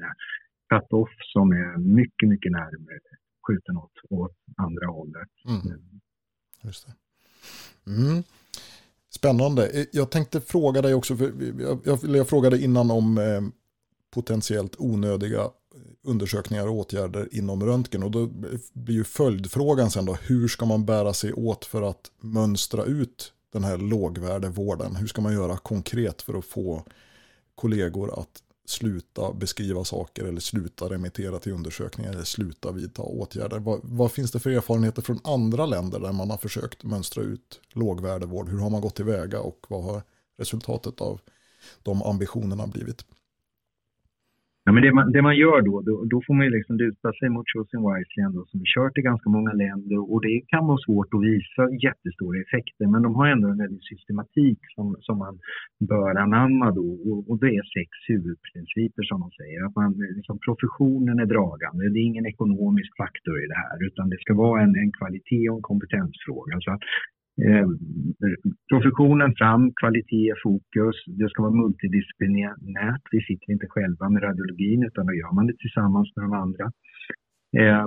cut-off 0.70 1.14
som 1.32 1.52
är 1.52 1.78
mycket, 1.78 2.28
mycket 2.28 2.52
närmare 2.52 2.98
skjuten 3.46 3.76
åt, 3.76 3.92
åt 4.10 4.36
andra 4.56 4.86
hållet. 4.86 5.28
Mm. 5.48 5.78
Just 6.62 6.86
det. 6.86 6.92
Mm. 7.90 8.22
Spännande. 9.10 9.86
Jag 9.92 10.10
tänkte 10.10 10.40
fråga 10.40 10.82
dig 10.82 10.94
också, 10.94 11.16
för 11.16 11.32
jag, 11.58 11.80
jag, 11.84 12.16
jag 12.16 12.28
frågade 12.28 12.58
innan 12.58 12.90
om 12.90 13.18
eh, 13.18 13.42
potentiellt 14.14 14.76
onödiga 14.78 15.40
undersökningar 16.02 16.66
och 16.66 16.74
åtgärder 16.74 17.28
inom 17.32 17.64
röntgen. 17.64 18.02
Och 18.02 18.10
då 18.10 18.26
blir 18.72 18.94
ju 18.94 19.04
följdfrågan 19.04 19.90
sen 19.90 20.04
då, 20.04 20.14
hur 20.14 20.48
ska 20.48 20.66
man 20.66 20.84
bära 20.84 21.12
sig 21.12 21.32
åt 21.32 21.64
för 21.64 21.82
att 21.82 22.10
mönstra 22.20 22.84
ut 22.84 23.32
den 23.52 23.64
här 23.64 23.76
lågvärdevården? 23.76 24.96
Hur 24.96 25.06
ska 25.06 25.20
man 25.20 25.32
göra 25.32 25.56
konkret 25.56 26.22
för 26.22 26.38
att 26.38 26.44
få 26.44 26.84
kollegor 27.54 28.20
att 28.20 28.42
sluta 28.66 29.32
beskriva 29.32 29.84
saker 29.84 30.24
eller 30.24 30.40
sluta 30.40 30.84
remittera 30.84 31.38
till 31.38 31.52
undersökningar 31.52 32.12
eller 32.12 32.24
sluta 32.24 32.72
vidta 32.72 33.02
åtgärder. 33.02 33.58
Vad, 33.58 33.80
vad, 33.82 34.12
finns 34.12 34.32
det 34.32 34.38
för 34.38 34.50
erfarenheter 34.50 35.02
från 35.02 35.20
andra 35.24 35.66
länder 35.66 36.00
där 36.00 36.12
man 36.12 36.30
har 36.30 36.36
försökt 36.36 36.84
mönstra 36.84 37.22
ut 37.22 37.60
lågvärdevård? 37.72 38.48
Hur 38.48 38.58
har 38.58 38.70
man 38.70 38.80
gått 38.80 38.94
tillväga 38.94 39.40
och 39.40 39.66
vad 39.68 39.84
har 39.84 40.02
resultatet 40.38 41.00
av 41.00 41.20
de 41.82 42.02
ambitionerna 42.02 42.66
blivit? 42.66 43.04
Ja, 44.66 44.72
men 44.72 44.82
det, 44.82 44.92
man, 44.92 45.12
det 45.12 45.22
man 45.22 45.36
gör 45.36 45.60
då, 45.68 45.74
då, 45.88 45.94
då 46.12 46.18
får 46.26 46.34
man 46.34 46.44
ju 46.46 46.52
liksom 46.56 46.76
luta 46.76 47.08
sig 47.18 47.28
mot 47.28 47.50
Chosen 47.52 47.80
Wisely 47.86 48.20
ändå, 48.28 48.40
som 48.50 48.60
är 48.64 48.68
kört 48.74 48.98
i 48.98 49.08
ganska 49.10 49.28
många 49.36 49.52
länder 49.64 49.98
och 50.12 50.20
det 50.26 50.36
kan 50.52 50.66
vara 50.70 50.84
svårt 50.86 51.10
att 51.14 51.26
visa 51.30 51.62
jättestora 51.86 52.36
effekter 52.44 52.86
men 52.92 53.02
de 53.06 53.10
har 53.18 53.26
ändå 53.34 53.46
en 53.48 53.62
väldigt 53.64 53.86
systematik 53.92 54.60
som, 54.74 54.86
som 55.06 55.16
man 55.24 55.34
bör 55.90 56.14
anamma 56.24 56.66
då 56.80 56.88
och, 57.08 57.20
och 57.30 57.38
det 57.42 57.50
är 57.58 57.64
sex 57.76 57.90
huvudprinciper 58.10 59.02
som 59.10 59.18
de 59.24 59.30
säger. 59.40 59.58
Att 59.66 59.76
man, 59.80 59.90
liksom, 60.18 60.36
professionen 60.46 61.16
är 61.24 61.28
dragande, 61.34 61.88
det 61.92 61.98
är 62.02 62.10
ingen 62.12 62.26
ekonomisk 62.34 62.90
faktor 63.02 63.34
i 63.44 63.46
det 63.52 63.60
här 63.64 63.76
utan 63.88 64.04
det 64.12 64.20
ska 64.24 64.32
vara 64.34 64.62
en, 64.64 64.74
en 64.84 64.92
kvalitet 64.98 65.44
och 65.50 65.56
en 65.56 65.68
kompetensfråga. 65.70 66.54
Så 66.64 66.70
att 66.74 66.82
Eh, 67.44 67.68
professionen 68.70 69.34
fram, 69.38 69.72
kvalitet, 69.80 70.34
fokus. 70.42 70.96
Det 71.06 71.28
ska 71.28 71.42
vara 71.42 71.60
multidisciplinärt. 71.62 73.02
Vi 73.10 73.20
sitter 73.20 73.52
inte 73.52 73.66
själva 73.68 74.08
med 74.08 74.22
radiologin 74.22 74.82
utan 74.82 75.06
då 75.06 75.14
gör 75.14 75.32
man 75.34 75.46
det 75.46 75.58
tillsammans 75.58 76.12
med 76.16 76.24
de 76.24 76.32
andra. 76.32 76.64
Eh, 77.60 77.86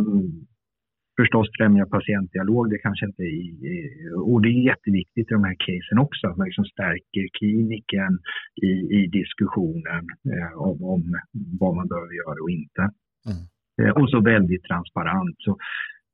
förstås 1.21 1.47
främja 1.57 1.85
patientdialog, 1.85 2.69
det 2.69 2.77
kanske 2.77 3.05
inte 3.05 3.23
är, 3.23 4.13
och 4.29 4.41
det 4.41 4.49
är 4.49 4.69
jätteviktigt 4.71 5.31
i 5.31 5.33
de 5.33 5.43
här 5.43 5.57
casen 5.65 5.99
också, 5.99 6.27
att 6.27 6.37
man 6.37 6.47
liksom 6.47 6.65
stärker 6.65 7.25
kliniken 7.39 8.13
i, 8.69 8.71
i 8.97 9.07
diskussionen 9.19 10.03
eh, 10.33 10.51
om, 10.67 10.83
om, 10.93 11.01
vad 11.61 11.75
man 11.75 11.87
behöver 11.87 12.13
göra 12.21 12.39
och 12.43 12.49
inte. 12.59 12.83
Mm. 13.29 13.43
Eh, 13.79 13.93
och 13.97 14.09
så 14.09 14.21
väldigt 14.21 14.63
transparent. 14.63 15.35
Så 15.37 15.57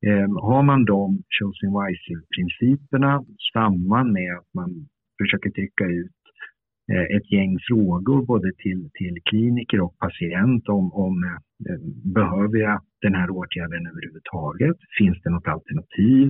Ehm, 0.07 0.35
har 0.35 0.63
man 0.63 0.85
de 0.85 1.23
chosen 1.39 1.69
wisely-principerna 1.79 3.23
samman 3.53 4.11
med 4.11 4.37
att 4.37 4.53
man 4.53 4.69
försöker 5.21 5.49
trycka 5.49 5.85
ut 5.85 6.21
eh, 6.91 7.17
ett 7.17 7.31
gäng 7.31 7.57
frågor 7.67 8.25
både 8.25 8.51
till, 8.63 8.89
till 8.93 9.15
kliniker 9.29 9.81
och 9.81 9.97
patient 9.97 10.69
om, 10.69 10.93
om 10.93 11.23
eh, 11.69 11.79
behöver 12.17 12.57
jag 12.57 12.81
den 13.01 13.15
här 13.15 13.29
åtgärden 13.29 13.87
överhuvudtaget? 13.91 14.77
Finns 14.97 15.17
det 15.23 15.29
något 15.29 15.47
alternativ? 15.47 16.27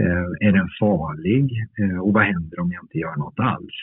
Ehm, 0.00 0.30
är 0.46 0.52
den 0.52 0.70
farlig? 0.80 1.44
Ehm, 1.80 2.00
och 2.00 2.12
vad 2.12 2.24
händer 2.24 2.60
om 2.60 2.72
jag 2.72 2.84
inte 2.84 2.98
gör 2.98 3.16
något 3.16 3.40
alls? 3.40 3.78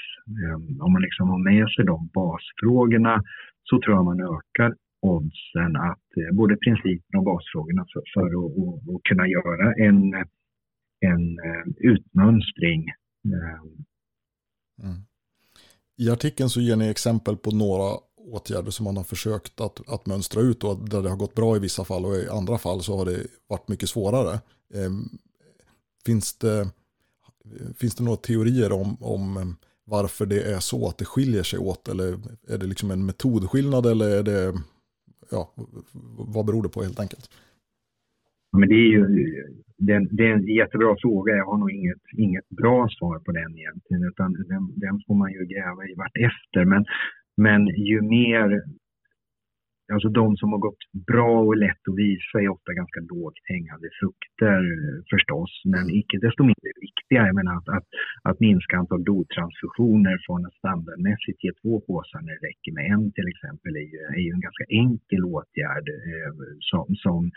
Om 0.86 0.94
man 0.94 1.02
liksom 1.02 1.30
har 1.30 1.42
med 1.52 1.70
sig 1.70 1.86
de 1.86 2.10
basfrågorna 2.14 3.24
så 3.64 3.82
tror 3.82 3.96
jag 3.96 4.06
man 4.06 4.22
ökar 4.22 4.74
oddsen 5.04 5.76
att 5.76 6.10
eh, 6.18 6.36
både 6.36 6.56
principen 6.56 7.20
och 7.20 7.24
basfrågorna 7.24 7.86
för, 7.94 8.04
för 8.14 8.28
att, 8.40 8.54
att, 8.60 8.96
att 8.96 9.04
kunna 9.04 9.28
göra 9.28 9.74
en, 9.88 10.14
en 11.10 11.24
eh, 11.48 11.66
utmönstring. 11.78 12.82
Ehm. 13.26 13.86
Mm. 14.84 15.02
I 15.98 16.10
artikeln 16.10 16.50
så 16.50 16.62
ger 16.62 16.76
ni 16.76 16.88
exempel 16.90 17.38
på 17.38 17.52
några 17.52 17.98
åtgärder 18.18 18.72
som 18.72 18.84
man 18.84 18.98
har 18.98 19.04
försökt 19.04 19.62
att, 19.62 19.90
att 19.90 20.06
mönstra 20.06 20.42
ut 20.42 20.64
och 20.64 20.90
där 20.90 21.02
det 21.02 21.10
har 21.10 21.18
gått 21.18 21.36
bra 21.36 21.56
i 21.56 21.60
vissa 21.60 21.86
fall 21.86 22.06
och 22.06 22.16
i 22.16 22.30
andra 22.30 22.58
fall 22.58 22.84
så 22.84 22.98
har 22.98 23.06
det 23.06 23.18
varit 23.48 23.68
mycket 23.68 23.90
svårare. 23.90 24.34
Eh, 24.74 24.92
finns, 26.06 26.38
det, 26.38 26.70
finns 27.78 27.96
det 27.96 28.04
några 28.04 28.18
teorier 28.18 28.72
om, 28.72 28.98
om 29.00 29.38
ehm, 29.38 29.56
varför 29.86 30.26
det 30.26 30.42
är 30.42 30.60
så 30.60 30.88
att 30.88 30.98
det 30.98 31.06
skiljer 31.06 31.44
sig 31.44 31.60
åt 31.60 31.88
eller 31.88 32.20
är 32.48 32.58
det 32.58 32.66
liksom 32.66 32.92
en 32.92 33.06
metodskillnad 33.06 33.86
eller 33.86 34.10
är 34.10 34.24
det 34.24 34.54
ja, 35.32 35.54
vad 36.36 36.46
beror 36.46 36.64
det 36.64 36.70
på 36.70 36.82
helt 36.82 37.00
enkelt? 37.00 37.30
Men 38.58 38.70
det 38.70 38.76
är 38.76 38.92
ju 38.98 39.04
det, 39.78 40.08
det 40.12 40.24
är 40.28 40.34
en 40.34 40.48
jättebra 40.48 40.96
fråga. 41.02 41.36
Jag 41.36 41.46
har 41.46 41.58
nog 41.58 41.72
inget, 41.72 42.04
inget 42.18 42.50
bra 42.50 42.90
svar 42.90 43.20
på 43.20 43.32
den 43.32 43.58
egentligen, 43.58 44.04
utan 44.04 44.34
den, 44.34 44.80
den 44.80 44.96
får 45.08 45.16
man 45.16 45.32
ju 45.32 45.46
gräva 45.46 45.82
i 45.86 45.94
vartefter. 45.96 46.66
Men, 46.66 46.86
men 47.38 47.68
ju 47.68 48.02
mer 48.02 48.64
Alltså 49.94 50.10
de 50.10 50.38
som 50.38 50.52
har 50.54 50.60
gått 50.68 50.84
bra 51.12 51.40
och 51.48 51.58
lätt 51.58 51.84
att 51.90 51.98
visa 51.98 52.36
är 52.42 52.50
ofta 52.56 52.74
ganska 52.74 53.00
lågt 53.12 53.40
hängande 53.44 53.88
frukter 54.00 54.62
förstås, 55.14 55.52
men 55.74 55.86
icke 55.90 56.18
desto 56.26 56.42
mindre 56.44 56.72
viktiga. 56.88 57.22
Jag 57.30 57.36
menar 57.36 57.56
att, 57.58 57.70
att, 57.78 57.88
att 58.30 58.40
minska 58.40 58.78
antal 58.78 59.02
blodtransfusioner 59.08 60.16
från 60.26 60.46
att 60.46 60.54
standardmässigt 60.54 61.44
ge 61.44 61.52
två 61.62 61.74
påsar 61.88 62.22
när 62.22 62.34
det 62.36 62.48
räcker 62.50 62.72
med 62.78 62.86
en 62.94 63.12
till 63.12 63.28
exempel 63.34 63.72
är 63.84 63.88
ju, 63.94 64.00
är 64.18 64.24
ju 64.28 64.32
en 64.38 64.46
ganska 64.48 64.66
enkel 64.84 65.24
åtgärd 65.36 65.88
eh, 66.12 66.34
som, 66.70 66.86
som 67.04 67.32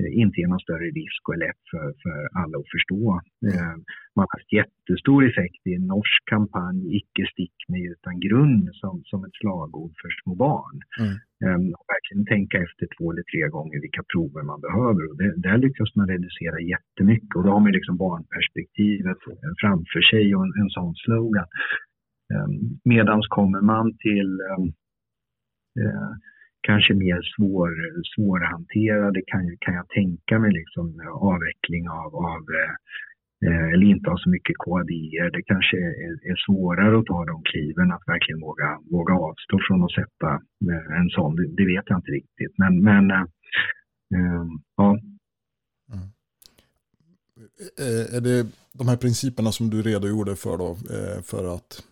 Eh, 0.00 0.20
inte 0.22 0.40
ger 0.40 0.48
någon 0.48 0.66
större 0.66 0.88
risk 1.00 1.22
och 1.28 1.34
är 1.34 1.42
lätt 1.46 1.62
för, 1.70 1.86
för 2.02 2.18
alla 2.40 2.56
att 2.58 2.72
förstå. 2.74 3.02
Eh, 3.48 3.76
man 4.16 4.26
har 4.28 4.38
haft 4.38 4.52
jättestor 4.60 5.20
effekt 5.30 5.62
i 5.70 5.74
en 5.78 5.86
norsk 5.94 6.22
kampanj, 6.34 6.96
Icke 6.98 7.24
stick 7.32 7.56
mig 7.68 7.82
utan 7.94 8.20
grund, 8.26 8.64
som, 8.80 8.94
som 9.10 9.24
ett 9.24 9.36
slagord 9.40 9.92
för 10.00 10.10
små 10.20 10.34
barn. 10.46 10.78
Mm. 11.02 11.14
Um, 11.46 11.66
och 11.78 11.86
verkligen 11.94 12.26
tänka 12.34 12.56
efter 12.66 12.84
två 12.94 13.04
eller 13.12 13.26
tre 13.32 13.42
gånger 13.56 13.78
vilka 13.86 14.02
prover 14.12 14.42
man 14.50 14.60
behöver. 14.66 15.02
Och 15.08 15.16
det, 15.20 15.30
där 15.46 15.58
lyckas 15.64 15.90
man 15.96 16.08
reducera 16.14 16.58
jättemycket 16.74 17.34
och 17.36 17.44
då 17.44 17.50
har 17.54 17.60
man 17.60 17.72
liksom 17.78 17.96
barnperspektivet 18.06 19.18
framför 19.62 20.02
sig 20.10 20.24
och 20.34 20.44
en, 20.44 20.52
en 20.62 20.70
sån 20.76 20.94
slogan. 21.04 21.48
Um, 22.34 22.80
medans 22.84 23.26
kommer 23.38 23.60
man 23.72 23.86
till 24.06 24.30
um, 24.52 24.64
uh, 25.82 26.12
kanske 26.68 26.94
mer 26.94 27.20
svår, 27.36 27.70
svårhanterade 28.14 29.20
kan, 29.26 29.56
kan 29.60 29.74
jag 29.74 29.88
tänka 29.88 30.38
mig 30.38 30.52
liksom 30.60 30.86
avveckling 31.32 31.84
av, 31.88 32.10
av 32.16 32.42
eh, 32.60 32.74
Eh, 33.46 33.68
eller 33.72 33.86
inte 33.86 34.10
ha 34.10 34.18
så 34.18 34.30
mycket 34.30 34.56
KDI. 34.58 35.10
Det 35.32 35.42
kanske 35.42 35.76
är, 35.76 36.12
är, 36.30 36.36
svårare 36.46 36.98
att 36.98 37.06
ta 37.06 37.24
de 37.24 37.42
kliven, 37.42 37.92
att 37.92 38.02
verkligen 38.06 38.40
våga, 38.40 38.78
våga 38.90 39.14
avstå 39.14 39.58
från 39.68 39.84
att 39.84 39.92
sätta 40.00 40.30
eh, 40.70 40.98
en 41.00 41.08
sån. 41.10 41.36
Det, 41.36 41.46
det, 41.56 41.66
vet 41.66 41.84
jag 41.86 41.98
inte 41.98 42.10
riktigt. 42.10 42.54
Men, 42.58 42.82
men 42.82 43.10
äh, 43.10 43.26
ja. 44.76 44.98
Mm. 45.92 46.08
Är 48.16 48.20
det 48.20 48.46
de 48.72 48.88
här 48.88 48.96
principerna 48.96 49.52
som 49.52 49.70
du 49.70 49.82
redogjorde 49.82 50.36
för 50.36 50.58
då, 50.58 50.76
för 51.22 51.54
att 51.54 51.84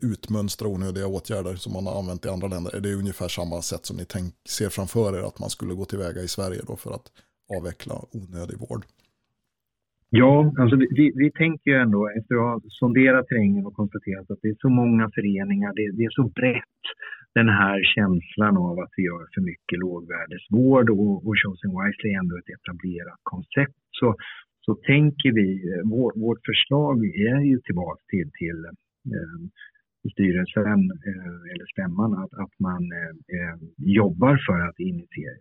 utmönstra 0.00 0.68
onödiga 0.68 1.06
åtgärder 1.06 1.56
som 1.56 1.72
man 1.72 1.86
har 1.86 1.98
använt 1.98 2.24
i 2.24 2.28
andra 2.28 2.48
länder. 2.48 2.76
Är 2.76 2.80
det 2.80 2.94
ungefär 2.94 3.28
samma 3.28 3.62
sätt 3.62 3.86
som 3.86 3.96
ni 3.96 4.04
tänk, 4.04 4.34
ser 4.48 4.68
framför 4.68 5.18
er 5.18 5.22
att 5.22 5.38
man 5.38 5.50
skulle 5.50 5.74
gå 5.74 5.84
tillväga 5.84 6.22
i 6.22 6.28
Sverige 6.28 6.60
då 6.66 6.76
för 6.76 6.90
att 6.94 7.12
avveckla 7.56 7.94
onödig 8.12 8.58
vård? 8.58 8.84
Ja, 10.20 10.52
alltså 10.60 10.76
vi, 10.76 11.12
vi 11.22 11.30
tänker 11.42 11.70
ju 11.70 11.76
ändå 11.76 12.00
efter 12.18 12.34
att 12.34 12.40
ha 12.40 12.60
sonderat 12.80 13.26
terrängen 13.26 13.66
och 13.66 13.74
konstaterat 13.74 14.30
att 14.30 14.42
det 14.42 14.48
är 14.48 14.56
så 14.58 14.68
många 14.68 15.10
föreningar, 15.14 15.72
det, 15.78 15.86
det, 15.96 16.04
är 16.04 16.14
så 16.20 16.24
brett 16.40 16.82
den 17.34 17.48
här 17.48 17.78
känslan 17.94 18.56
av 18.56 18.74
att 18.82 18.92
vi 18.96 19.02
gör 19.10 19.24
för 19.34 19.42
mycket 19.50 19.78
lågvärdesvård 19.86 20.86
och, 20.90 21.26
och 21.26 21.34
Chosen 21.40 21.70
Wisely 21.76 22.08
är 22.12 22.18
ändå 22.22 22.34
ett 22.38 22.54
etablerat 22.56 23.20
koncept. 23.22 23.78
Så, 24.00 24.08
så 24.64 24.72
tänker 24.74 25.30
vi, 25.40 25.48
eh, 25.70 25.82
vår, 25.94 26.10
vårt 26.24 26.42
förslag 26.50 26.96
är 27.30 27.40
ju 27.50 27.58
tillbaka 27.58 28.02
till, 28.12 28.30
till 28.40 28.60
Eh, 29.16 29.38
styrelsen 30.12 30.80
eh, 31.10 31.52
eller 31.52 31.66
stämman 31.72 32.12
att, 32.22 32.34
att 32.44 32.54
man 32.58 32.82
eh, 33.00 33.14
eh 33.36 33.56
jobbar 33.76 34.34
för 34.46 34.58
att 34.68 34.78
initiera, 34.78 35.38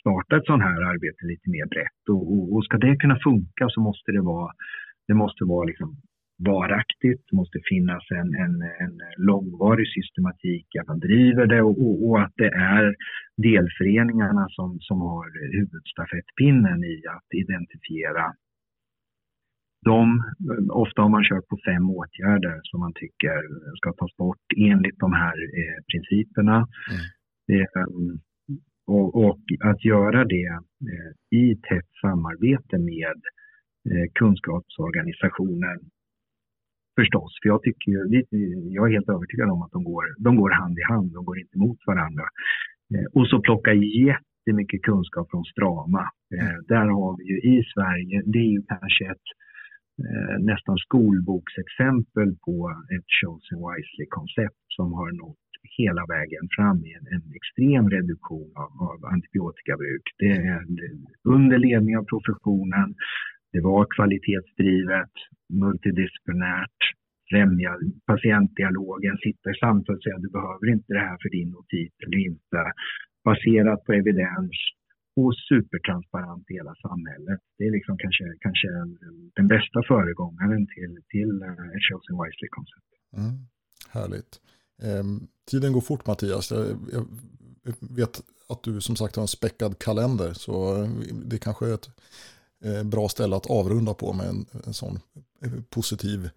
starta 0.00 0.36
ett 0.36 0.46
sådant 0.46 0.62
här 0.62 0.80
arbete 0.92 1.22
lite 1.32 1.50
mer 1.50 1.66
brett. 1.74 2.02
Och, 2.14 2.22
och, 2.32 2.44
och, 2.52 2.64
ska 2.64 2.76
det 2.78 2.96
kunna 2.96 3.18
funka 3.28 3.64
så 3.68 3.80
måste 3.80 4.12
det 4.12 4.22
vara, 4.22 4.52
det 5.08 5.14
måste 5.14 5.44
vara 5.44 5.64
liksom 5.70 5.90
varaktigt, 6.52 7.22
det 7.30 7.36
måste 7.36 7.58
finnas 7.72 8.04
en, 8.10 8.34
en, 8.44 8.54
en 8.84 8.96
långvarig 9.16 9.88
systematik 9.96 10.66
att 10.80 10.88
man 10.88 11.00
driver 11.00 11.46
det 11.46 11.62
och, 11.62 12.08
och, 12.08 12.22
att 12.22 12.32
det 12.36 12.52
är 12.76 12.94
delföreningarna 13.36 14.46
som, 14.50 14.78
som 14.80 15.00
har 15.00 15.26
huvudstafettpinnen 15.56 16.84
i 16.84 16.96
att 17.16 17.28
identifiera 17.42 18.24
de, 19.84 20.22
ofta 20.70 21.02
har 21.02 21.08
man 21.08 21.24
kört 21.24 21.48
på 21.48 21.58
fem 21.64 21.90
åtgärder 21.90 22.60
som 22.62 22.80
man 22.80 22.92
tycker 22.94 23.38
ska 23.76 23.92
tas 23.92 24.16
bort 24.16 24.46
enligt 24.56 24.98
de 24.98 25.12
här 25.12 25.36
eh, 25.60 25.78
principerna. 25.90 26.56
Mm. 26.90 27.60
Eh, 27.60 27.84
och, 28.90 29.08
och, 29.24 29.40
att 29.60 29.84
göra 29.84 30.24
det 30.24 30.50
eh, 30.90 31.38
i 31.40 31.56
tätt 31.68 31.90
samarbete 32.02 32.78
med 32.78 33.20
eh, 33.90 34.06
kunskapsorganisationen 34.14 35.78
förstås. 37.00 37.32
För 37.42 37.48
jag, 37.48 37.62
tycker, 37.62 37.90
jag 38.76 38.88
är 38.88 38.92
helt 38.92 39.08
övertygad 39.08 39.48
om 39.50 39.62
att 39.62 39.72
de 39.72 39.84
går, 39.84 40.04
de 40.18 40.36
går 40.36 40.50
hand 40.50 40.78
i 40.78 40.84
hand, 40.92 41.12
de 41.12 41.24
går 41.24 41.38
inte 41.38 41.58
mot 41.58 41.78
varandra. 41.86 42.26
Eh, 42.94 43.06
och 43.16 43.26
så 43.28 43.40
plocka 43.40 43.72
jättemycket 44.06 44.82
kunskap 44.82 45.26
från 45.30 45.44
Strama. 45.44 46.04
Eh. 46.34 46.56
Där 46.72 46.86
har 46.98 47.16
vi 47.18 47.24
ju 47.32 47.36
i 47.52 47.56
Sverige, 47.74 48.22
det 48.32 48.38
är 48.38 48.52
ju 48.56 48.62
kanske 48.72 49.04
ett 49.14 49.28
eh, 50.04 50.36
nästan 50.50 50.76
skolboksexempel 50.86 52.28
på 52.46 52.54
ett 52.94 53.08
Chosen 53.18 53.58
Wisely-koncept 53.66 54.62
som 54.76 54.92
har 54.92 55.10
nått 55.22 55.49
hela 55.78 56.02
vägen 56.14 56.44
fram 56.56 56.78
i 56.84 56.90
en, 56.98 57.06
en 57.16 57.26
extrem 57.38 57.90
reduktion 57.90 58.52
av, 58.62 58.70
av 58.90 58.98
antibiotikabruk. 59.14 60.04
Det 60.18 60.32
är 60.52 60.60
under 61.36 61.58
ledning 61.58 61.98
av 61.98 62.04
professionen. 62.12 62.88
Det 63.52 63.60
var 63.60 63.86
kvalitetsdrivet, 63.96 65.14
multidisciplinärt, 65.62 66.80
främja 67.30 67.72
patientdialogen, 68.06 69.16
sitta 69.26 69.50
i 69.50 69.54
samtal 69.54 69.96
och 69.96 70.02
säga 70.02 70.18
du 70.18 70.30
behöver 70.38 70.66
inte 70.74 70.92
det 70.92 71.06
här 71.08 71.18
för 71.22 71.30
din 71.36 71.50
notit 71.50 71.96
eller 72.04 72.18
inte. 72.30 72.60
Baserat 73.24 73.84
på 73.84 73.92
evidens, 73.92 74.56
och 75.16 75.34
supertransparent 75.50 76.50
i 76.50 76.54
hela 76.54 76.74
samhället. 76.86 77.40
Det 77.58 77.64
är 77.64 77.72
liksom 77.78 77.96
kanske, 77.98 78.24
kanske 78.40 78.68
den 79.38 79.48
bästa 79.54 79.78
föregångaren 79.88 80.66
till, 80.74 80.92
till 81.14 81.32
eh, 81.48 81.74
ett 81.74 81.84
Chosen 81.88 82.16
Wisely-koncept. 82.20 82.90
Mm, 83.20 83.36
härligt. 83.96 84.32
Eh, 84.82 85.04
tiden 85.50 85.72
går 85.72 85.80
fort 85.80 86.06
Mattias. 86.06 86.50
Jag, 86.50 87.06
vet 87.80 88.22
att 88.48 88.62
du 88.62 88.80
som 88.80 88.96
sagt 88.96 89.16
har 89.16 89.22
en 89.22 89.28
späckad 89.28 89.78
kalender 89.78 90.32
så 90.32 90.86
det 91.30 91.38
kanske 91.38 91.66
är 91.66 91.74
ett 91.74 91.88
eh, 92.64 92.84
bra 92.84 93.08
ställe 93.08 93.36
att 93.36 93.50
avrunda 93.50 93.94
på 93.94 94.12
med 94.12 94.26
en, 94.26 94.46
en 94.66 94.72
sån 94.72 94.94
eh, 95.44 95.52
positiv 95.74 96.28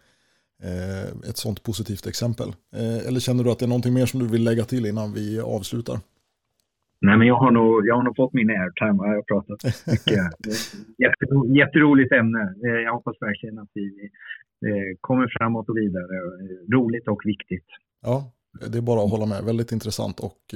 eh, 0.63 1.29
ett 1.29 1.37
sånt 1.37 1.63
positivt 1.63 2.07
exempel. 2.07 2.49
Eller 3.07 3.19
känner 3.19 3.43
du 3.43 3.51
att 3.51 3.59
det 3.59 3.65
är 3.65 3.75
någonting 3.75 3.93
mer 3.93 4.05
som 4.05 4.19
du 4.19 4.27
vill 4.27 4.43
lägga 4.43 4.63
till 4.63 4.85
innan 4.85 5.13
vi 5.13 5.39
avslutar? 5.39 5.97
Nej, 7.01 7.17
men 7.17 7.27
jag 7.27 7.35
har 7.35 7.51
nog, 7.51 7.87
jag 7.87 7.95
har 7.95 8.03
nog 8.03 8.15
fått 8.15 8.33
min 8.33 8.49
airtime. 8.49 8.97
Jag 9.07 9.15
har 9.15 9.21
pratat 9.21 9.59
mycket. 9.87 10.17
Jättero, 11.03 11.55
jätteroligt 11.55 12.11
ämne. 12.11 12.55
Jag 12.61 12.93
hoppas 12.93 13.15
verkligen 13.21 13.59
att 13.59 13.69
vi 13.73 14.09
kommer 15.01 15.27
framåt 15.37 15.69
och 15.69 15.77
vidare. 15.77 16.15
Roligt 16.73 17.07
och 17.07 17.21
viktigt. 17.25 17.67
Ja, 18.03 18.31
det 18.71 18.77
är 18.77 18.81
bara 18.81 19.03
att 19.03 19.11
hålla 19.11 19.25
med. 19.25 19.43
Väldigt 19.43 19.71
intressant 19.71 20.19
och 20.19 20.53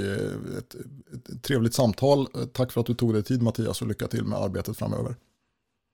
ett, 0.57 0.75
ett 1.13 1.43
trevligt 1.43 1.73
samtal. 1.73 2.25
Tack 2.53 2.71
för 2.71 2.81
att 2.81 2.87
du 2.87 2.93
tog 2.93 3.13
dig 3.13 3.23
tid 3.23 3.41
Mattias 3.41 3.81
och 3.81 3.87
lycka 3.87 4.07
till 4.07 4.23
med 4.23 4.39
arbetet 4.39 4.77
framöver. 4.77 5.15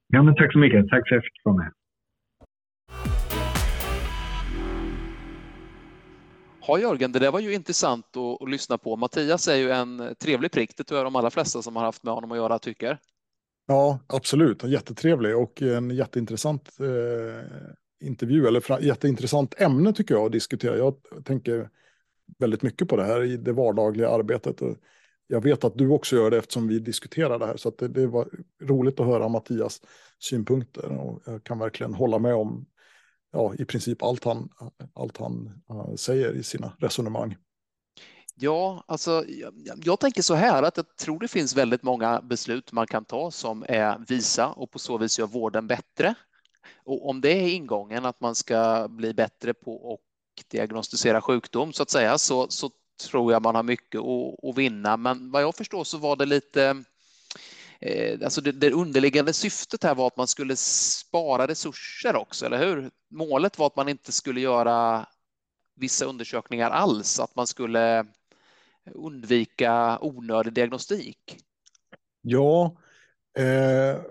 Ja, 0.07 0.23
men 0.23 0.35
tack 0.35 0.51
så 0.53 0.59
mycket. 0.59 0.89
Tack 0.89 1.09
för 1.09 1.15
att 1.15 1.23
jag 1.23 1.23
fick 1.23 1.45
vara 1.45 1.55
med. 1.55 1.71
Ja, 6.67 6.79
Jörgen, 6.79 7.11
det 7.11 7.19
där 7.19 7.31
var 7.31 7.39
ju 7.39 7.53
intressant 7.53 8.17
att, 8.17 8.41
att, 8.41 8.49
lyssna 8.49 8.77
på. 8.77 8.95
Mattias 8.95 9.47
är 9.47 9.55
ju 9.55 9.71
en 9.71 10.15
trevlig 10.19 10.51
prick, 10.51 10.77
det 10.77 10.83
tror 10.83 10.97
jag 10.97 11.05
de 11.05 11.15
allra 11.15 11.29
flesta 11.29 11.61
som 11.61 11.75
har 11.75 11.83
haft 11.83 12.03
med 12.03 12.13
honom 12.13 12.31
att 12.31 12.37
göra 12.37 12.59
tycker. 12.59 12.97
Ja, 13.67 13.99
absolut. 14.07 14.63
Jättetrevlig 14.63 15.37
och 15.37 15.61
en 15.61 15.89
jätteintressant 15.89 16.69
eh, 16.79 17.45
intervju, 18.03 18.47
eller 18.47 18.81
jätteintressant 18.81 19.61
ämne 19.61 19.93
tycker 19.93 20.15
jag 20.15 20.25
att 20.25 20.31
diskutera. 20.31 20.77
Jag 20.77 20.95
tänker 21.25 21.69
väldigt 22.39 22.61
mycket 22.61 22.87
på 22.87 22.95
det 22.95 23.03
här 23.03 23.23
i 23.23 23.37
det 23.37 23.53
vardagliga 23.53 24.09
arbetet. 24.09 24.61
Och 24.61 24.77
jag 25.27 25.43
vet 25.43 25.63
att 25.63 25.77
du 25.77 25.89
också 25.89 26.15
gör 26.15 26.31
det 26.31 26.37
eftersom 26.37 26.67
vi 26.67 26.79
diskuterar 26.79 27.39
det 27.39 27.45
här. 27.45 27.57
Så 27.57 27.69
det, 27.69 27.87
det, 27.87 28.07
var 28.07 28.29
roligt 28.61 28.99
att 28.99 29.05
höra 29.05 29.27
Mattias 29.27 29.81
synpunkter 30.19 30.91
och 30.91 31.21
jag 31.25 31.43
kan 31.43 31.59
verkligen 31.59 31.93
hålla 31.93 32.19
med 32.19 32.35
om 32.35 32.65
ja, 33.31 33.53
i 33.59 33.65
princip 33.65 34.03
allt 34.03 34.23
han, 34.23 34.49
allt 34.93 35.17
han 35.17 35.61
uh, 35.71 35.95
säger 35.95 36.33
i 36.33 36.43
sina 36.43 36.73
resonemang. 36.79 37.35
Ja, 38.35 38.83
alltså 38.87 39.25
jag, 39.27 39.53
jag, 39.83 39.99
tänker 39.99 40.21
så 40.21 40.33
här 40.33 40.63
att 40.63 40.77
jag 40.77 40.95
tror 40.95 41.19
det 41.19 41.27
finns 41.27 41.57
väldigt 41.57 41.83
många 41.83 42.21
beslut 42.21 42.71
man 42.71 42.87
kan 42.87 43.05
ta 43.05 43.31
som 43.31 43.65
är 43.67 44.05
visa 44.07 44.47
och 44.47 44.71
på 44.71 44.79
så 44.79 44.97
vis 44.97 45.19
gör 45.19 45.27
vården 45.27 45.67
bättre. 45.67 46.15
Och 46.83 47.09
om 47.09 47.21
det 47.21 47.31
är 47.31 47.55
ingången 47.55 48.05
att 48.05 48.21
man 48.21 48.35
ska 48.35 48.87
bli 48.89 49.13
bättre 49.13 49.53
på 49.53 49.93
att 49.93 50.49
diagnostisera 50.49 51.21
sjukdom 51.21 51.73
så 51.73 51.83
att 51.83 51.89
säga 51.89 52.17
så, 52.17 52.47
så 52.49 52.69
tror 53.09 53.31
jag 53.31 53.41
man 53.41 53.55
har 53.55 53.63
mycket 53.63 54.01
att, 54.01 54.49
att 54.49 54.57
vinna. 54.57 54.97
Men 54.97 55.31
vad 55.31 55.41
jag 55.43 55.55
förstår 55.55 55.83
så 55.83 55.97
var 55.97 56.15
det 56.15 56.25
lite 56.25 56.83
eh, 57.79 58.19
Alltså 58.23 58.41
det, 58.41 58.51
det 58.51 58.71
underliggande 58.71 59.33
syftet 59.33 59.83
här 59.83 59.95
var 59.95 60.07
att 60.07 60.17
man 60.17 60.27
skulle 60.27 60.55
spara 60.55 61.47
resurser 61.47 62.15
också, 62.15 62.45
eller 62.45 62.65
hur? 62.65 62.91
Målet 63.09 63.59
var 63.59 63.67
att 63.67 63.75
man 63.75 63.89
inte 63.89 64.11
skulle 64.11 64.41
göra 64.41 65.07
vissa 65.75 66.05
undersökningar 66.05 66.69
alls, 66.69 67.19
att 67.19 67.35
man 67.35 67.47
skulle 67.47 68.05
undvika 68.91 69.99
onödig 70.01 70.53
diagnostik. 70.53 71.37
Ja, 72.21 72.77
eh, 73.37 74.01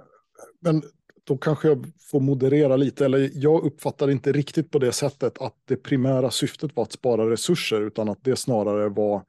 men 0.60 0.82
då 1.24 1.36
kanske 1.36 1.68
jag 1.68 1.86
får 2.10 2.20
moderera 2.20 2.76
lite, 2.76 3.04
eller 3.04 3.30
jag 3.34 3.64
uppfattar 3.64 4.10
inte 4.10 4.32
riktigt 4.32 4.70
på 4.70 4.78
det 4.78 4.92
sättet 4.92 5.38
att 5.38 5.56
det 5.64 5.76
primära 5.76 6.30
syftet 6.30 6.76
var 6.76 6.82
att 6.82 6.92
spara 6.92 7.30
resurser, 7.30 7.80
utan 7.80 8.08
att 8.08 8.24
det 8.24 8.36
snarare 8.36 8.88
var 8.88 9.24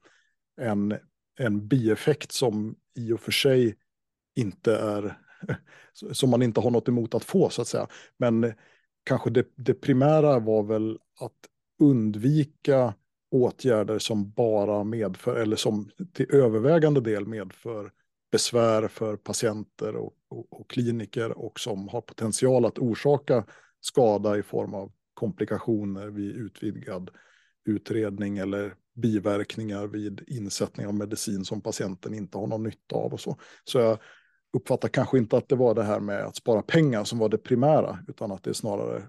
en, 0.61 0.97
en 1.39 1.67
bieffekt 1.67 2.31
som 2.31 2.75
i 2.95 3.11
och 3.11 3.19
för 3.19 3.31
sig 3.31 3.75
inte 4.35 4.75
är, 4.75 5.17
som 6.11 6.29
man 6.29 6.41
inte 6.41 6.61
har 6.61 6.71
något 6.71 6.87
emot 6.87 7.15
att 7.15 7.23
få 7.23 7.49
så 7.49 7.61
att 7.61 7.67
säga. 7.67 7.87
Men 8.17 8.53
kanske 9.03 9.29
det, 9.29 9.47
det 9.55 9.73
primära 9.73 10.39
var 10.39 10.63
väl 10.63 10.99
att 11.19 11.49
undvika 11.79 12.93
åtgärder 13.31 13.99
som 13.99 14.31
bara 14.31 14.83
medför, 14.83 15.35
eller 15.35 15.55
som 15.55 15.89
till 16.13 16.35
övervägande 16.35 17.01
del 17.01 17.27
medför 17.27 17.91
besvär 18.33 18.87
för 18.87 19.15
patienter 19.17 19.95
och, 19.95 20.13
och, 20.29 20.59
och, 20.59 20.69
kliniker 20.69 21.37
och 21.37 21.59
som 21.59 21.87
har 21.87 22.01
potential 22.01 22.65
att 22.65 22.79
orsaka 22.79 23.45
skada 23.79 24.37
i 24.37 24.43
form 24.43 24.73
av 24.73 24.91
komplikationer 25.13 26.07
vid 26.07 26.35
utvidgad 26.35 27.09
utredning 27.65 28.37
eller 28.37 28.75
biverkningar 28.95 29.87
vid 29.87 30.23
insättning 30.27 30.87
av 30.87 30.93
medicin 30.93 31.45
som 31.45 31.61
patienten 31.61 32.13
inte 32.13 32.37
har 32.37 32.47
någon 32.47 32.63
nytta 32.63 32.95
av 32.95 33.13
och 33.13 33.19
så. 33.19 33.37
Så 33.63 33.79
jag 33.79 33.97
uppfattar 34.53 34.89
kanske 34.89 35.17
inte 35.17 35.37
att 35.37 35.49
det 35.49 35.55
var 35.55 35.75
det 35.75 35.83
här 35.83 35.99
med 35.99 36.25
att 36.25 36.35
spara 36.35 36.61
pengar 36.61 37.03
som 37.03 37.19
var 37.19 37.29
det 37.29 37.37
primära, 37.37 37.99
utan 38.07 38.31
att 38.31 38.43
det 38.43 38.53
snarare 38.53 39.03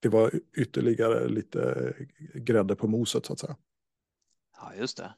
det 0.00 0.08
var 0.08 0.30
ytterligare 0.56 1.28
lite 1.28 1.92
grädde 2.34 2.76
på 2.76 2.86
moset 2.86 3.26
så 3.26 3.32
att 3.32 3.38
säga. 3.38 3.56
Ja, 4.60 4.74
just 4.74 4.96
det. 4.96 5.14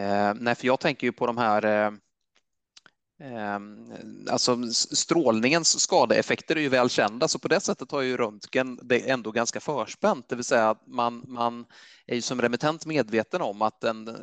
Eh, 0.00 0.34
nej, 0.34 0.54
för 0.54 0.66
jag 0.66 0.80
tänker 0.80 1.06
ju 1.06 1.12
på 1.12 1.26
de 1.26 1.38
här 1.38 1.64
eh 1.64 1.92
alltså 4.30 4.72
strålningens 4.72 5.80
skadeeffekter 5.80 6.56
är 6.56 6.60
ju 6.60 6.68
väl 6.68 6.90
kända, 6.90 7.28
så 7.28 7.38
på 7.38 7.48
det 7.48 7.60
sättet 7.60 7.90
har 7.90 8.00
ju 8.00 8.16
röntgen 8.16 8.78
det 8.82 9.10
ändå 9.10 9.30
ganska 9.30 9.60
förspänt, 9.60 10.28
det 10.28 10.36
vill 10.36 10.44
säga 10.44 10.70
att 10.70 10.86
man, 10.86 11.24
man 11.28 11.64
är 12.06 12.14
ju 12.14 12.22
som 12.22 12.42
remittent 12.42 12.86
medveten 12.86 13.42
om 13.42 13.62
att 13.62 13.84
en 13.84 14.08
eh, 14.08 14.14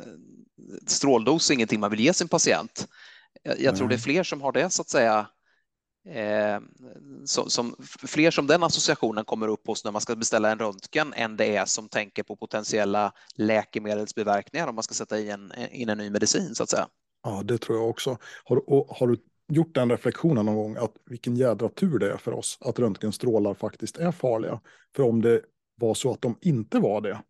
stråldos 0.87 1.49
är 1.49 1.53
ingenting 1.53 1.79
man 1.79 1.91
vill 1.91 1.99
ge 1.99 2.13
sin 2.13 2.27
patient. 2.27 2.87
Jag 3.57 3.75
tror 3.75 3.87
det 3.87 3.95
är 3.95 3.99
fler 3.99 4.23
som 4.23 4.41
har 4.41 4.51
det 4.51 4.69
så 4.69 4.81
att 4.81 4.89
säga 4.89 5.27
Eh, 6.05 6.59
som, 7.25 7.49
som, 7.49 7.75
fler 8.07 8.31
som 8.31 8.47
den 8.47 8.63
associationen 8.63 9.25
kommer 9.25 9.47
upp 9.47 9.67
hos 9.67 9.83
när 9.83 9.91
man 9.91 10.01
ska 10.01 10.15
beställa 10.15 10.51
en 10.51 10.59
röntgen 10.59 11.13
än 11.13 11.37
det 11.37 11.55
är 11.55 11.65
som 11.65 11.89
tänker 11.89 12.23
på 12.23 12.35
potentiella 12.35 13.13
läkemedelsbiverkningar 13.35 14.67
om 14.67 14.75
man 14.75 14.83
ska 14.83 14.93
sätta 14.93 15.19
in, 15.19 15.53
in 15.71 15.89
en 15.89 15.97
ny 15.97 16.09
medicin 16.09 16.55
så 16.55 16.63
att 16.63 16.69
säga. 16.69 16.87
Ja, 17.23 17.41
det 17.45 17.57
tror 17.57 17.77
jag 17.77 17.89
också. 17.89 18.17
Har, 18.43 18.63
har 18.99 19.07
du 19.07 19.17
gjort 19.47 19.75
den 19.75 19.89
reflektionen 19.89 20.45
någon 20.45 20.55
gång 20.55 20.75
att 20.77 20.93
vilken 21.05 21.35
jädra 21.35 21.69
tur 21.69 21.99
det 21.99 22.11
är 22.11 22.17
för 22.17 22.31
oss 22.31 22.57
att 22.61 22.79
röntgenstrålar 22.79 23.53
faktiskt 23.53 23.97
är 23.97 24.11
farliga? 24.11 24.61
För 24.95 25.03
om 25.03 25.21
det 25.21 25.41
var 25.75 25.93
så 25.93 26.11
att 26.11 26.21
de 26.21 26.37
inte 26.41 26.79
var 26.79 27.01
det, 27.01 27.21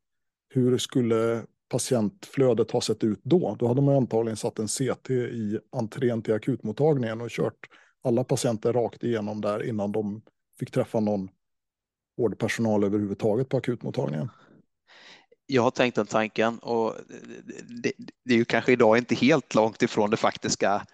hur 0.50 0.78
skulle 0.78 1.46
patientflödet 1.70 2.72
ha 2.72 2.82
sett 2.82 3.04
ut 3.04 3.20
då? 3.24 3.56
Då 3.60 3.68
hade 3.68 3.82
man 3.82 3.96
antagligen 3.96 4.38
satt 4.38 4.60
en 4.60 4.68
CT 4.68 5.10
i 5.10 5.60
entrén 5.72 6.22
till 6.22 6.34
akutmottagningen 6.34 7.22
och 7.22 7.30
kört 7.30 7.70
alla 8.04 8.24
patienter 8.24 8.74
rakt 8.74 9.04
igenom 9.04 9.42
där 9.42 9.64
innan 9.64 9.92
de 9.92 10.22
fick 10.60 10.72
träffa 10.72 11.00
någon 11.00 11.30
vårdpersonal 12.18 12.84
överhuvudtaget 12.84 13.50
på 13.50 13.58
akutmottagningen 13.58 14.30
jag 15.46 15.62
har 15.62 15.72
tänkt 15.72 15.96
den 15.96 16.06
tanken 16.06 16.60
och 16.60 16.96
det, 17.84 17.92
det, 18.26 18.34
är 18.34 18.38
ju 18.38 18.46
kanske 18.46 18.72
idag 18.72 18.98
inte 18.98 19.16
helt 19.16 19.56
långt 19.56 19.82
ifrån 19.82 20.10
det 20.10 20.18
faktiska 20.18 20.86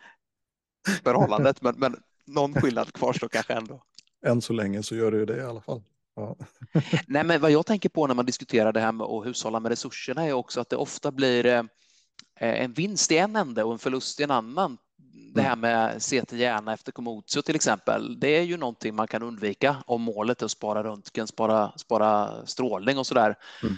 förhållandet, 1.04 1.62
men, 1.62 1.76
men 1.78 1.95
någon 2.26 2.54
skillnad 2.54 2.93
kvarstår 2.93 3.28
kanske 3.28 3.54
ändå. 3.54 3.84
Än 4.26 4.41
så 4.41 4.54
länge 4.54 4.84
så 4.84 4.95
gör 4.95 5.12
det 5.12 5.18
ju 5.18 5.26
det 5.26 5.38
i 5.38 5.43
alla 5.43 5.62
fall. 5.62 5.82
Ja. 6.16 6.36
Nej, 7.08 7.24
men 7.24 7.41
vad 7.41 7.52
jag 7.52 7.66
tänker 7.66 7.89
på 7.89 8.08
när 8.08 8.16
man 8.16 8.26
diskuterar 8.26 8.74
det 8.74 8.80
här 8.80 8.91
med 8.91 9.06
att 9.06 9.26
hushålla 9.26 9.60
med 9.60 9.70
resurserna 9.70 10.26
är 10.26 10.34
också 10.34 10.62
att 10.62 10.70
det 10.70 10.76
ofta 10.76 11.12
blir 11.12 11.45
eh, 11.45 11.64
en 12.39 12.74
vinst 12.74 13.12
i 13.12 13.18
en 13.18 13.36
ände 13.36 13.64
och 13.64 13.74
en 13.74 13.80
förlust 13.80 14.20
i 14.20 14.24
en 14.24 14.32
annan. 14.32 14.78
Det 15.34 15.41
här 15.41 15.56
med 15.56 16.02
se 16.02 16.26
till 16.26 16.39
hjärna 16.39 16.74
efter 16.74 16.91
Komotio 16.91 17.41
till 17.41 17.56
exempel, 17.56 18.20
det 18.20 18.38
är 18.38 18.41
ju 18.41 18.58
någonting 18.58 18.95
man 18.95 19.08
kan 19.08 19.24
undvika 19.24 19.76
om 19.86 20.02
målet 20.02 20.41
är 20.41 20.45
att 20.45 20.52
spara 20.52 20.84
röntgen, 20.84 21.28
spara, 21.28 21.78
spara 21.78 22.45
strålning 22.45 22.97
och 22.97 23.08
så 23.08 23.14
där. 23.14 23.36
Mm. 23.64 23.78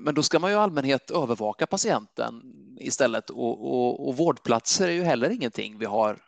Men 0.00 0.14
då 0.14 0.22
ska 0.22 0.38
man 0.38 0.50
ju 0.50 0.56
i 0.56 0.58
allmänhet 0.58 1.10
övervaka 1.10 1.66
patienten 1.66 2.42
istället 2.80 3.30
och, 3.30 3.72
och, 3.72 4.08
och 4.08 4.16
vårdplatser 4.16 4.88
är 4.88 4.92
ju 4.92 5.02
heller 5.02 5.30
ingenting 5.30 5.78
vi 5.78 5.84
har 5.84 6.18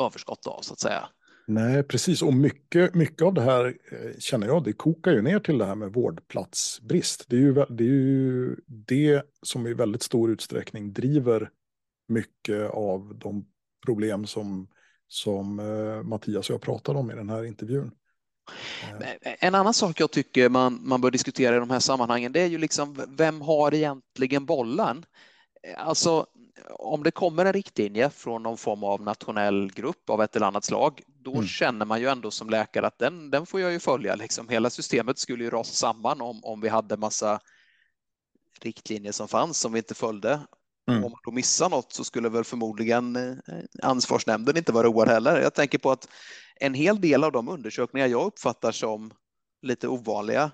överskott 0.00 0.46
av 0.46 0.60
så 0.62 0.72
att 0.72 0.80
säga. 0.80 1.08
Nej, 1.46 1.82
precis. 1.82 2.22
Och 2.22 2.34
mycket, 2.34 2.94
mycket 2.94 3.22
av 3.22 3.34
det 3.34 3.42
här 3.42 3.66
eh, 3.66 4.18
känner 4.18 4.46
jag, 4.46 4.64
det 4.64 4.72
kokar 4.72 5.12
ju 5.12 5.22
ner 5.22 5.38
till 5.38 5.58
det 5.58 5.64
här 5.64 5.74
med 5.74 5.92
vårdplatsbrist. 5.92 7.24
Det 7.28 7.36
är 7.36 7.40
ju 7.40 7.54
det, 7.54 7.84
är 7.84 7.88
ju 7.88 8.56
det 8.66 9.22
som 9.42 9.66
i 9.66 9.74
väldigt 9.74 10.02
stor 10.02 10.30
utsträckning 10.30 10.92
driver 10.92 11.50
mycket 12.08 12.70
av 12.70 13.18
de 13.18 13.46
problem 13.86 14.26
som, 14.26 14.68
som 15.08 15.58
eh, 15.58 16.02
Mattias 16.02 16.50
och 16.50 16.54
jag 16.54 16.60
pratade 16.60 16.98
om 16.98 17.10
i 17.10 17.14
den 17.14 17.28
här 17.28 17.44
intervjun. 17.44 17.90
En 19.22 19.54
annan 19.54 19.74
sak 19.74 20.00
jag 20.00 20.10
tycker 20.10 20.48
man, 20.48 20.80
man 20.82 21.00
bör 21.00 21.10
diskutera 21.10 21.56
i 21.56 21.58
de 21.58 21.70
här 21.70 21.80
sammanhangen, 21.80 22.32
det 22.32 22.40
är 22.40 22.46
ju 22.46 22.58
liksom 22.58 23.04
vem 23.08 23.40
har 23.40 23.74
egentligen 23.74 24.46
bollen? 24.46 25.04
Alltså, 25.76 26.26
om 26.70 27.02
det 27.02 27.10
kommer 27.10 27.44
en 27.44 27.52
riktlinje 27.52 28.10
från 28.10 28.42
någon 28.42 28.56
form 28.56 28.84
av 28.84 29.02
nationell 29.02 29.72
grupp 29.72 30.10
av 30.10 30.22
ett 30.22 30.36
eller 30.36 30.46
annat 30.46 30.64
slag, 30.64 31.02
då 31.06 31.34
mm. 31.34 31.46
känner 31.46 31.86
man 31.86 32.00
ju 32.00 32.08
ändå 32.08 32.30
som 32.30 32.50
läkare 32.50 32.86
att 32.86 32.98
den, 32.98 33.30
den 33.30 33.46
får 33.46 33.60
jag 33.60 33.72
ju 33.72 33.80
följa. 33.80 34.14
Liksom. 34.14 34.48
Hela 34.48 34.70
systemet 34.70 35.18
skulle 35.18 35.44
ju 35.44 35.50
rasa 35.50 35.72
samman 35.72 36.20
om, 36.20 36.44
om 36.44 36.60
vi 36.60 36.68
hade 36.68 36.96
massa 36.96 37.40
riktlinjer 38.60 39.12
som 39.12 39.28
fanns 39.28 39.60
som 39.60 39.72
vi 39.72 39.78
inte 39.78 39.94
följde. 39.94 40.40
Mm. 40.88 41.04
Om 41.04 41.12
man 41.12 41.20
då 41.24 41.30
missar 41.30 41.68
något 41.68 41.92
så 41.92 42.04
skulle 42.04 42.28
väl 42.28 42.44
förmodligen 42.44 43.16
eh, 43.16 43.34
ansvarsnämnden 43.82 44.56
inte 44.56 44.72
vara 44.72 44.86
road 44.86 45.08
heller. 45.08 45.40
Jag 45.40 45.54
tänker 45.54 45.78
på 45.78 45.90
att 45.90 46.08
en 46.60 46.74
hel 46.74 47.00
del 47.00 47.24
av 47.24 47.32
de 47.32 47.48
undersökningar 47.48 48.06
jag 48.06 48.26
uppfattar 48.26 48.72
som 48.72 49.10
lite 49.62 49.88
ovanliga 49.88 50.50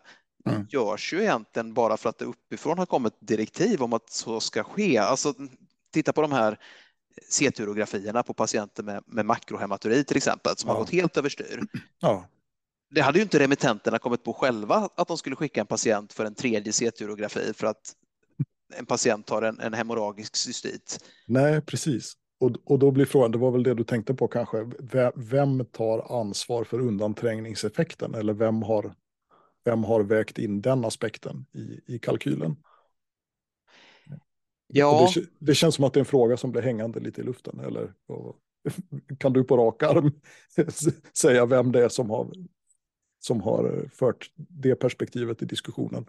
mm. 0.48 0.66
görs 0.70 1.12
ju 1.12 1.22
egentligen 1.22 1.74
bara 1.74 1.96
för 1.96 2.08
att 2.08 2.18
det 2.18 2.24
uppifrån 2.24 2.78
har 2.78 2.86
kommit 2.86 3.14
direktiv 3.20 3.82
om 3.82 3.92
att 3.92 4.10
så 4.10 4.40
ska 4.40 4.62
ske. 4.64 4.98
Alltså, 4.98 5.34
titta 5.92 6.12
på 6.12 6.22
de 6.22 6.32
här 6.32 6.58
C-turografierna 7.28 8.22
på 8.22 8.34
patienter 8.34 8.82
med, 8.82 9.02
med 9.06 9.26
makrohematuri 9.26 10.04
till 10.04 10.16
exempel 10.16 10.56
som 10.56 10.68
ja. 10.68 10.74
har 10.74 10.80
gått 10.80 10.90
helt 10.90 11.16
överstyr. 11.16 11.60
Ja. 12.00 12.28
Det 12.90 13.00
hade 13.00 13.18
ju 13.18 13.22
inte 13.22 13.38
remittenterna 13.38 13.98
kommit 13.98 14.24
på 14.24 14.32
själva 14.32 14.88
att 14.94 15.08
de 15.08 15.18
skulle 15.18 15.36
skicka 15.36 15.60
en 15.60 15.66
patient 15.66 16.12
för 16.12 16.24
en 16.24 16.34
tredje 16.34 16.72
C-turografi 16.72 17.52
för 17.54 17.66
att 17.66 17.94
en 18.78 18.86
patient 18.86 19.30
har 19.30 19.42
en, 19.42 19.60
en 19.60 19.74
hemorragisk 19.74 20.36
cystit. 20.36 21.04
Nej, 21.26 21.60
precis. 21.60 22.14
Och, 22.40 22.50
och 22.64 22.78
då 22.78 22.90
blir 22.90 23.04
frågan, 23.04 23.30
det 23.30 23.38
var 23.38 23.50
väl 23.50 23.62
det 23.62 23.74
du 23.74 23.84
tänkte 23.84 24.14
på 24.14 24.28
kanske, 24.28 24.70
vem 25.14 25.64
tar 25.64 26.20
ansvar 26.20 26.64
för 26.64 26.80
undanträngningseffekten 26.80 28.14
eller 28.14 28.32
vem 28.32 28.62
har, 28.62 28.94
vem 29.64 29.84
har 29.84 30.00
vägt 30.00 30.38
in 30.38 30.62
den 30.62 30.84
aspekten 30.84 31.46
i, 31.52 31.94
i 31.94 31.98
kalkylen? 31.98 32.56
Ja. 34.66 35.10
Det, 35.14 35.24
det, 35.38 35.54
känns 35.54 35.74
som 35.74 35.84
att 35.84 35.92
det 35.92 35.98
är 35.98 36.02
en 36.02 36.06
fråga 36.06 36.36
som 36.36 36.52
blir 36.52 36.62
hängande 36.62 37.00
lite 37.00 37.20
i 37.20 37.24
luften. 37.24 37.60
Eller 37.60 37.92
kan 39.18 39.32
du 39.32 39.44
på 39.44 39.56
rak 39.56 39.82
arm 39.82 40.12
säga 41.18 41.46
vem 41.46 41.72
det 41.72 41.84
är 41.84 41.88
som 41.88 42.10
har, 42.10 42.32
som 43.20 43.40
har 43.40 43.88
fört 43.92 44.30
det 44.36 44.74
perspektivet 44.74 45.42
i 45.42 45.46
diskussionen 45.46 46.06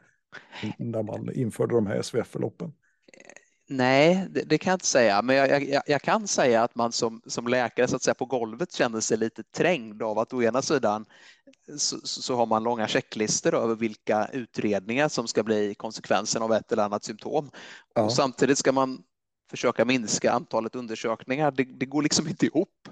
när 0.77 1.03
man 1.03 1.33
införde 1.33 1.75
de 1.75 1.87
här 1.87 2.01
SVF-förloppen? 2.01 2.73
Nej, 3.67 4.27
det, 4.29 4.41
det, 4.41 4.57
kan 4.57 4.71
jag 4.71 4.75
inte 4.75 4.85
säga, 4.85 5.21
men 5.21 5.35
jag, 5.35 5.63
jag, 5.63 5.83
jag, 5.85 6.01
kan 6.01 6.27
säga 6.27 6.63
att 6.63 6.75
man 6.75 6.91
som, 6.91 7.21
som 7.25 7.47
läkare 7.47 7.87
så 7.87 7.95
att 7.95 8.03
säga, 8.03 8.15
på 8.15 8.25
golvet 8.25 8.73
känner 8.73 8.99
sig 8.99 9.17
lite 9.17 9.43
trängd 9.43 10.03
av 10.03 10.19
att 10.19 10.33
å 10.33 10.43
ena 10.43 10.61
sidan 10.61 11.05
så, 11.77 11.97
så 12.03 12.35
har 12.35 12.45
man 12.45 12.63
långa 12.63 12.87
checklistor 12.87 13.55
över 13.55 13.75
vilka 13.75 14.27
utredningar 14.33 15.09
som 15.09 15.27
ska 15.27 15.43
bli 15.43 15.75
konsekvensen 15.75 16.41
av 16.41 16.53
ett 16.53 16.71
eller 16.71 16.83
annat 16.83 17.03
symptom. 17.03 17.49
Ja. 17.95 18.01
Och 18.01 18.13
samtidigt 18.13 18.57
ska 18.57 18.71
man 18.71 19.03
försöka 19.49 19.85
minska 19.85 20.31
antalet 20.31 20.75
undersökningar. 20.75 21.51
Det, 21.51 21.63
det 21.63 21.85
går 21.85 22.01
liksom 22.01 22.27
inte 22.27 22.45
ihop. 22.45 22.89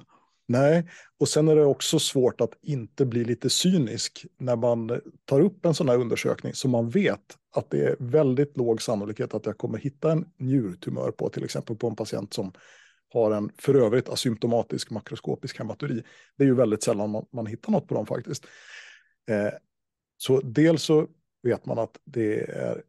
Nej, 0.48 0.90
och 1.20 1.30
sen 1.30 1.48
är 1.48 1.56
det 1.56 1.66
också 1.66 2.00
svårt 2.00 2.42
att 2.42 2.54
inte 2.62 3.06
bli 3.06 3.24
lite 3.24 3.50
cynisk 3.50 4.26
när 4.40 4.56
man 4.56 5.02
tar 5.26 5.40
upp 5.40 5.66
en 5.66 5.74
sån 5.74 5.90
här 5.90 5.98
undersökning 5.98 6.54
som 6.54 6.72
man 6.72 6.90
vet 6.90 7.38
att 7.56 7.70
det 7.70 7.84
är 7.84 7.96
väldigt 8.00 8.58
låg 8.58 8.82
sannolikhet 8.82 9.34
att 9.34 9.46
jag 9.46 9.58
kommer 9.58 9.78
hitta 9.78 10.12
en 10.12 10.26
njurtumör 10.38 11.12
på, 11.12 11.30
till 11.30 11.44
exempel 11.44 11.76
på 11.76 11.88
en 11.88 11.96
patient 11.96 12.34
som 12.34 12.54
har 13.14 13.32
en 13.32 13.52
för 13.58 13.76
övrigt 13.76 14.10
asymptomatisk 14.10 14.90
makroskopisk 14.90 15.58
hematuri. 15.58 16.04
Det 16.38 16.44
är 16.44 16.48
ju 16.48 16.56
väldigt 16.56 16.84
sällan 16.84 17.10
man, 17.10 17.26
man 17.34 17.46
hittar 17.46 17.72
något 17.72 17.88
på 17.88 17.96
dem 17.96 18.06
faktiskt. 18.06 18.46
Eh, 19.30 19.54
så 20.18 20.42
dels 20.42 20.84
så 20.84 21.08
vet 21.44 21.66
man 21.66 21.80
att 21.80 21.98
det 22.06 22.42
är 22.42 22.84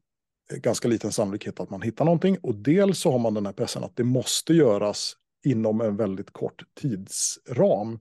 ganska 0.56 0.88
liten 0.88 1.12
sannolikhet 1.12 1.60
att 1.60 1.70
man 1.70 1.82
hittar 1.82 2.04
någonting 2.04 2.38
och 2.42 2.54
dels 2.54 2.98
så 2.98 3.12
har 3.12 3.18
man 3.18 3.34
den 3.34 3.46
här 3.46 3.52
pressen 3.52 3.84
att 3.84 3.96
det 3.96 4.04
måste 4.04 4.54
göras 4.54 5.16
inom 5.44 5.80
en 5.80 5.96
väldigt 5.96 6.30
kort 6.30 6.64
tidsram 6.74 7.98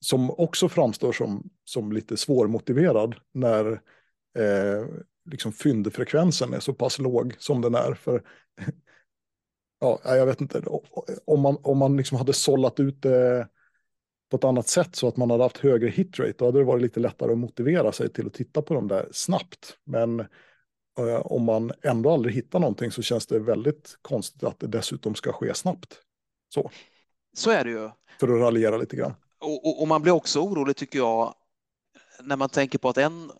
som 0.00 0.30
också 0.30 0.68
framstår 0.68 1.12
som, 1.12 1.50
som 1.64 1.92
lite 1.92 2.16
svårmotiverad 2.16 3.14
när 3.32 3.72
eh, 4.38 4.86
liksom 5.30 5.52
fyndfrekvensen 5.52 6.54
är 6.54 6.60
så 6.60 6.74
pass 6.74 6.98
låg 6.98 7.34
som 7.38 7.60
den 7.60 7.74
är. 7.74 7.94
För, 7.94 8.22
ja, 9.80 10.00
jag 10.04 10.26
vet 10.26 10.40
inte, 10.40 10.62
om 11.24 11.40
man, 11.40 11.58
om 11.62 11.78
man 11.78 11.96
liksom 11.96 12.18
hade 12.18 12.32
sållat 12.32 12.80
ut 12.80 13.02
det 13.02 13.48
på 14.30 14.36
ett 14.36 14.44
annat 14.44 14.68
sätt 14.68 14.96
så 14.96 15.08
att 15.08 15.16
man 15.16 15.30
hade 15.30 15.42
haft 15.42 15.58
högre 15.58 15.88
hitrate, 15.88 16.34
då 16.38 16.44
hade 16.44 16.58
det 16.58 16.64
varit 16.64 16.82
lite 16.82 17.00
lättare 17.00 17.32
att 17.32 17.38
motivera 17.38 17.92
sig 17.92 18.12
till 18.12 18.26
att 18.26 18.34
titta 18.34 18.62
på 18.62 18.74
dem 18.74 18.88
där 18.88 19.08
snabbt. 19.12 19.78
Men 19.84 20.20
eh, 20.98 21.26
om 21.26 21.44
man 21.44 21.72
ändå 21.82 22.10
aldrig 22.10 22.34
hittar 22.34 22.58
någonting 22.58 22.90
så 22.90 23.02
känns 23.02 23.26
det 23.26 23.38
väldigt 23.38 23.98
konstigt 24.02 24.42
att 24.42 24.60
det 24.60 24.66
dessutom 24.66 25.14
ska 25.14 25.32
ske 25.32 25.54
snabbt. 25.54 26.05
Så, 26.48 26.70
så 27.36 27.50
är 27.50 27.64
det 27.64 27.70
ju. 27.70 27.90
För 28.20 28.28
att 28.28 28.40
raljera 28.40 28.76
lite 28.76 28.96
grann. 28.96 29.14
Och, 29.40 29.66
och, 29.66 29.82
och 29.82 29.88
man 29.88 30.02
blir 30.02 30.12
också 30.12 30.40
orolig 30.40 30.76
tycker 30.76 30.98
jag 30.98 31.34
när 32.20 32.36
man 32.36 32.48
tänker 32.48 32.78
på 32.78 32.88
att 32.88 32.98
en 32.98 33.30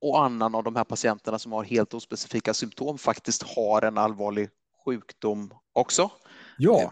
och 0.00 0.22
annan 0.24 0.54
av 0.54 0.64
de 0.64 0.76
här 0.76 0.84
patienterna 0.84 1.38
som 1.38 1.52
har 1.52 1.64
helt 1.64 1.94
ospecifika 1.94 2.54
symptom 2.54 2.98
faktiskt 2.98 3.42
har 3.42 3.82
en 3.82 3.98
allvarlig 3.98 4.48
sjukdom 4.84 5.54
också. 5.72 6.10
Ja. 6.58 6.82
Eh, 6.82 6.90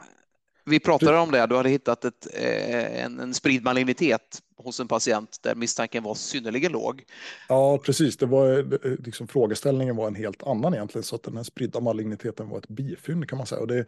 vi 0.66 0.80
pratade 0.80 1.12
du... 1.12 1.18
om 1.18 1.30
det, 1.30 1.46
du 1.46 1.56
hade 1.56 1.68
hittat 1.68 2.04
ett, 2.04 2.26
eh, 2.34 3.04
en, 3.04 3.20
en 3.20 3.34
spridd 3.34 3.64
malignitet 3.64 4.42
hos 4.56 4.80
en 4.80 4.88
patient 4.88 5.38
där 5.42 5.54
misstanken 5.54 6.02
var 6.02 6.14
synnerligen 6.14 6.72
låg. 6.72 7.04
Ja, 7.48 7.78
precis. 7.78 8.16
Det 8.16 8.26
var, 8.26 8.62
liksom, 9.02 9.28
frågeställningen 9.28 9.96
var 9.96 10.06
en 10.06 10.14
helt 10.14 10.42
annan 10.42 10.74
egentligen, 10.74 11.02
så 11.02 11.16
att 11.16 11.22
den 11.22 11.36
här 11.36 11.44
spridda 11.44 11.80
maligniteten 11.80 12.48
var 12.48 12.58
ett 12.58 12.68
bifynd 12.68 13.28
kan 13.28 13.38
man 13.38 13.46
säga. 13.46 13.60
Och 13.60 13.66
det 13.66 13.86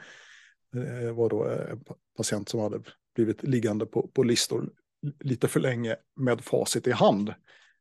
Eh, 0.75 1.13
var 1.13 1.29
då 1.29 1.49
eh, 1.49 1.71
en 1.71 1.85
patient 2.17 2.49
som 2.49 2.61
hade 2.61 2.81
blivit 3.15 3.43
liggande 3.43 3.87
på, 3.87 4.09
på 4.09 4.23
listor 4.23 4.71
lite 5.21 5.49
för 5.49 5.61
länge 5.61 5.97
med 6.17 6.41
facit 6.41 6.87
i 6.87 6.93
hand. 6.93 7.35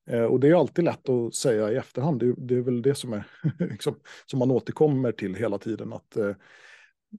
Eh, 0.09 0.23
och 0.23 0.39
det 0.39 0.47
är 0.47 0.59
alltid 0.59 0.85
lätt 0.85 1.09
att 1.09 1.35
säga 1.35 1.71
i 1.71 1.75
efterhand. 1.75 2.19
Det, 2.19 2.33
det 2.37 2.55
är 2.55 2.61
väl 2.61 2.81
det 2.81 2.95
som, 2.95 3.13
är, 3.13 3.27
liksom, 3.59 3.95
som 4.25 4.39
man 4.39 4.51
återkommer 4.51 5.11
till 5.11 5.35
hela 5.35 5.57
tiden. 5.57 5.93
Att 5.93 6.17
eh, 6.17 6.35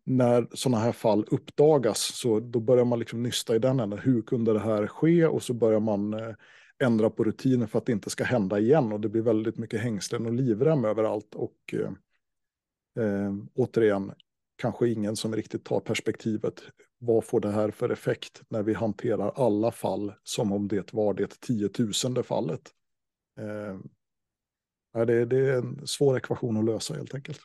när 0.05 0.47
sådana 0.53 0.79
här 0.79 0.93
fall 0.93 1.27
uppdagas 1.31 1.99
så 1.99 2.41
då 2.41 2.61
börjar 2.61 2.85
man 2.85 2.99
liksom 2.99 3.23
nysta 3.23 3.57
i 3.57 3.59
den 3.59 3.81
änden. 3.81 3.99
Hur 3.99 4.23
kunde 4.23 4.53
det 4.53 4.61
här 4.61 4.87
ske? 4.87 5.27
Och 5.27 5.43
så 5.43 5.55
börjar 5.55 5.81
man 5.81 6.15
eh, 6.15 6.35
ändra 6.85 7.11
på 7.11 7.25
rutiner 7.25 7.67
för 7.67 7.79
att 7.79 7.87
det 7.87 7.93
inte 7.93 8.11
ska 8.11 8.25
hända 8.25 8.59
igen. 8.59 8.93
Och 8.93 9.01
det 9.01 9.09
blir 9.09 9.23
väldigt 9.23 9.59
mycket 9.59 9.81
hängslen 9.81 10.27
och 10.27 10.33
livrem 10.33 10.85
överallt. 10.85 11.35
Och 11.35 11.75
eh, 11.75 13.05
eh, 13.05 13.35
återigen, 13.55 14.13
kanske 14.57 14.89
ingen 14.89 15.17
som 15.17 15.37
riktigt 15.37 15.65
tar 15.65 15.81
perspektivet. 15.81 16.63
Vad 16.99 17.25
får 17.25 17.41
det 17.41 17.51
här 17.51 17.71
för 17.71 17.89
effekt 17.89 18.43
när 18.49 18.63
vi 18.63 18.75
hanterar 18.75 19.33
alla 19.37 19.73
fall 19.73 20.13
som 20.23 20.53
om 20.53 20.69
det 20.69 20.93
var 20.93 21.15
det 21.15 21.41
tiotusende 21.41 22.23
fallet? 22.23 22.71
Eh, 23.41 23.79
det, 25.05 25.25
det 25.25 25.37
är 25.37 25.57
en 25.57 25.87
svår 25.87 26.17
ekvation 26.17 26.57
att 26.57 26.65
lösa 26.65 26.95
helt 26.95 27.15
enkelt. 27.15 27.41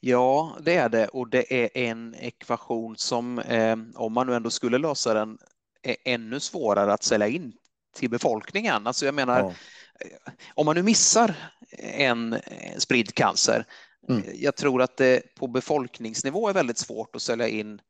Ja, 0.00 0.56
det 0.60 0.74
är 0.74 0.88
det 0.88 1.08
och 1.08 1.28
det 1.28 1.64
är 1.64 1.70
en 1.74 2.14
ekvation 2.14 2.96
som, 2.96 3.38
eh, 3.38 3.76
om 3.94 4.12
man 4.12 4.26
nu 4.26 4.34
ändå 4.34 4.50
skulle 4.50 4.78
lösa 4.78 5.14
den, 5.14 5.38
är 5.82 5.96
ännu 6.04 6.40
svårare 6.40 6.92
att 6.92 7.02
sälja 7.02 7.28
in 7.28 7.52
till 7.96 8.10
befolkningen. 8.10 8.86
Alltså 8.86 9.06
jag 9.06 9.14
menar, 9.14 9.40
ja. 9.40 9.54
Eh, 10.00 10.32
om 10.54 10.66
man 10.66 10.76
nu 10.76 10.82
missar 10.82 11.34
en 11.78 12.36
spridd 12.78 13.14
cancer, 13.14 13.66
mm. 14.08 14.22
jag 14.34 14.56
tror 14.56 14.82
att 14.82 14.96
det 14.96 15.34
på 15.34 15.46
befolkningsnivå 15.46 16.48
är 16.48 16.52
väldigt 16.52 16.78
svårt 16.78 17.16
att 17.16 17.22
sälja 17.22 17.48
in 17.48 17.80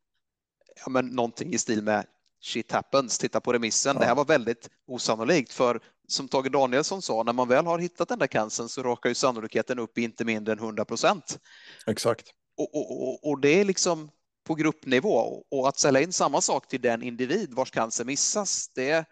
ja, 0.84 0.90
men 0.90 1.06
någonting 1.06 1.54
i 1.54 1.58
stil 1.58 1.82
med 1.82 2.06
shit 2.42 2.72
happens, 2.72 3.18
titta 3.18 3.40
på 3.40 3.52
remissen. 3.52 3.96
Ja. 3.96 4.00
Det 4.00 4.06
här 4.06 4.14
var 4.14 4.24
väldigt 4.24 4.70
osannolikt 4.86 5.52
för 5.52 5.80
som 6.08 6.28
Tage 6.28 6.50
Danielsson 6.50 7.02
sa, 7.02 7.22
när 7.22 7.32
man 7.32 7.48
väl 7.48 7.66
har 7.66 7.78
hittat 7.78 8.08
den 8.08 8.18
där 8.18 8.26
cancern 8.26 8.68
så 8.68 8.82
rakar 8.82 9.08
ju 9.08 9.14
sannolikheten 9.14 9.78
upp 9.78 9.98
i 9.98 10.02
inte 10.02 10.24
mindre 10.24 10.52
än 10.52 10.58
100 10.58 10.84
procent. 10.84 11.38
Exakt. 11.86 12.26
Och, 12.56 12.74
och, 12.74 13.28
och, 13.28 13.40
det 13.40 13.60
är 13.60 13.64
liksom 13.64 14.10
på 14.46 14.54
gruppnivå 14.54 15.44
och 15.50 15.68
att 15.68 15.78
sälja 15.78 16.00
in 16.00 16.12
samma 16.12 16.40
sak 16.40 16.68
till 16.68 16.80
den 16.80 17.02
individ 17.02 17.54
vars 17.54 17.70
cancer 17.70 18.04
missas, 18.04 18.68
det, 18.74 19.04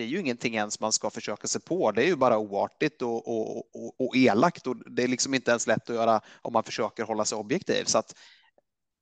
det 0.00 0.04
är 0.04 0.08
ju 0.08 0.20
ingenting 0.20 0.54
ens 0.54 0.80
man 0.80 0.92
ska 0.92 1.10
försöka 1.10 1.46
sig 1.46 1.60
på. 1.60 1.92
Det 1.92 2.02
är 2.02 2.06
ju 2.06 2.16
bara 2.16 2.38
oartigt 2.38 3.02
och, 3.02 3.28
och, 3.28 3.56
och, 3.56 4.00
och 4.00 4.16
elakt 4.16 4.66
och 4.66 4.76
det 4.90 5.02
är 5.02 5.08
liksom 5.08 5.34
inte 5.34 5.50
ens 5.50 5.66
lätt 5.66 5.90
att 5.90 5.96
göra 5.96 6.20
om 6.42 6.52
man 6.52 6.62
försöker 6.62 7.04
hålla 7.04 7.24
sig 7.24 7.38
objektiv. 7.38 7.84
Så 7.84 7.98
att 7.98 8.14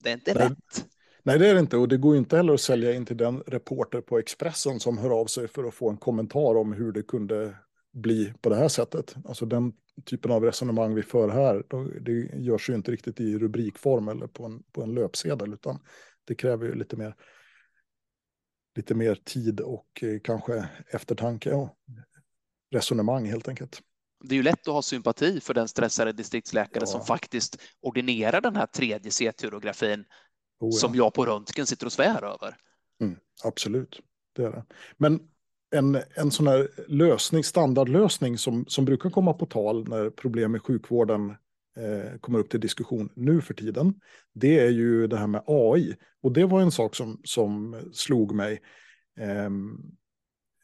det 0.05 0.11
är 0.11 0.15
inte 0.15 0.35
Nej. 0.35 0.49
lätt. 0.49 0.87
Nej, 1.23 1.39
det 1.39 1.49
är 1.49 1.55
det 1.55 1.61
inte. 1.61 1.77
Och 1.77 1.89
det 1.89 1.97
går 1.97 2.17
inte 2.17 2.37
heller 2.37 2.55
att 2.55 2.61
sälja 2.61 2.95
in 2.95 3.07
till 3.07 3.17
den 3.17 3.41
reporter 3.41 4.01
på 4.01 4.19
Expressen 4.19 4.81
som 4.81 4.99
hör 4.99 5.21
av 5.21 5.27
sig 5.27 5.49
för 5.49 5.65
att 5.65 5.75
få 5.75 5.91
en 5.91 5.97
kommentar 5.97 6.57
om 6.57 6.73
hur 6.73 6.93
det 6.93 7.03
kunde 7.03 7.57
bli 7.93 8.33
på 8.41 8.49
det 8.49 8.57
här 8.57 8.69
sättet. 8.69 9.15
Alltså 9.25 9.47
den 9.47 9.73
typen 10.05 10.31
av 10.31 10.45
resonemang 10.45 10.95
vi 10.95 11.03
för 11.03 11.29
här, 11.29 11.63
det 12.01 12.43
görs 12.45 12.71
ju 12.71 12.75
inte 12.75 12.91
riktigt 12.93 13.21
i 13.21 13.39
rubrikform 13.39 14.09
eller 14.09 14.27
på 14.27 14.45
en, 14.45 14.63
på 14.73 14.83
en 14.83 14.95
löpsedel, 14.95 15.53
utan 15.53 15.79
det 16.25 16.35
kräver 16.35 16.67
ju 16.67 16.75
lite 16.75 16.97
mer, 16.97 17.15
lite 18.79 18.95
mer 18.95 19.15
tid 19.15 19.61
och 19.61 20.03
eh, 20.03 20.21
kanske 20.25 20.69
eftertanke 20.91 21.53
och 21.53 21.77
resonemang 22.71 23.27
helt 23.27 23.49
enkelt. 23.49 23.83
Det 24.25 24.35
är 24.35 24.37
ju 24.37 24.43
lätt 24.43 24.69
att 24.69 24.75
ha 24.75 24.83
sympati 24.83 25.41
för 25.41 25.55
den 25.55 25.69
stressade 25.69 26.13
distriktsläkare 26.13 26.83
ja. 26.83 26.87
som 26.87 27.05
faktiskt 27.05 27.61
ordinerar 27.81 28.41
den 28.41 28.57
här 28.57 28.67
tredje 28.67 29.11
C-tyrografin 29.11 30.05
oh, 30.61 30.71
ja. 30.73 30.79
som 30.79 30.95
jag 30.95 31.15
på 31.15 31.27
röntgen 31.27 31.67
sitter 31.67 31.87
och 31.87 31.93
svär 31.93 32.25
över. 32.25 32.57
Mm, 33.01 33.17
absolut, 33.45 34.01
det 34.37 34.43
är 34.43 34.51
det. 34.51 34.65
Men 34.97 35.21
en, 35.71 36.03
en 36.15 36.31
sån 36.31 36.47
här 36.47 36.69
lösning, 36.89 37.45
standardlösning 37.45 38.39
som, 38.39 38.65
som 38.69 38.85
brukar 38.85 39.11
komma 39.11 39.33
på 39.33 39.47
tal 39.47 39.89
när 39.89 40.11
problem 40.11 40.57
i 40.57 40.59
sjukvården 40.59 41.35
eh, 41.79 42.19
kommer 42.21 42.39
upp 42.39 42.51
till 42.51 42.61
diskussion 42.61 43.13
nu 43.15 43.41
för 43.41 43.55
tiden, 43.55 44.01
det 44.35 44.59
är 44.59 44.71
ju 44.71 45.07
det 45.07 45.17
här 45.17 45.27
med 45.27 45.43
AI. 45.47 45.97
Och 46.23 46.33
det 46.33 46.45
var 46.45 46.61
en 46.61 46.71
sak 46.71 46.95
som, 46.95 47.21
som 47.25 47.81
slog 47.93 48.35
mig 48.35 48.63
ehm, 49.19 49.79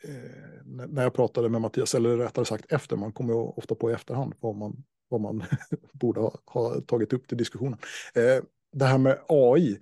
eh, 0.04 0.86
när 0.88 1.02
jag 1.02 1.14
pratade 1.14 1.48
med 1.48 1.60
Mattias, 1.60 1.94
eller 1.94 2.16
rättare 2.16 2.44
sagt 2.44 2.72
efter, 2.72 2.96
man 2.96 3.12
kommer 3.12 3.34
ju 3.34 3.40
ofta 3.40 3.74
på 3.74 3.90
i 3.90 3.94
efterhand 3.94 4.34
vad 4.40 4.56
man, 4.56 4.84
vad 5.08 5.20
man 5.20 5.44
borde 5.92 6.20
ha, 6.20 6.38
ha, 6.46 6.80
tagit 6.80 7.12
upp 7.12 7.28
till 7.28 7.38
diskussionen. 7.38 7.78
Eh, 8.14 8.44
det 8.72 8.84
här 8.84 8.98
med 8.98 9.18
AI, 9.28 9.72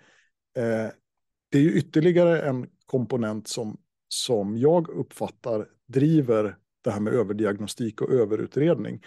eh, 0.57 0.89
det 1.51 1.59
är 1.59 1.63
ju 1.63 1.73
ytterligare 1.73 2.43
en 2.43 2.67
komponent 2.87 3.49
som, 3.49 3.81
som 4.09 4.57
jag 4.57 4.89
uppfattar 4.89 5.69
driver 5.87 6.57
det 6.85 6.91
här 6.91 7.01
med 7.01 7.13
överdiagnostik 7.13 8.01
och 8.01 8.11
överutredning. 8.11 9.03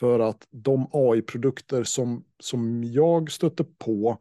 För 0.00 0.20
att 0.20 0.48
de 0.50 0.88
AI-produkter 0.92 1.84
som, 1.84 2.24
som 2.38 2.84
jag 2.84 3.30
stöter 3.30 3.66
på, 3.78 4.18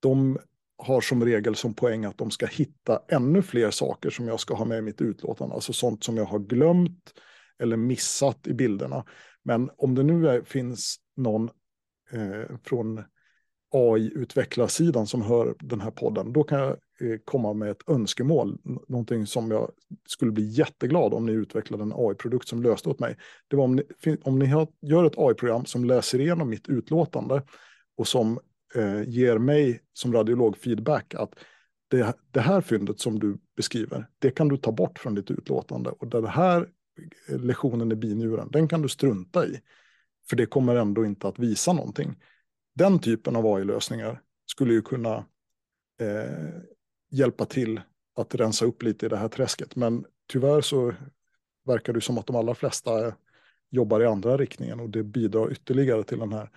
de 0.00 0.38
har 0.78 1.00
som 1.00 1.24
regel 1.24 1.54
som 1.54 1.74
poäng 1.74 2.04
att 2.04 2.18
de 2.18 2.30
ska 2.30 2.46
hitta 2.46 3.02
ännu 3.08 3.42
fler 3.42 3.70
saker 3.70 4.10
som 4.10 4.28
jag 4.28 4.40
ska 4.40 4.54
ha 4.54 4.64
med 4.64 4.78
i 4.78 4.82
mitt 4.82 5.00
utlåtande. 5.00 5.54
Alltså 5.54 5.72
sånt 5.72 6.04
som 6.04 6.16
jag 6.16 6.24
har 6.24 6.38
glömt 6.38 7.12
eller 7.58 7.76
missat 7.76 8.46
i 8.46 8.54
bilderna. 8.54 9.04
Men 9.42 9.70
om 9.76 9.94
det 9.94 10.02
nu 10.02 10.28
är, 10.28 10.42
finns 10.42 10.96
någon 11.16 11.50
eh, 12.10 12.56
från 12.64 13.04
AI-utvecklarsidan 13.70 15.06
som 15.06 15.22
hör 15.22 15.54
den 15.58 15.80
här 15.80 15.90
podden, 15.90 16.32
då 16.32 16.44
kan 16.44 16.58
jag 16.58 16.76
Eh, 17.00 17.18
komma 17.24 17.52
med 17.52 17.70
ett 17.70 17.88
önskemål, 17.88 18.58
någonting 18.88 19.26
som 19.26 19.50
jag 19.50 19.70
skulle 20.06 20.32
bli 20.32 20.44
jätteglad 20.44 21.14
om 21.14 21.26
ni 21.26 21.32
utvecklade 21.32 21.82
en 21.82 21.92
AI-produkt 21.96 22.48
som 22.48 22.62
löste 22.62 22.88
åt 22.88 22.98
mig. 22.98 23.16
Det 23.48 23.56
var 23.56 23.64
om 23.64 23.76
ni, 23.76 23.82
om 24.22 24.38
ni 24.38 24.66
gör 24.80 25.04
ett 25.04 25.18
AI-program 25.18 25.64
som 25.64 25.84
läser 25.84 26.20
igenom 26.20 26.50
mitt 26.50 26.68
utlåtande 26.68 27.42
och 27.96 28.08
som 28.08 28.40
eh, 28.74 29.08
ger 29.08 29.38
mig 29.38 29.80
som 29.92 30.12
radiolog 30.12 30.56
feedback 30.56 31.14
att 31.14 31.34
det, 31.88 32.14
det, 32.30 32.40
här 32.40 32.60
fyndet 32.60 33.00
som 33.00 33.18
du 33.18 33.38
beskriver, 33.56 34.08
det 34.18 34.30
kan 34.30 34.48
du 34.48 34.56
ta 34.56 34.72
bort 34.72 34.98
från 34.98 35.14
ditt 35.14 35.30
utlåtande 35.30 35.90
och 35.90 36.08
den 36.08 36.26
här 36.26 36.68
eh, 37.28 37.38
lektionen 37.40 37.92
i 37.92 37.96
binjuren, 37.96 38.48
den 38.50 38.68
kan 38.68 38.82
du 38.82 38.88
strunta 38.88 39.46
i. 39.46 39.60
För 40.28 40.36
det 40.36 40.46
kommer 40.46 40.76
ändå 40.76 41.04
inte 41.04 41.28
att 41.28 41.38
visa 41.38 41.72
någonting. 41.72 42.16
Den 42.74 42.98
typen 42.98 43.36
av 43.36 43.46
AI-lösningar 43.46 44.20
skulle 44.46 44.72
ju 44.72 44.82
kunna 44.82 45.16
eh, 46.00 46.60
hjälpa 47.10 47.44
till 47.44 47.80
att 48.16 48.34
rensa 48.34 48.64
upp 48.64 48.82
lite 48.82 49.06
i 49.06 49.08
det 49.08 49.16
här 49.16 49.28
träsket. 49.28 49.76
Men 49.76 50.04
tyvärr 50.32 50.60
så 50.60 50.94
verkar 51.66 51.92
det 51.92 52.00
som 52.00 52.18
att 52.18 52.26
de 52.26 52.36
allra 52.36 52.54
flesta 52.54 53.14
jobbar 53.70 54.00
i 54.00 54.06
andra 54.06 54.36
riktningen 54.36 54.80
och 54.80 54.90
det 54.90 55.02
bidrar 55.02 55.52
ytterligare 55.52 56.04
till 56.04 56.18
den 56.18 56.32
här 56.32 56.50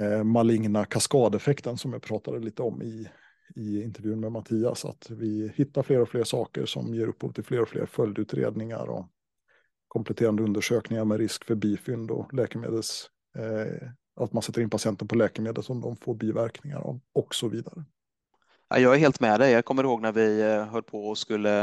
eh, 0.00 0.24
maligna 0.24 0.84
kaskadeffekten 0.84 1.78
som 1.78 1.92
jag 1.92 2.02
pratade 2.02 2.38
lite 2.38 2.62
om 2.62 2.82
i, 2.82 3.08
i 3.54 3.82
intervjun 3.82 4.20
med 4.20 4.32
Mattias. 4.32 4.84
Att 4.84 5.10
vi 5.10 5.52
hittar 5.54 5.82
fler 5.82 6.00
och 6.00 6.08
fler 6.08 6.24
saker 6.24 6.66
som 6.66 6.94
ger 6.94 7.06
upphov 7.06 7.32
till 7.32 7.44
fler 7.44 7.60
och 7.60 7.68
fler 7.68 7.86
följdutredningar 7.86 8.86
och 8.86 9.06
kompletterande 9.88 10.42
undersökningar 10.42 11.04
med 11.04 11.18
risk 11.18 11.44
för 11.44 11.54
bifynd 11.54 12.10
och 12.10 12.34
läkemedels 12.34 13.10
eh, 13.38 13.88
att 14.16 14.32
man 14.32 14.42
sätter 14.42 14.62
in 14.62 14.70
patienten 14.70 15.08
på 15.08 15.14
läkemedel 15.14 15.64
som 15.64 15.80
de 15.80 15.96
får 15.96 16.14
biverkningar 16.14 16.78
av 16.78 17.00
och 17.12 17.34
så 17.34 17.48
vidare. 17.48 17.84
Jag 18.76 18.94
är 18.94 18.98
helt 18.98 19.20
med 19.20 19.40
dig. 19.40 19.52
Jag 19.52 19.64
kommer 19.64 19.84
ihåg 19.84 20.02
när 20.02 20.12
vi 20.12 20.40
eh, 20.40 20.66
höll 20.66 20.82
på 20.82 21.08
och 21.08 21.18
skulle 21.18 21.62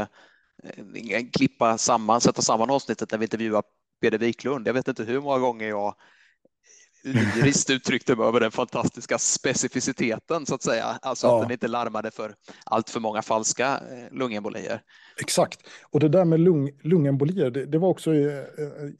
eh, 0.64 1.24
klippa 1.32 1.78
samman, 1.78 2.20
sätta 2.20 2.42
samman 2.42 2.70
avsnittet 2.70 3.10
när 3.10 3.18
vi 3.18 3.24
intervjuade 3.24 3.68
Peder 4.00 4.18
Wiklund. 4.18 4.68
Jag 4.68 4.74
vet 4.74 4.88
inte 4.88 5.04
hur 5.04 5.20
många 5.20 5.38
gånger 5.38 5.68
jag 5.68 5.94
lyriskt 7.04 7.70
uttryckte 7.70 8.16
mig 8.16 8.26
över 8.26 8.40
den 8.40 8.50
fantastiska 8.50 9.18
specificiteten 9.18 10.46
så 10.46 10.54
att 10.54 10.62
säga, 10.62 10.84
alltså 10.84 11.26
ja. 11.26 11.36
att 11.36 11.42
den 11.42 11.52
inte 11.52 11.68
larmade 11.68 12.10
för 12.10 12.34
allt 12.64 12.90
för 12.90 13.00
många 13.00 13.22
falska 13.22 13.66
eh, 13.66 14.18
lungembolier. 14.18 14.82
Exakt, 15.20 15.60
och 15.90 16.00
det 16.00 16.08
där 16.08 16.24
med 16.24 16.40
lung, 16.40 16.70
lungembolier, 16.82 17.50
det, 17.50 17.66
det 17.66 17.78
var 17.78 17.88
också 17.88 18.10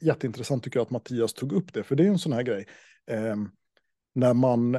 jätteintressant 0.01 0.63
tycker 0.63 0.79
jag 0.79 0.85
att 0.85 0.91
Mattias 0.91 1.33
tog 1.33 1.53
upp 1.53 1.73
det, 1.73 1.83
för 1.83 1.95
det 1.95 2.03
är 2.03 2.07
en 2.07 2.19
sån 2.19 2.33
här 2.33 2.43
grej 2.43 2.67
eh, 3.11 3.35
när, 4.15 4.33
man, 4.33 4.77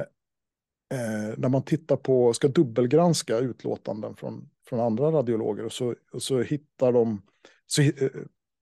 eh, 0.93 1.37
när 1.37 1.49
man 1.49 1.63
tittar 1.63 1.95
på, 1.95 2.33
ska 2.33 2.47
dubbelgranska 2.47 3.37
utlåtanden 3.37 4.15
från, 4.15 4.49
från 4.69 4.79
andra 4.79 5.11
radiologer 5.11 5.65
och 5.65 5.73
så, 5.73 5.95
och 6.11 6.21
så 6.21 6.41
hittar 6.41 6.91
de, 6.91 7.21
så, 7.67 7.81
eh, 7.81 7.91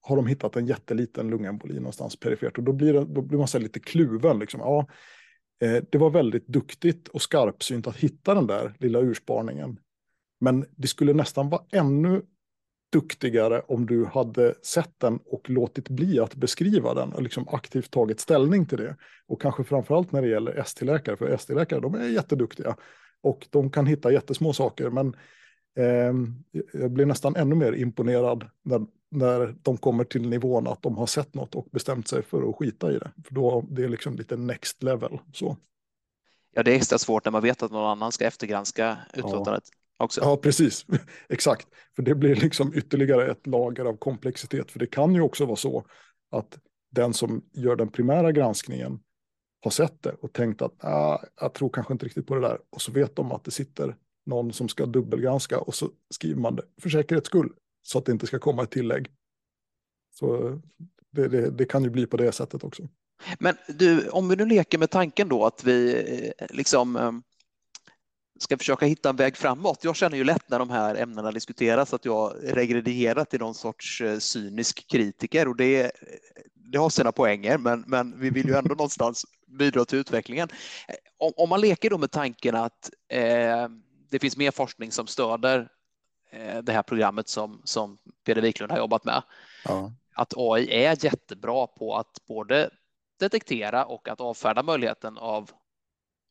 har 0.01 0.15
de 0.15 0.27
hittat 0.27 0.55
en 0.55 0.65
jätteliten 0.65 1.29
lungemboli 1.29 1.75
någonstans 1.75 2.19
perifert 2.19 2.57
och 2.57 2.63
då 2.63 2.73
blir, 2.73 2.93
det, 2.93 3.05
då 3.05 3.21
blir 3.21 3.37
man 3.37 3.47
så 3.47 3.59
lite 3.59 3.79
kluven. 3.79 4.39
Liksom. 4.39 4.59
Ja, 4.59 4.87
eh, 5.61 5.83
det 5.89 5.97
var 5.97 6.09
väldigt 6.09 6.47
duktigt 6.47 7.07
och 7.07 7.21
skarpsynt 7.21 7.87
att 7.87 7.95
hitta 7.95 8.33
den 8.33 8.47
där 8.47 8.73
lilla 8.79 8.99
ursparningen. 8.99 9.79
Men 10.39 10.65
det 10.75 10.87
skulle 10.87 11.13
nästan 11.13 11.49
vara 11.49 11.63
ännu 11.71 12.21
duktigare 12.93 13.61
om 13.67 13.85
du 13.85 14.05
hade 14.05 14.53
sett 14.61 14.99
den 14.99 15.19
och 15.25 15.49
låtit 15.49 15.89
bli 15.89 16.19
att 16.19 16.35
beskriva 16.35 16.93
den 16.93 17.13
och 17.13 17.21
liksom 17.21 17.47
aktivt 17.47 17.91
tagit 17.91 18.19
ställning 18.19 18.65
till 18.65 18.77
det. 18.77 18.95
Och 19.27 19.41
kanske 19.41 19.63
framförallt 19.63 20.11
när 20.11 20.21
det 20.21 20.27
gäller 20.27 20.57
ST-läkare, 20.59 21.17
för 21.17 21.29
ST-läkare 21.29 21.79
de 21.79 21.95
är 21.95 22.07
jätteduktiga 22.07 22.75
och 23.21 23.47
de 23.49 23.71
kan 23.71 23.85
hitta 23.85 24.11
jättesmå 24.11 24.53
saker. 24.53 24.89
Men 24.89 25.15
eh, 25.77 26.13
jag 26.73 26.91
blir 26.91 27.05
nästan 27.05 27.35
ännu 27.35 27.55
mer 27.55 27.73
imponerad 27.73 28.49
när, 28.63 28.85
när 29.11 29.55
de 29.61 29.77
kommer 29.77 30.03
till 30.03 30.29
nivån 30.29 30.67
att 30.67 30.81
de 30.81 30.97
har 30.97 31.05
sett 31.07 31.33
något 31.33 31.55
och 31.55 31.67
bestämt 31.71 32.07
sig 32.07 32.23
för 32.23 32.49
att 32.49 32.55
skita 32.55 32.91
i 32.91 32.97
det. 32.97 33.11
För 33.25 33.33
då 33.33 33.65
det 33.69 33.83
är 33.83 33.89
liksom 33.89 34.15
lite 34.15 34.37
next 34.37 34.83
level. 34.83 35.19
Så. 35.33 35.57
Ja, 36.53 36.63
det 36.63 36.71
är 36.71 36.75
extra 36.75 36.97
svårt 36.97 37.25
när 37.25 37.31
man 37.31 37.41
vet 37.41 37.63
att 37.63 37.71
någon 37.71 37.89
annan 37.91 38.11
ska 38.11 38.25
eftergranska 38.25 38.97
utlåtandet. 39.13 39.63
Ja 39.71 39.82
också. 40.03 40.21
Ja, 40.21 40.37
precis. 40.37 40.85
Exakt. 41.29 41.67
För 41.95 42.03
det 42.03 42.15
blir 42.15 42.35
liksom 42.35 42.73
ytterligare 42.75 43.31
ett 43.31 43.47
lager 43.47 43.85
av 43.85 43.97
komplexitet. 43.97 44.71
För 44.71 44.79
det 44.79 44.87
kan 44.87 45.15
ju 45.15 45.21
också 45.21 45.45
vara 45.45 45.55
så 45.55 45.85
att 46.31 46.59
den 46.91 47.13
som 47.13 47.45
gör 47.53 47.75
den 47.75 47.91
primära 47.91 48.31
granskningen 48.31 48.99
har 49.61 49.71
sett 49.71 50.03
det 50.03 50.15
och 50.21 50.33
tänkt 50.33 50.61
att 50.61 50.83
ah, 50.83 51.25
jag 51.41 51.53
tror 51.53 51.69
kanske 51.69 51.93
inte 51.93 52.05
riktigt 52.05 52.27
på 52.27 52.35
det 52.35 52.41
där. 52.41 52.59
Och 52.69 52.81
så 52.81 52.91
vet 52.91 53.15
de 53.15 53.31
att 53.31 53.43
det 53.43 53.51
sitter 53.51 53.95
någon 54.25 54.53
som 54.53 54.69
ska 54.69 54.85
dubbelgranska 54.85 55.59
och 55.59 55.75
så 55.75 55.89
skriver 56.09 56.41
man 56.41 56.55
det 56.55 56.63
för 56.81 56.89
säkerhets 56.89 57.27
skull 57.27 57.53
så 57.81 57.97
att 57.97 58.05
det 58.05 58.11
inte 58.11 58.27
ska 58.27 58.39
komma 58.39 58.63
ett 58.63 58.71
tillägg. 58.71 59.07
Så 60.13 60.59
det, 61.11 61.27
det, 61.27 61.49
det 61.49 61.65
kan 61.65 61.83
ju 61.83 61.89
bli 61.89 62.05
på 62.05 62.17
det 62.17 62.31
sättet 62.31 62.63
också. 62.63 62.87
Men 63.39 63.55
du, 63.67 64.09
om 64.09 64.29
vi 64.29 64.35
nu 64.35 64.45
leker 64.45 64.77
med 64.77 64.89
tanken 64.89 65.29
då 65.29 65.45
att 65.45 65.63
vi 65.63 65.93
eh, 66.37 66.45
liksom 66.49 66.95
eh, 66.95 67.11
ska 68.39 68.57
försöka 68.57 68.85
hitta 68.85 69.09
en 69.09 69.15
väg 69.15 69.37
framåt. 69.37 69.83
Jag 69.83 69.95
känner 69.95 70.17
ju 70.17 70.23
lätt 70.23 70.49
när 70.49 70.59
de 70.59 70.69
här 70.69 70.95
ämnena 70.95 71.31
diskuteras 71.31 71.93
att 71.93 72.05
jag 72.05 72.35
regredierar 72.43 73.25
till 73.25 73.39
någon 73.39 73.53
sorts 73.53 74.01
eh, 74.01 74.17
cynisk 74.17 74.87
kritiker 74.87 75.47
och 75.47 75.55
det, 75.55 75.91
det 76.55 76.77
har 76.77 76.89
sina 76.89 77.11
poänger, 77.11 77.57
men, 77.57 77.83
men 77.87 78.19
vi 78.19 78.29
vill 78.29 78.47
ju 78.47 78.55
ändå 78.55 78.69
någonstans 78.69 79.25
bidra 79.47 79.85
till 79.85 79.99
utvecklingen. 79.99 80.49
Om, 81.17 81.31
om 81.37 81.49
man 81.49 81.61
leker 81.61 81.89
då 81.89 81.97
med 81.97 82.11
tanken 82.11 82.55
att 82.55 82.89
eh, 83.07 83.67
det 84.09 84.19
finns 84.19 84.37
mer 84.37 84.51
forskning 84.51 84.91
som 84.91 85.07
stöder 85.07 85.69
eh, 86.31 86.57
det 86.57 86.73
här 86.73 86.83
programmet 86.83 87.29
som, 87.29 87.61
som 87.63 87.97
Peder 88.25 88.41
Wiklund 88.41 88.71
har 88.71 88.79
jobbat 88.79 89.05
med. 89.05 89.23
Ja. 89.65 89.91
Att 90.15 90.33
AI 90.37 90.85
är 90.85 91.05
jättebra 91.05 91.67
på 91.67 91.95
att 91.95 92.25
både 92.27 92.69
detektera 93.19 93.85
och 93.85 94.07
att 94.07 94.21
avfärda 94.21 94.63
möjligheten 94.63 95.17
av 95.17 95.51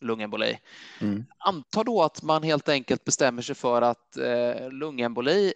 lungemboli. 0.02 0.58
Mm. 1.00 1.24
Anta 1.38 1.84
då 1.84 2.02
att 2.02 2.22
man 2.22 2.42
helt 2.42 2.68
enkelt 2.68 3.04
bestämmer 3.04 3.42
sig 3.42 3.54
för 3.54 3.82
att 3.82 4.16
eh, 4.16 4.70
lungemboli, 4.70 5.52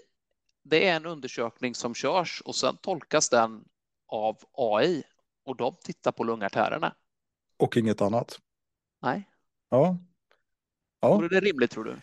det 0.65 0.89
är 0.89 0.97
en 0.97 1.07
undersökning 1.07 1.75
som 1.75 1.95
körs 1.95 2.43
och 2.45 2.57
sen 2.57 2.77
tolkas 2.77 3.29
den 3.29 3.65
av 4.09 4.37
AI 4.53 5.03
och 5.45 5.57
de 5.57 5.77
tittar 5.83 6.13
på 6.13 6.25
lungartärerna. 6.25 6.95
Och 7.59 7.77
inget 7.77 8.01
annat? 8.01 8.39
Nej. 9.03 9.29
Ja. 9.71 9.99
ja. 11.01 11.15
Vore 11.15 11.29
det 11.29 11.41
rimligt 11.41 11.71
tror 11.71 11.85
du? 11.85 12.01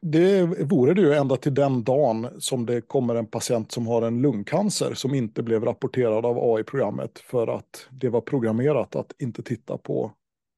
Det 0.00 0.44
vore 0.44 0.94
det 0.94 1.00
ju 1.00 1.14
ända 1.14 1.36
till 1.36 1.54
den 1.54 1.84
dagen 1.84 2.28
som 2.38 2.66
det 2.66 2.80
kommer 2.80 3.14
en 3.14 3.26
patient 3.26 3.72
som 3.72 3.86
har 3.86 4.02
en 4.02 4.22
lungcancer 4.22 4.94
som 4.94 5.14
inte 5.14 5.42
blev 5.42 5.64
rapporterad 5.64 6.26
av 6.26 6.38
AI-programmet 6.38 7.18
för 7.18 7.46
att 7.46 7.86
det 7.90 8.08
var 8.08 8.20
programmerat 8.20 8.96
att 8.96 9.12
inte 9.18 9.42
titta 9.42 9.78
på 9.78 10.12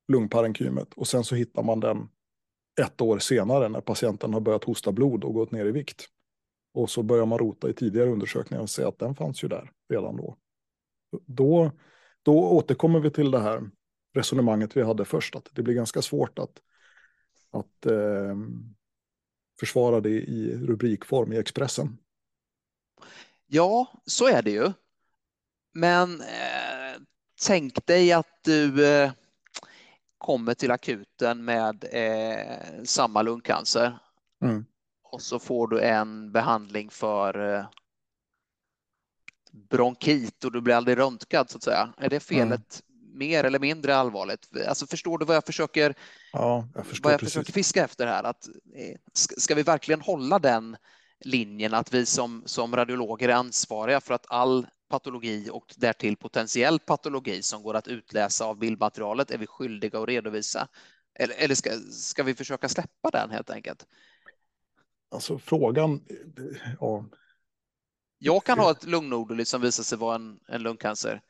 lungparenkymet 0.08 0.94
och 0.94 1.08
sen 1.08 1.24
så 1.24 1.34
hittar 1.34 1.62
man 1.62 1.80
den 1.80 2.08
ett 2.80 3.00
år 3.00 3.18
senare 3.18 3.68
när 3.68 3.80
patienten 3.80 4.34
har 4.34 4.40
börjat 4.40 4.64
hosta 4.64 4.92
blod 4.92 5.24
och 5.24 5.34
gått 5.34 5.50
ner 5.50 5.66
i 5.66 5.72
vikt. 5.72 6.08
Och 6.74 6.90
så 6.90 7.02
börjar 7.02 7.26
man 7.26 7.38
rota 7.38 7.68
i 7.68 7.72
tidigare 7.72 8.10
undersökningar 8.10 8.62
och 8.62 8.70
se 8.70 8.84
att 8.84 8.98
den 8.98 9.14
fanns 9.14 9.44
ju 9.44 9.48
där 9.48 9.70
redan 9.88 10.16
då. 10.16 10.36
Då, 11.26 11.72
då 12.22 12.50
återkommer 12.50 13.00
vi 13.00 13.10
till 13.10 13.30
det 13.30 13.40
här 13.40 13.70
resonemanget 14.14 14.76
vi 14.76 14.82
hade 14.82 15.04
först, 15.04 15.36
att 15.36 15.48
det 15.52 15.62
blir 15.62 15.74
ganska 15.74 16.02
svårt 16.02 16.38
att, 16.38 16.62
att 17.50 17.86
eh, 17.86 18.36
försvara 19.60 20.00
det 20.00 20.10
i 20.10 20.56
rubrikform 20.56 21.32
i 21.32 21.38
Expressen. 21.38 21.98
Ja, 23.46 24.02
så 24.06 24.28
är 24.28 24.42
det 24.42 24.50
ju. 24.50 24.72
Men 25.72 26.20
eh, 26.20 27.00
tänk 27.46 27.86
dig 27.86 28.12
att 28.12 28.40
du 28.44 28.86
eh 28.86 29.12
kommer 30.24 30.54
till 30.54 30.70
akuten 30.70 31.44
med 31.44 31.84
eh, 31.92 32.84
samma 32.84 33.22
lungcancer 33.22 33.98
mm. 34.42 34.64
och 35.02 35.22
så 35.22 35.38
får 35.38 35.68
du 35.68 35.80
en 35.80 36.32
behandling 36.32 36.90
för 36.90 37.54
eh, 37.54 37.64
bronkit 39.70 40.44
och 40.44 40.52
du 40.52 40.60
blir 40.60 40.74
aldrig 40.74 40.98
röntgad 40.98 41.50
så 41.50 41.56
att 41.56 41.62
säga. 41.62 41.92
Är 41.98 42.08
det 42.08 42.20
felet 42.20 42.82
mm. 42.88 43.18
mer 43.18 43.44
eller 43.44 43.58
mindre 43.58 43.96
allvarligt? 43.96 44.48
Alltså 44.68 44.86
förstår 44.86 45.18
du 45.18 45.24
vad 45.24 45.36
jag 45.36 45.46
försöker, 45.46 45.94
ja, 46.32 46.68
jag 46.74 46.84
vad 47.02 47.12
jag 47.12 47.20
försöker 47.20 47.52
fiska 47.52 47.84
efter 47.84 48.06
här? 48.06 48.24
Att, 48.24 48.48
eh, 48.74 48.96
ska 49.14 49.54
vi 49.54 49.62
verkligen 49.62 50.00
hålla 50.00 50.38
den 50.38 50.76
linjen 51.20 51.74
att 51.74 51.94
vi 51.94 52.06
som, 52.06 52.42
som 52.46 52.76
radiologer 52.76 53.28
är 53.28 53.34
ansvariga 53.34 54.00
för 54.00 54.14
att 54.14 54.26
all 54.28 54.66
patologi 54.94 55.48
och 55.52 55.74
därtill 55.76 56.16
potentiell 56.16 56.78
patologi 56.78 57.42
som 57.42 57.62
går 57.62 57.74
att 57.74 57.88
utläsa 57.88 58.44
av 58.44 58.58
bildmaterialet 58.58 59.30
är 59.30 59.38
vi 59.38 59.46
skyldiga 59.46 59.98
att 59.98 60.08
redovisa? 60.08 60.68
Eller, 61.14 61.34
eller 61.38 61.54
ska, 61.54 61.70
ska 61.90 62.22
vi 62.22 62.34
försöka 62.34 62.68
släppa 62.68 63.10
den 63.10 63.30
helt 63.30 63.50
enkelt? 63.50 63.86
Alltså 65.10 65.38
frågan, 65.38 66.04
ja. 66.80 67.04
Jag 68.18 68.44
kan 68.44 68.58
ha 68.58 68.70
ett 68.70 68.84
lungnoduli 68.84 69.44
som 69.44 69.60
visar 69.60 69.82
sig 69.82 69.98
vara 69.98 70.14
en, 70.14 70.40
en 70.48 70.62
lungcancer. 70.62 71.22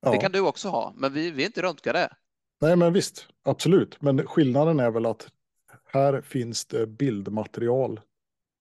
Ja. 0.00 0.10
Det 0.10 0.18
kan 0.18 0.32
du 0.32 0.40
också 0.40 0.68
ha, 0.68 0.92
men 0.96 1.12
vi, 1.12 1.30
vi 1.30 1.42
är 1.42 1.46
inte 1.46 1.62
röntgade. 1.62 2.16
Nej, 2.60 2.76
men 2.76 2.92
visst, 2.92 3.26
absolut. 3.42 4.02
Men 4.02 4.26
skillnaden 4.26 4.80
är 4.80 4.90
väl 4.90 5.06
att 5.06 5.28
här 5.84 6.20
finns 6.20 6.64
det 6.66 6.86
bildmaterial 6.86 8.00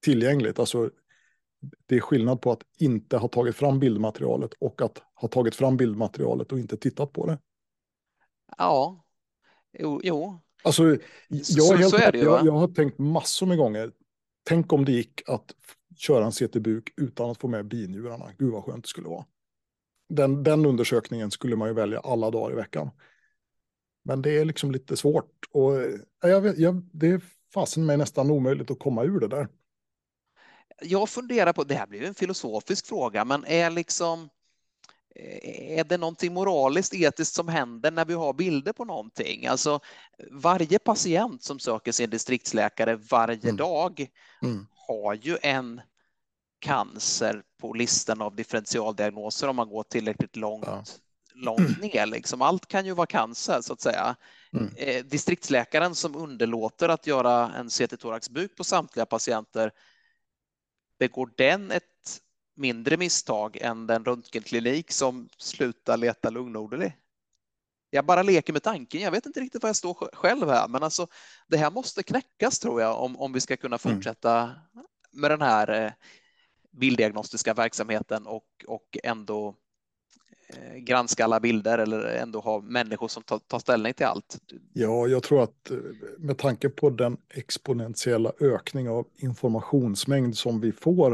tillgängligt. 0.03 0.59
Alltså, 0.59 0.89
det 1.85 1.95
är 1.95 1.99
skillnad 1.99 2.41
på 2.41 2.51
att 2.51 2.63
inte 2.77 3.17
ha 3.17 3.27
tagit 3.27 3.55
fram 3.55 3.79
bildmaterialet 3.79 4.53
och 4.59 4.81
att 4.81 5.01
ha 5.15 5.27
tagit 5.27 5.55
fram 5.55 5.77
bildmaterialet 5.77 6.51
och 6.51 6.59
inte 6.59 6.77
tittat 6.77 7.13
på 7.13 7.25
det. 7.25 7.39
Ja, 8.57 9.05
jo. 9.79 10.01
jo. 10.03 10.41
Alltså, 10.63 10.97
jag, 11.27 11.45
så, 11.45 11.75
helt, 11.75 11.89
så 11.89 11.97
är 11.97 12.11
det 12.11 12.17
jag, 12.17 12.45
jag, 12.45 12.51
har 12.51 12.67
tänkt 12.67 12.99
massor 12.99 13.45
med 13.45 13.57
gånger. 13.57 13.91
Tänk 14.43 14.73
om 14.73 14.85
det 14.85 14.91
gick 14.91 15.29
att 15.29 15.55
köra 15.97 16.25
en 16.25 16.31
CT-buk 16.31 16.93
utan 16.97 17.29
att 17.29 17.37
få 17.37 17.47
med 17.47 17.67
binjurarna. 17.67 18.25
Gud 18.37 18.51
vad 18.51 18.63
skönt 18.63 18.83
det 18.83 18.89
skulle 18.89 19.09
vara. 19.09 19.25
Den, 20.09 20.43
den 20.43 20.65
undersökningen 20.65 21.31
skulle 21.31 21.55
man 21.55 21.67
ju 21.67 21.73
välja 21.73 21.99
alla 21.99 22.31
dagar 22.31 22.51
i 22.51 22.55
veckan. 22.55 22.89
Men 24.03 24.21
det 24.21 24.37
är 24.37 24.45
liksom 24.45 24.71
lite 24.71 24.97
svårt. 24.97 25.45
Och 25.51 25.73
jag, 26.21 26.59
jag, 26.59 26.89
det 26.91 27.07
är 27.07 27.21
fasen 27.53 27.85
mig 27.85 27.97
nästan 27.97 28.31
omöjligt 28.31 28.71
att 28.71 28.79
komma 28.79 29.03
ur 29.03 29.19
det 29.19 29.27
där. 29.27 29.47
Jag 30.81 31.09
funderar 31.09 31.53
på, 31.53 31.63
det 31.63 31.75
här 31.75 31.87
blir 31.87 32.03
en 32.03 32.15
filosofisk 32.15 32.87
fråga, 32.87 33.25
men 33.25 33.45
är 33.45 33.69
liksom 33.69 34.29
är 35.21 35.83
det 35.83 35.97
någonting 35.97 36.33
moraliskt, 36.33 36.93
etiskt 36.93 37.35
som 37.35 37.47
händer 37.47 37.91
när 37.91 38.05
vi 38.05 38.13
har 38.13 38.33
bilder 38.33 38.73
på 38.73 38.85
någonting? 38.85 39.47
Alltså 39.47 39.79
varje 40.31 40.79
patient 40.79 41.43
som 41.43 41.59
söker 41.59 41.91
sin 41.91 42.09
distriktsläkare 42.09 42.95
varje 42.95 43.43
mm. 43.43 43.55
dag 43.55 44.07
mm. 44.41 44.67
har 44.87 45.13
ju 45.13 45.37
en 45.41 45.81
cancer 46.59 47.43
på 47.61 47.73
listan 47.73 48.21
av 48.21 48.35
differentialdiagnoser 48.35 49.47
om 49.47 49.55
man 49.55 49.69
går 49.69 49.83
tillräckligt 49.83 50.35
långt, 50.35 50.65
ja. 50.65 50.83
långt 51.33 51.81
ner. 51.81 52.05
Liksom. 52.05 52.41
Allt 52.41 52.65
kan 52.65 52.85
ju 52.85 52.93
vara 52.93 53.07
cancer 53.07 53.61
så 53.61 53.73
att 53.73 53.81
säga. 53.81 54.15
Mm. 54.53 54.73
Eh, 54.77 55.05
distriktsläkaren 55.05 55.95
som 55.95 56.15
underlåter 56.15 56.89
att 56.89 57.07
göra 57.07 57.51
en 57.57 57.69
CT-thoraxbuk 57.69 58.55
på 58.57 58.63
samtliga 58.63 59.05
patienter, 59.05 59.71
begår 60.99 61.31
den 61.35 61.71
ett 61.71 62.21
mindre 62.55 62.97
misstag 62.97 63.57
än 63.57 63.87
den 63.87 64.05
röntgenklinik 64.05 64.91
som 64.91 65.29
slutar 65.37 65.97
leta 65.97 66.29
lungnoder 66.29 66.95
Jag 67.89 68.05
bara 68.05 68.23
leker 68.23 68.53
med 68.53 68.63
tanken. 68.63 69.01
Jag 69.01 69.11
vet 69.11 69.25
inte 69.25 69.39
riktigt 69.39 69.63
var 69.63 69.69
jag 69.69 69.75
står 69.75 70.09
själv 70.13 70.49
här, 70.49 70.67
men 70.67 70.83
alltså 70.83 71.07
det 71.47 71.57
här 71.57 71.71
måste 71.71 72.03
knäckas 72.03 72.59
tror 72.59 72.81
jag 72.81 72.99
om, 72.99 73.17
om 73.17 73.33
vi 73.33 73.41
ska 73.41 73.57
kunna 73.57 73.77
mm. 73.83 73.95
fortsätta 73.95 74.41
mm. 74.41 74.85
med 75.11 75.31
den 75.31 75.41
här 75.41 75.85
eh, 75.85 75.91
bilddiagnostiska 76.71 77.53
verksamheten 77.53 78.27
och, 78.27 78.65
och 78.67 78.97
ändå 79.03 79.55
Eh, 80.53 80.77
granska 80.77 81.23
alla 81.23 81.39
bilder 81.39 81.77
eller 81.77 82.01
ändå 82.01 82.39
ha 82.39 82.61
människor 82.61 83.07
som 83.07 83.23
tar, 83.23 83.39
tar, 83.39 83.59
ställning 83.59 83.93
till 83.93 84.05
allt. 84.05 84.37
Ja, 84.73 85.07
jag 85.07 85.23
tror 85.23 85.43
att 85.43 85.71
eh, 85.71 85.77
med 86.17 86.37
tanke 86.37 86.69
på 86.69 86.89
den 86.89 87.17
exponentiella 87.33 88.31
ökning 88.39 88.89
av 88.89 89.07
informationsmängd 89.15 90.37
som 90.37 90.61
vi 90.61 90.71
får 90.71 91.11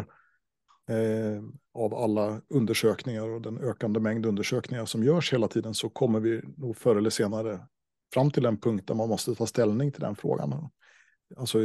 eh, 0.90 1.44
av 1.74 1.96
alla 1.96 2.42
undersökningar 2.50 3.30
och 3.30 3.42
den 3.42 3.58
ökande 3.58 4.00
mängd 4.00 4.26
undersökningar 4.26 4.86
som 4.86 5.04
görs 5.04 5.34
hela 5.34 5.48
tiden 5.48 5.74
så 5.74 5.90
kommer 5.90 6.20
vi 6.20 6.42
nog 6.58 6.78
förr 6.78 6.96
eller 6.96 7.10
senare 7.10 7.60
fram 8.14 8.32
till 8.32 8.46
en 8.46 8.58
punkt 8.58 8.88
där 8.88 8.96
man 8.96 9.10
måste 9.10 9.36
ta 9.36 9.46
ställning 9.46 9.92
till 9.92 10.02
den 10.02 10.16
frågan. 10.16 10.70
Alltså, 11.38 11.60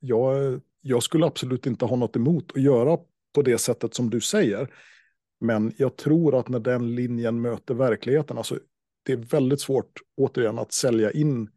jag, 0.00 0.60
jag 0.80 1.02
skulle 1.02 1.26
absolut 1.26 1.66
inte 1.66 1.84
ha 1.84 1.96
något 1.96 2.16
emot 2.16 2.52
att 2.54 2.62
göra 2.62 2.98
på 3.34 3.42
det 3.42 3.58
sättet 3.58 3.94
som 3.94 4.10
du 4.10 4.20
säger. 4.20 4.70
Men 5.40 5.72
jag 5.76 5.96
tror 5.96 6.38
att 6.38 6.48
när 6.48 6.60
den 6.60 6.94
linjen 6.94 7.40
möter 7.40 7.74
verkligheten, 7.74 8.38
alltså 8.38 8.58
det 9.02 9.12
är 9.12 9.16
väldigt 9.16 9.60
svårt 9.60 10.00
återigen 10.16 10.58
att 10.58 10.72
sälja 10.72 11.10
in 11.10 11.50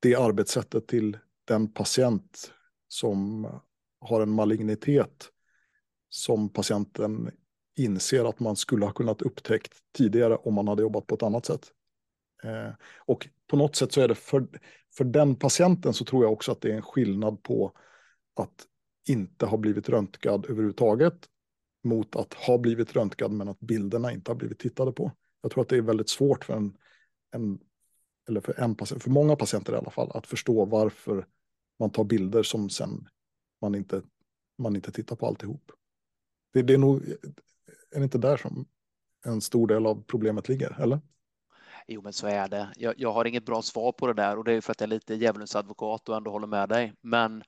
det 0.00 0.14
arbetssättet 0.14 0.86
till 0.86 1.18
den 1.44 1.72
patient 1.72 2.52
som 2.88 3.48
har 4.00 4.20
en 4.20 4.30
malignitet 4.30 5.30
som 6.08 6.48
patienten 6.48 7.30
inser 7.76 8.24
att 8.24 8.40
man 8.40 8.56
skulle 8.56 8.84
ha 8.84 8.92
kunnat 8.92 9.22
upptäckt 9.22 9.72
tidigare 9.96 10.36
om 10.36 10.54
man 10.54 10.68
hade 10.68 10.82
jobbat 10.82 11.06
på 11.06 11.14
ett 11.14 11.22
annat 11.22 11.46
sätt. 11.46 11.72
Eh, 12.44 12.72
och 12.98 13.28
på 13.50 13.56
något 13.56 13.76
sätt 13.76 13.92
så 13.92 14.00
är 14.00 14.08
det 14.08 14.14
för, 14.14 14.46
för 14.96 15.04
den 15.04 15.36
patienten 15.36 15.92
så 15.92 16.04
tror 16.04 16.24
jag 16.24 16.32
också 16.32 16.52
att 16.52 16.60
det 16.60 16.70
är 16.70 16.76
en 16.76 16.82
skillnad 16.82 17.42
på 17.42 17.72
att 18.36 18.66
inte 19.08 19.46
ha 19.46 19.56
blivit 19.56 19.88
röntgad 19.88 20.46
överhuvudtaget 20.48 21.28
mot 21.84 22.16
att 22.16 22.34
ha 22.34 22.58
blivit 22.58 22.96
röntgad 22.96 23.32
men 23.32 23.48
att 23.48 23.60
bilderna 23.60 24.12
inte 24.12 24.30
har 24.30 24.36
blivit 24.36 24.58
tittade 24.58 24.92
på. 24.92 25.12
Jag 25.42 25.50
tror 25.50 25.62
att 25.62 25.68
det 25.68 25.76
är 25.76 25.82
väldigt 25.82 26.08
svårt 26.08 26.44
för 26.44 26.54
en, 26.54 26.76
en 27.34 27.58
eller 28.28 28.40
för 28.40 28.60
en 28.60 28.74
patient, 28.74 29.02
för 29.02 29.10
många 29.10 29.36
patienter 29.36 29.72
i 29.72 29.76
alla 29.76 29.90
fall, 29.90 30.10
att 30.14 30.26
förstå 30.26 30.64
varför 30.64 31.26
man 31.78 31.90
tar 31.90 32.04
bilder 32.04 32.42
som 32.42 32.70
sen 32.70 33.08
man 33.60 33.74
inte, 33.74 34.02
man 34.58 34.76
inte 34.76 34.92
tittar 34.92 35.16
på 35.16 35.26
alltihop. 35.26 35.72
Det, 36.52 36.62
det 36.62 36.74
är 36.74 36.78
nog, 36.78 37.08
är 37.90 37.98
det 37.98 38.04
inte 38.04 38.18
där 38.18 38.36
som 38.36 38.66
en 39.24 39.40
stor 39.40 39.66
del 39.66 39.86
av 39.86 40.04
problemet 40.06 40.48
ligger, 40.48 40.80
eller? 40.80 41.00
Jo, 41.86 42.02
men 42.02 42.12
så 42.12 42.26
är 42.26 42.48
det. 42.48 42.72
Jag, 42.76 42.94
jag 42.98 43.12
har 43.12 43.24
inget 43.24 43.46
bra 43.46 43.62
svar 43.62 43.92
på 43.92 44.06
det 44.06 44.14
där 44.14 44.38
och 44.38 44.44
det 44.44 44.52
är 44.52 44.60
för 44.60 44.72
att 44.72 44.80
jag 44.80 44.86
är 44.86 44.90
lite 44.90 45.14
djävulens 45.14 45.56
advokat 45.56 46.08
och 46.08 46.16
ändå 46.16 46.30
håller 46.30 46.46
med 46.46 46.68
dig. 46.68 46.94
Men 47.00 47.42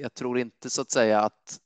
jag 0.00 0.14
tror 0.14 0.38
inte 0.38 0.70
så 0.70 0.82
att 0.82 0.90
säga 0.90 1.20
att 1.20 1.60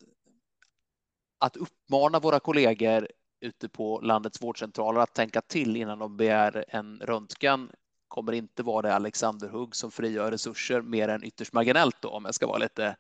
att 1.39 1.57
uppmana 1.57 2.21
våra 2.21 2.41
kollegor 2.41 3.09
ute 3.41 3.69
på 3.69 4.01
landets 4.01 4.43
vårdcentraler 4.43 5.01
att 5.01 5.15
tänka 5.15 5.41
till 5.41 5.77
innan 5.77 5.99
de 5.99 6.17
begär 6.17 6.65
en 6.69 7.01
röntgen 7.01 7.71
kommer 8.09 8.33
inte 8.33 8.63
vara 8.63 8.83
det 8.83 8.95
Alexander 8.95 9.49
Hugg 9.49 9.77
som 9.77 9.91
frigör 9.91 10.31
resurser 10.31 10.81
mer 10.83 11.09
än 11.09 11.25
ytterst 11.25 11.53
marginellt 11.53 11.97
då, 12.01 12.09
om 12.09 12.25
jag 12.25 12.35
ska 12.35 12.47
vara 12.47 12.59
lite, 12.59 12.97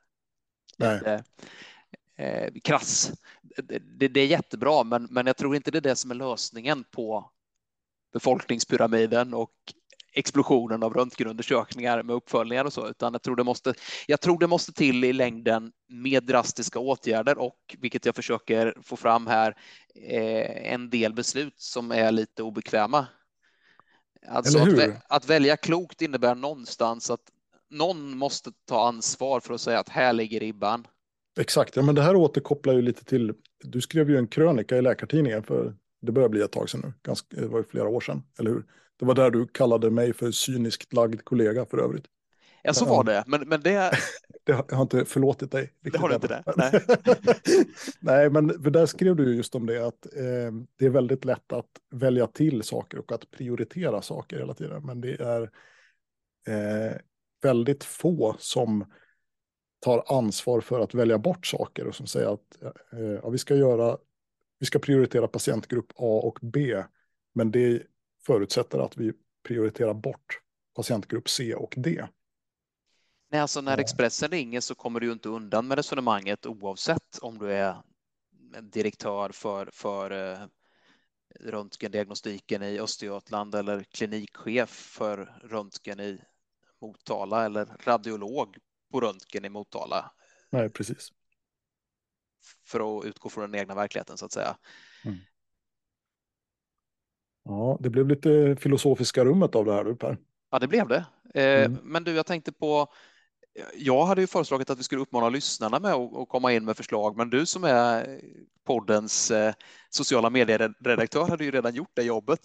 lite 0.78 1.24
eh, 2.16 2.52
krass. 2.64 3.12
Det, 3.42 3.78
det, 3.78 4.08
det, 4.08 4.20
är 4.20 4.26
jättebra, 4.26 4.84
men, 4.84 5.08
men 5.10 5.26
jag 5.26 5.36
tror 5.36 5.56
inte 5.56 5.70
det 5.70 5.78
är 5.78 5.82
det 5.82 5.96
som 5.96 6.10
är 6.10 6.14
lösningen 6.14 6.84
på 6.84 7.30
befolkningspyramiden 8.12 9.34
och 9.34 9.54
explosionen 10.16 10.82
av 10.82 10.94
röntgenundersökningar 10.94 12.02
med 12.02 12.16
uppföljningar 12.16 12.64
och 12.64 12.72
så, 12.72 12.88
utan 12.88 13.12
jag 13.12 13.22
tror 13.22 13.36
det 13.36 13.44
måste, 13.44 13.74
jag 14.06 14.20
tror 14.20 14.38
det 14.38 14.46
måste 14.46 14.72
till 14.72 15.04
i 15.04 15.12
längden 15.12 15.72
med 15.88 16.24
drastiska 16.24 16.78
åtgärder 16.78 17.38
och, 17.38 17.76
vilket 17.78 18.06
jag 18.06 18.14
försöker 18.14 18.74
få 18.82 18.96
fram 18.96 19.26
här, 19.26 19.56
eh, 19.94 20.72
en 20.72 20.90
del 20.90 21.14
beslut 21.14 21.54
som 21.56 21.92
är 21.92 22.12
lite 22.12 22.42
obekväma. 22.42 23.06
Alltså 24.28 24.58
att, 24.58 24.90
att, 25.08 25.30
välja 25.30 25.56
klokt 25.56 26.02
innebär 26.02 26.34
någonstans 26.34 27.10
att 27.10 27.20
någon 27.70 28.18
måste 28.18 28.50
ta 28.68 28.88
ansvar 28.88 29.40
för 29.40 29.54
att 29.54 29.60
säga 29.60 29.78
att 29.78 29.88
här 29.88 30.12
ligger 30.12 30.40
ribban. 30.40 30.86
Exakt, 31.40 31.76
ja, 31.76 31.82
men 31.82 31.94
det 31.94 32.02
här 32.02 32.16
återkopplar 32.16 32.74
ju 32.74 32.82
lite 32.82 33.04
till, 33.04 33.34
du 33.64 33.80
skrev 33.80 34.10
ju 34.10 34.16
en 34.16 34.26
krönika 34.26 34.76
i 34.76 34.82
Läkartidningen 34.82 35.42
för 35.42 35.74
det 36.02 36.12
börjar 36.12 36.28
bli 36.28 36.40
ett 36.40 36.52
tag 36.52 36.70
sedan 36.70 36.80
nu, 36.84 36.92
ganska, 37.02 37.36
det 37.36 37.46
var 37.46 37.58
ju 37.58 37.64
flera 37.64 37.88
år 37.88 38.00
sedan, 38.00 38.22
eller 38.38 38.50
hur? 38.50 38.64
Det 38.98 39.04
var 39.04 39.14
där 39.14 39.30
du 39.30 39.46
kallade 39.46 39.90
mig 39.90 40.12
för 40.12 40.30
cyniskt 40.30 40.92
lagd 40.92 41.24
kollega 41.24 41.66
för 41.66 41.78
övrigt. 41.78 42.04
Ja, 42.62 42.74
så 42.74 42.84
var 42.84 43.04
det. 43.04 43.24
Men, 43.26 43.48
men 43.48 43.60
det... 43.60 43.92
det 44.44 44.52
har, 44.52 44.64
jag 44.68 44.76
har 44.76 44.82
inte 44.82 45.04
förlåtit 45.04 45.50
dig. 45.50 45.72
Det 45.80 45.96
har 45.96 46.08
du 46.08 46.14
inte 46.14 46.28
det? 46.28 46.42
Nej. 46.56 46.80
Nej, 48.00 48.30
men 48.30 48.62
för 48.62 48.70
där 48.70 48.86
skrev 48.86 49.16
du 49.16 49.36
just 49.36 49.54
om 49.54 49.66
det 49.66 49.86
att 49.86 50.06
eh, 50.16 50.52
det 50.78 50.86
är 50.86 50.90
väldigt 50.90 51.24
lätt 51.24 51.52
att 51.52 51.70
välja 51.90 52.26
till 52.26 52.62
saker 52.62 52.98
och 52.98 53.12
att 53.12 53.30
prioritera 53.30 54.02
saker 54.02 54.38
hela 54.38 54.54
tiden. 54.54 54.86
Men 54.86 55.00
det 55.00 55.20
är 55.20 55.42
eh, 56.48 56.96
väldigt 57.42 57.84
få 57.84 58.36
som 58.38 58.84
tar 59.80 60.04
ansvar 60.18 60.60
för 60.60 60.80
att 60.80 60.94
välja 60.94 61.18
bort 61.18 61.46
saker 61.46 61.86
och 61.86 61.94
som 61.94 62.06
säger 62.06 62.34
att 62.34 62.62
eh, 62.92 63.00
ja, 63.22 63.28
vi 63.30 63.38
ska 63.38 63.56
göra, 63.56 63.98
vi 64.58 64.66
ska 64.66 64.78
prioritera 64.78 65.28
patientgrupp 65.28 65.92
A 65.96 66.20
och 66.24 66.38
B, 66.42 66.82
men 67.34 67.50
det 67.50 67.82
förutsätter 68.26 68.78
att 68.78 68.96
vi 68.96 69.12
prioriterar 69.42 69.94
bort 69.94 70.40
patientgrupp 70.74 71.28
C 71.28 71.54
och 71.54 71.74
D. 71.76 72.06
Nej, 73.30 73.40
alltså 73.40 73.60
när 73.60 73.78
Expressen 73.78 74.30
ringer 74.30 74.60
så 74.60 74.74
kommer 74.74 75.00
du 75.00 75.12
inte 75.12 75.28
undan 75.28 75.68
med 75.68 75.78
resonemanget 75.78 76.46
oavsett 76.46 77.18
om 77.20 77.38
du 77.38 77.52
är 77.52 77.76
direktör 78.62 79.30
för, 79.30 79.70
för 79.72 80.10
eh, 80.10 80.46
röntgendiagnostiken 81.40 82.62
i 82.62 82.80
Östergötland 82.80 83.54
eller 83.54 83.82
klinikchef 83.82 84.70
för 84.70 85.16
röntgen 85.44 86.00
i 86.00 86.20
Motala 86.80 87.44
eller 87.44 87.66
radiolog 87.84 88.56
på 88.92 89.00
röntgen 89.00 89.44
i 89.44 89.48
Motala. 89.48 90.12
Nej, 90.50 90.70
precis. 90.70 91.08
För 92.64 92.98
att 92.98 93.04
utgå 93.04 93.28
från 93.28 93.50
den 93.50 93.60
egna 93.60 93.74
verkligheten 93.74 94.16
så 94.16 94.26
att 94.26 94.32
säga. 94.32 94.56
Mm. 95.04 95.18
Ja, 97.46 97.78
det 97.80 97.90
blev 97.90 98.08
lite 98.08 98.56
filosofiska 98.60 99.24
rummet 99.24 99.54
av 99.54 99.64
det 99.64 99.72
här 99.72 99.84
du 99.84 99.96
Per. 99.96 100.18
Ja, 100.50 100.58
det 100.58 100.68
blev 100.68 100.88
det. 100.88 101.04
Eh, 101.34 101.64
mm. 101.64 101.78
Men 101.82 102.04
du, 102.04 102.12
jag 102.12 102.26
tänkte 102.26 102.52
på 102.52 102.88
jag 103.74 104.06
hade 104.06 104.20
ju 104.20 104.26
föreslagit 104.26 104.70
att 104.70 104.78
vi 104.78 104.82
skulle 104.82 105.02
uppmana 105.02 105.28
lyssnarna 105.28 105.80
med 105.80 105.92
att 105.92 106.28
komma 106.28 106.52
in 106.52 106.64
med 106.64 106.76
förslag, 106.76 107.16
men 107.16 107.30
du 107.30 107.46
som 107.46 107.64
är 107.64 108.20
poddens 108.66 109.30
eh, 109.30 109.54
sociala 109.90 110.30
medieredaktör 110.30 111.28
hade 111.28 111.44
ju 111.44 111.50
redan 111.50 111.74
gjort 111.74 111.90
det 111.94 112.02
jobbet 112.02 112.40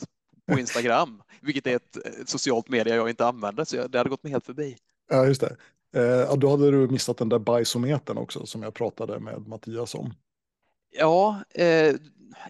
på 0.51 0.59
Instagram, 0.59 1.21
vilket 1.41 1.67
är 1.67 1.75
ett, 1.75 1.97
ett 1.97 2.29
socialt 2.29 2.69
media 2.69 2.95
jag 2.95 3.09
inte 3.09 3.25
använder, 3.25 3.63
så 3.63 3.75
jag, 3.75 3.91
det 3.91 3.97
hade 3.97 4.09
gått 4.09 4.23
mig 4.23 4.31
helt 4.31 4.45
förbi. 4.45 4.77
Ja, 5.09 5.25
just 5.25 5.41
det. 5.41 5.55
Eh, 5.95 6.35
då 6.37 6.49
hade 6.49 6.71
du 6.71 6.87
missat 6.87 7.17
den 7.17 7.29
där 7.29 7.39
bajsometern 7.39 8.17
också 8.17 8.45
som 8.45 8.63
jag 8.63 8.73
pratade 8.73 9.19
med 9.19 9.47
Mattias 9.47 9.95
om. 9.95 10.13
Ja, 10.91 11.43
eh, 11.55 11.95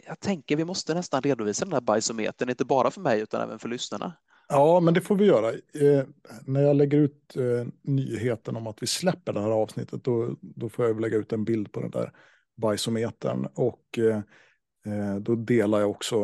jag 0.07 0.19
tänker 0.19 0.55
vi 0.55 0.65
måste 0.65 0.93
nästan 0.93 1.21
redovisa 1.21 1.65
den 1.65 1.73
här 1.73 1.81
bajsometern, 1.81 2.49
inte 2.49 2.65
bara 2.65 2.91
för 2.91 3.01
mig 3.01 3.21
utan 3.21 3.41
även 3.41 3.59
för 3.59 3.69
lyssnarna. 3.69 4.13
Ja, 4.49 4.79
men 4.79 4.93
det 4.93 5.01
får 5.01 5.15
vi 5.15 5.25
göra. 5.25 5.49
Eh, 5.53 6.05
när 6.45 6.61
jag 6.61 6.75
lägger 6.75 6.97
ut 6.97 7.35
eh, 7.35 7.67
nyheten 7.81 8.55
om 8.55 8.67
att 8.67 8.83
vi 8.83 8.87
släpper 8.87 9.33
det 9.33 9.41
här 9.41 9.49
avsnittet, 9.49 10.03
då, 10.03 10.35
då 10.41 10.69
får 10.69 10.85
jag 10.85 11.01
lägga 11.01 11.17
ut 11.17 11.33
en 11.33 11.45
bild 11.45 11.71
på 11.71 11.81
den 11.81 11.91
där 11.91 12.11
bajsometern. 12.57 13.47
Och 13.53 13.99
eh, 13.99 14.17
eh, 14.85 15.15
då 15.15 15.35
delar 15.35 15.79
jag 15.79 15.89
också 15.89 16.15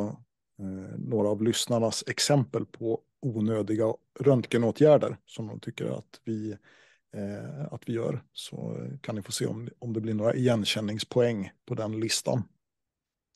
eh, 0.59 0.97
några 0.97 1.29
av 1.29 1.43
lyssnarnas 1.43 2.03
exempel 2.07 2.65
på 2.65 3.01
onödiga 3.21 3.93
röntgenåtgärder 4.19 5.17
som 5.25 5.47
de 5.47 5.59
tycker 5.59 5.85
att 5.85 6.21
vi, 6.23 6.57
eh, 7.13 7.73
att 7.73 7.89
vi 7.89 7.93
gör. 7.93 8.23
Så 8.33 8.87
kan 9.01 9.15
ni 9.15 9.21
få 9.21 9.31
se 9.31 9.45
om, 9.45 9.69
om 9.79 9.93
det 9.93 10.01
blir 10.01 10.13
några 10.13 10.33
igenkänningspoäng 10.33 11.51
på 11.65 11.75
den 11.75 11.99
listan. 11.99 12.43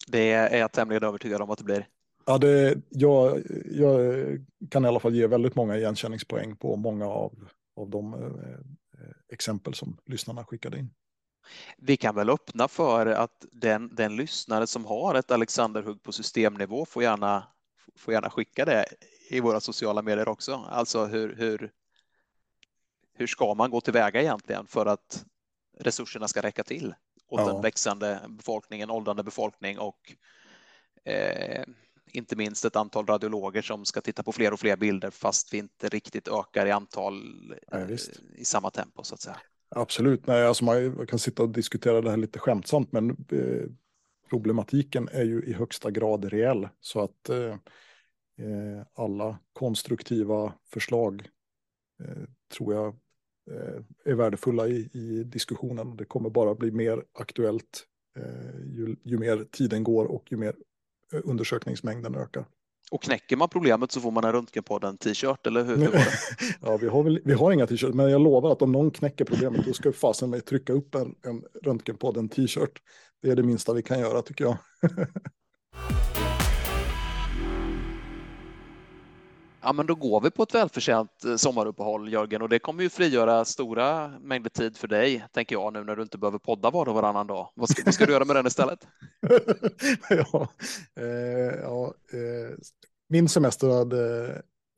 Det 0.07 0.31
är 0.31 0.59
jag 0.59 0.71
tämligen 0.71 1.03
övertygad 1.03 1.41
om 1.41 1.49
att 1.49 1.57
det 1.57 1.63
blir. 1.63 1.87
Ja, 2.25 2.37
det, 2.37 2.81
jag, 2.89 3.41
jag 3.71 4.45
kan 4.69 4.85
i 4.85 4.87
alla 4.87 4.99
fall 4.99 5.15
ge 5.15 5.27
väldigt 5.27 5.55
många 5.55 5.77
igenkänningspoäng 5.77 6.55
på 6.55 6.75
många 6.75 7.05
av, 7.05 7.49
av 7.75 7.89
de 7.89 8.13
eh, 8.13 8.59
exempel 9.29 9.73
som 9.73 9.97
lyssnarna 10.05 10.45
skickade 10.45 10.77
in. 10.77 10.89
Vi 11.77 11.97
kan 11.97 12.15
väl 12.15 12.29
öppna 12.29 12.67
för 12.67 13.05
att 13.05 13.45
den, 13.51 13.95
den 13.95 14.15
lyssnare 14.15 14.67
som 14.67 14.85
har 14.85 15.15
ett 15.15 15.31
Alexanderhugg 15.31 16.03
på 16.03 16.11
systemnivå 16.11 16.85
får 16.85 17.03
gärna, 17.03 17.47
får 17.95 18.13
gärna 18.13 18.29
skicka 18.29 18.65
det 18.65 18.85
i 19.29 19.39
våra 19.39 19.59
sociala 19.59 20.01
medier 20.01 20.27
också. 20.27 20.53
Alltså 20.69 21.05
hur, 21.05 21.35
hur, 21.35 21.71
hur 23.13 23.27
ska 23.27 23.53
man 23.53 23.71
gå 23.71 23.81
tillväga 23.81 24.21
egentligen 24.21 24.67
för 24.67 24.85
att 24.85 25.25
resurserna 25.79 26.27
ska 26.27 26.41
räcka 26.41 26.63
till 26.63 26.93
åt 27.27 27.39
ja. 27.39 27.53
den 27.53 27.61
växande 27.61 28.21
befolkningen, 28.29 28.89
åldrande 28.89 29.23
befolkning 29.23 29.79
och 29.79 30.15
eh, 31.05 31.63
inte 32.13 32.35
minst 32.35 32.65
ett 32.65 32.75
antal 32.75 33.05
radiologer 33.05 33.61
som 33.61 33.85
ska 33.85 34.01
titta 34.01 34.23
på 34.23 34.31
fler 34.31 34.53
och 34.53 34.59
fler 34.59 34.77
bilder 34.77 35.09
fast 35.09 35.53
vi 35.53 35.57
inte 35.57 35.89
riktigt 35.89 36.27
ökar 36.27 36.65
i 36.65 36.71
antal 36.71 37.23
ja, 37.71 37.79
eh, 37.79 37.97
i 38.35 38.45
samma 38.45 38.69
tempo 38.69 39.03
så 39.03 39.15
att 39.15 39.21
säga. 39.21 39.37
Absolut, 39.75 40.27
nej, 40.27 40.45
alltså 40.45 40.65
man 40.65 41.07
kan 41.07 41.19
sitta 41.19 41.43
och 41.43 41.49
diskutera 41.49 42.01
det 42.01 42.09
här 42.09 42.17
lite 42.17 42.39
skämtsamt 42.39 42.91
men 42.91 43.09
eh, 43.09 43.69
problematiken 44.29 45.09
är 45.11 45.23
ju 45.23 45.43
i 45.43 45.53
högsta 45.53 45.91
grad 45.91 46.25
reell 46.25 46.69
så 46.79 47.01
att 47.03 47.29
eh, 47.29 47.55
eh 48.37 48.85
alla 48.93 49.39
konstruktiva 49.53 50.53
förslag 50.69 51.29
eh, 52.03 52.23
tror 52.51 52.73
jag 52.73 52.87
eh, 53.51 53.83
är 54.05 54.13
värdefulla 54.13 54.67
i, 54.67 54.89
i 54.93 55.23
diskussionen. 55.23 55.97
Det 55.97 56.05
kommer 56.05 56.29
bara 56.29 56.55
bli 56.55 56.71
mer 56.71 57.03
aktuellt 57.13 57.87
ju, 58.65 58.95
ju 59.03 59.17
mer 59.17 59.45
tiden 59.51 59.83
går 59.83 60.05
och 60.05 60.31
ju 60.31 60.37
mer 60.37 60.55
undersökningsmängden 61.11 62.15
ökar. 62.15 62.45
Och 62.91 63.03
knäcker 63.03 63.37
man 63.37 63.49
problemet 63.49 63.91
så 63.91 64.01
får 64.01 64.11
man 64.11 64.23
en 64.23 64.31
Röntgenpodden 64.31 64.97
t-shirt, 64.97 65.47
eller 65.47 65.63
hur? 65.63 65.77
hur 65.77 65.91
ja, 66.61 66.77
vi 66.77 66.87
har, 66.87 67.03
väl, 67.03 67.21
vi 67.25 67.33
har 67.33 67.51
inga 67.51 67.67
t-shirts, 67.67 67.93
men 67.93 68.09
jag 68.09 68.21
lovar 68.21 68.51
att 68.51 68.61
om 68.61 68.71
någon 68.71 68.91
knäcker 68.91 69.25
problemet 69.25 69.65
då 69.65 69.73
ska 69.73 69.91
fasen 69.93 70.29
mig 70.29 70.41
trycka 70.41 70.73
upp 70.73 70.95
en, 70.95 71.15
en 71.21 71.43
Röntgenpodden 71.63 72.29
t-shirt. 72.29 72.81
Det 73.21 73.29
är 73.29 73.35
det 73.35 73.43
minsta 73.43 73.73
vi 73.73 73.81
kan 73.81 73.99
göra 73.99 74.21
tycker 74.21 74.43
jag. 74.43 74.57
Ja, 79.63 79.73
men 79.73 79.85
då 79.85 79.95
går 79.95 80.21
vi 80.21 80.31
på 80.31 80.43
ett 80.43 80.55
välförtjänt 80.55 81.25
eh, 81.25 81.35
sommaruppehåll, 81.35 82.13
Jörgen, 82.13 82.41
och 82.41 82.49
det 82.49 82.59
kommer 82.59 82.83
ju 82.83 82.89
frigöra 82.89 83.45
stora 83.45 84.07
mängder 84.19 84.49
tid 84.49 84.77
för 84.77 84.87
dig, 84.87 85.25
tänker 85.31 85.55
jag, 85.55 85.73
nu 85.73 85.83
när 85.83 85.95
du 85.95 86.01
inte 86.01 86.17
behöver 86.17 86.39
podda 86.39 86.69
var 86.69 86.89
och 86.89 86.95
varannan 86.95 87.27
dag. 87.27 87.49
Vad 87.55 87.69
ska, 87.69 87.81
vad 87.85 87.93
ska 87.93 88.05
du 88.05 88.11
göra 88.11 88.25
med 88.25 88.35
den 88.35 88.47
istället? 88.47 88.87
ja, 90.09 90.47
eh, 90.99 91.59
ja 91.61 91.93
eh, 92.13 92.57
min 93.09 93.29
semester 93.29 93.69
hade, 93.69 94.25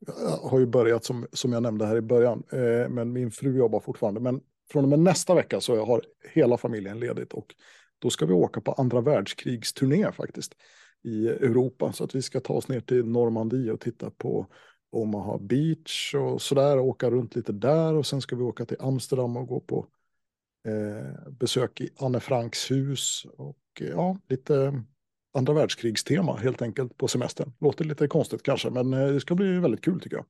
eh, 0.08 0.50
har 0.50 0.58
ju 0.58 0.66
börjat 0.66 1.04
som, 1.04 1.26
som 1.32 1.52
jag 1.52 1.62
nämnde 1.62 1.86
här 1.86 1.96
i 1.96 2.00
början, 2.00 2.42
eh, 2.52 2.88
men 2.88 3.12
min 3.12 3.30
fru 3.30 3.58
jobbar 3.58 3.80
fortfarande. 3.80 4.20
Men 4.20 4.40
från 4.72 4.84
och 4.84 4.90
med 4.90 4.98
nästa 4.98 5.34
vecka 5.34 5.60
så 5.60 5.76
jag 5.76 5.86
har 5.86 6.02
hela 6.32 6.56
familjen 6.56 7.00
ledigt 7.00 7.32
och 7.32 7.54
då 7.98 8.10
ska 8.10 8.26
vi 8.26 8.32
åka 8.32 8.60
på 8.60 8.72
andra 8.72 9.00
världskrigsturné 9.00 10.12
faktiskt 10.12 10.54
i 11.04 11.28
Europa. 11.28 11.92
Så 11.92 12.04
att 12.04 12.14
vi 12.14 12.22
ska 12.22 12.40
ta 12.40 12.52
oss 12.52 12.68
ner 12.68 12.80
till 12.80 13.04
Normandie 13.04 13.72
och 13.72 13.80
titta 13.80 14.10
på 14.10 14.46
Omaha 14.94 15.38
Beach 15.38 16.14
och 16.14 16.42
sådär, 16.42 16.78
åka 16.78 17.10
runt 17.10 17.36
lite 17.36 17.52
där 17.52 17.94
och 17.94 18.06
sen 18.06 18.20
ska 18.20 18.36
vi 18.36 18.42
åka 18.42 18.64
till 18.64 18.76
Amsterdam 18.80 19.36
och 19.36 19.46
gå 19.46 19.60
på 19.60 19.86
eh, 20.68 21.30
besök 21.30 21.80
i 21.80 21.90
Anne 21.98 22.20
Franks 22.20 22.70
hus 22.70 23.26
och 23.36 23.58
eh, 23.80 23.88
ja, 23.88 24.18
lite 24.28 24.82
andra 25.34 25.52
världskrigstema 25.52 26.36
helt 26.36 26.62
enkelt 26.62 26.98
på 26.98 27.08
semestern. 27.08 27.52
Låter 27.60 27.84
lite 27.84 28.08
konstigt 28.08 28.42
kanske, 28.42 28.70
men 28.70 28.92
eh, 28.92 29.08
det 29.08 29.20
ska 29.20 29.34
bli 29.34 29.58
väldigt 29.58 29.84
kul 29.84 30.00
tycker 30.00 30.16
jag. 30.16 30.26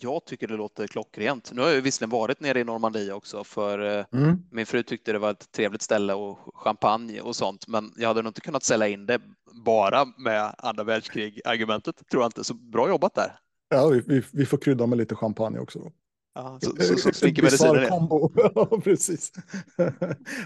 Jag 0.00 0.24
tycker 0.24 0.48
det 0.48 0.56
låter 0.56 0.86
klockrent. 0.86 1.52
Nu 1.52 1.62
har 1.62 1.68
jag 1.68 1.82
visserligen 1.82 2.10
varit 2.10 2.40
nere 2.40 2.60
i 2.60 2.64
Normandie 2.64 3.12
också 3.12 3.44
för 3.44 3.98
eh, 3.98 4.04
mm. 4.12 4.42
min 4.50 4.66
fru 4.66 4.82
tyckte 4.82 5.12
det 5.12 5.18
var 5.18 5.30
ett 5.30 5.52
trevligt 5.52 5.82
ställe 5.82 6.14
och 6.14 6.38
champagne 6.54 7.20
och 7.20 7.36
sånt, 7.36 7.68
men 7.68 7.92
jag 7.96 8.08
hade 8.08 8.22
nog 8.22 8.30
inte 8.30 8.40
kunnat 8.40 8.62
sälja 8.62 8.88
in 8.88 9.06
det 9.06 9.20
bara 9.64 10.04
med 10.04 10.54
andra 10.58 10.84
världskrig-argumentet, 10.84 12.08
tror 12.10 12.22
jag 12.22 12.28
inte. 12.28 12.44
Så 12.44 12.54
bra 12.54 12.88
jobbat 12.88 13.14
där. 13.14 13.38
Ja, 13.74 13.88
vi, 13.88 14.00
vi, 14.00 14.22
vi 14.32 14.46
får 14.46 14.58
krydda 14.58 14.86
med 14.86 14.98
lite 14.98 15.14
champagne 15.14 15.58
också. 15.58 15.78
Då. 15.78 15.92
Ja, 16.34 16.58
så, 16.62 16.76
så, 16.82 16.96
så 16.96 17.12
slinker 17.12 17.42
medicinen 17.42 17.76
ner. 17.76 17.90
ja, 18.54 18.80
precis. 18.84 19.32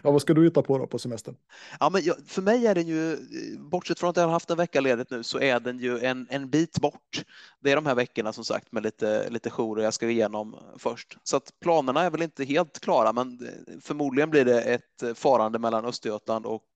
ja, 0.03 0.11
vad 0.11 0.23
ska 0.23 0.35
du 0.35 0.45
hitta 0.45 0.63
på 0.63 0.79
då 0.79 0.87
på 0.87 0.99
semestern? 0.99 1.37
Ja, 1.81 1.91
men 1.91 2.05
jag, 2.05 2.17
för 2.27 2.43
mig 2.43 2.67
är 2.67 2.75
den 2.75 2.87
ju, 2.87 3.17
bortsett 3.59 3.99
från 3.99 4.11
att 4.11 4.17
jag 4.17 4.25
har 4.25 4.31
haft 4.31 4.51
en 4.51 4.57
vecka 4.57 4.81
ledigt 4.81 5.11
nu, 5.11 5.23
så 5.23 5.41
är 5.41 5.61
den 5.61 5.79
ju 5.79 5.99
en, 5.99 6.27
en 6.31 6.51
bit 6.51 6.81
bort. 6.81 7.25
Det 7.61 7.73
är 7.73 7.77
de 7.77 7.87
här 7.87 7.95
veckorna 7.95 8.33
som 8.33 8.45
sagt 8.45 8.73
med 8.73 8.83
lite, 8.83 9.31
lite 9.31 9.51
jourer 9.51 9.85
jag 9.85 9.95
ska 9.95 10.09
igenom 10.09 10.57
först. 10.79 11.17
Så 11.23 11.37
att 11.37 11.53
planerna 11.61 12.03
är 12.03 12.11
väl 12.11 12.23
inte 12.23 12.45
helt 12.45 12.81
klara, 12.81 13.13
men 13.13 13.49
förmodligen 13.81 14.31
blir 14.31 14.45
det 14.45 14.63
ett 14.63 15.19
farande 15.19 15.59
mellan 15.59 15.85
Östergötland 15.85 16.47
och 16.47 16.67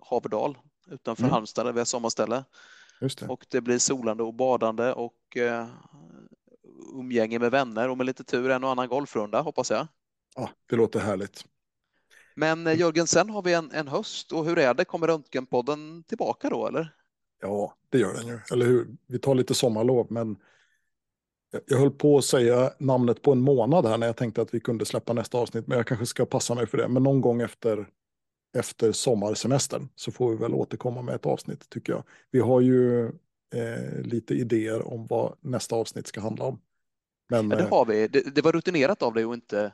Haverdal 0.00 0.58
utanför 0.90 1.22
mm. 1.22 1.32
Halmstad 1.32 1.66
där 1.66 1.72
vi 1.72 1.80
har 1.80 1.84
sommarställe. 1.84 2.44
Det. 3.00 3.22
Och 3.28 3.46
det 3.48 3.60
blir 3.60 3.78
solande 3.78 4.22
och 4.22 4.34
badande 4.34 4.92
och 4.92 5.36
eh, 5.36 5.66
umgänge 6.94 7.38
med 7.38 7.50
vänner 7.50 7.88
och 7.88 7.96
med 7.96 8.06
lite 8.06 8.24
tur 8.24 8.50
en 8.50 8.64
och 8.64 8.70
annan 8.70 8.88
golfrunda 8.88 9.40
hoppas 9.40 9.70
jag. 9.70 9.86
Ja, 10.36 10.50
det 10.66 10.76
låter 10.76 11.00
härligt. 11.00 11.44
Men 12.34 12.66
eh, 12.66 12.78
Jörgen, 12.78 13.06
sen 13.06 13.30
har 13.30 13.42
vi 13.42 13.54
en, 13.54 13.70
en 13.72 13.88
höst 13.88 14.32
och 14.32 14.44
hur 14.44 14.58
är 14.58 14.74
det? 14.74 14.84
Kommer 14.84 15.06
Röntgenpodden 15.06 16.02
tillbaka 16.02 16.50
då 16.50 16.66
eller? 16.66 16.94
Ja, 17.40 17.74
det 17.90 17.98
gör 17.98 18.14
den 18.14 18.26
ju, 18.26 18.38
eller 18.52 18.66
hur? 18.66 18.96
Vi 19.06 19.18
tar 19.18 19.34
lite 19.34 19.54
sommarlov, 19.54 20.06
men 20.10 20.36
jag 21.66 21.78
höll 21.78 21.90
på 21.90 22.18
att 22.18 22.24
säga 22.24 22.72
namnet 22.78 23.22
på 23.22 23.32
en 23.32 23.40
månad 23.40 23.86
här 23.86 23.98
när 23.98 24.06
jag 24.06 24.16
tänkte 24.16 24.42
att 24.42 24.54
vi 24.54 24.60
kunde 24.60 24.84
släppa 24.84 25.12
nästa 25.12 25.38
avsnitt, 25.38 25.66
men 25.66 25.76
jag 25.78 25.86
kanske 25.86 26.06
ska 26.06 26.26
passa 26.26 26.54
mig 26.54 26.66
för 26.66 26.78
det. 26.78 26.88
Men 26.88 27.02
någon 27.02 27.20
gång 27.20 27.42
efter 27.42 27.88
efter 28.58 28.92
sommarsemestern 28.92 29.88
så 29.94 30.12
får 30.12 30.30
vi 30.30 30.36
väl 30.36 30.54
återkomma 30.54 31.02
med 31.02 31.14
ett 31.14 31.26
avsnitt 31.26 31.68
tycker 31.68 31.92
jag. 31.92 32.02
Vi 32.30 32.40
har 32.40 32.60
ju 32.60 33.06
eh, 33.54 34.00
lite 34.04 34.34
idéer 34.34 34.88
om 34.88 35.06
vad 35.06 35.36
nästa 35.40 35.76
avsnitt 35.76 36.06
ska 36.06 36.20
handla 36.20 36.44
om. 36.44 36.60
Men, 37.28 37.50
ja, 37.50 37.56
det 37.56 37.62
eh, 37.62 37.70
har 37.70 37.86
vi. 37.86 38.08
Det, 38.08 38.34
det 38.34 38.42
var 38.42 38.52
rutinerat 38.52 39.02
av 39.02 39.14
dig 39.14 39.24
att 39.24 39.34
inte 39.34 39.72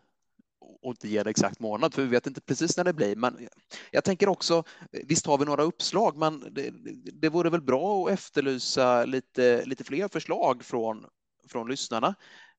och 0.82 0.90
inte 0.90 1.08
ge 1.08 1.22
det 1.22 1.30
exakt 1.30 1.60
månad, 1.60 1.94
för 1.94 2.02
vi 2.02 2.08
vet 2.08 2.26
inte 2.26 2.40
precis 2.40 2.76
när 2.76 2.84
det 2.84 2.92
blir. 2.92 3.16
Men 3.16 3.48
jag 3.90 4.04
tänker 4.04 4.28
också, 4.28 4.64
visst 4.92 5.26
har 5.26 5.38
vi 5.38 5.44
några 5.44 5.62
uppslag, 5.62 6.16
men 6.16 6.44
det, 6.50 6.70
det 7.12 7.28
vore 7.28 7.50
väl 7.50 7.62
bra 7.62 8.06
att 8.06 8.12
efterlysa 8.12 9.04
lite, 9.04 9.64
lite 9.64 9.84
fler 9.84 10.08
förslag 10.08 10.64
från, 10.64 11.06
från 11.48 11.68
lyssnarna. 11.68 12.14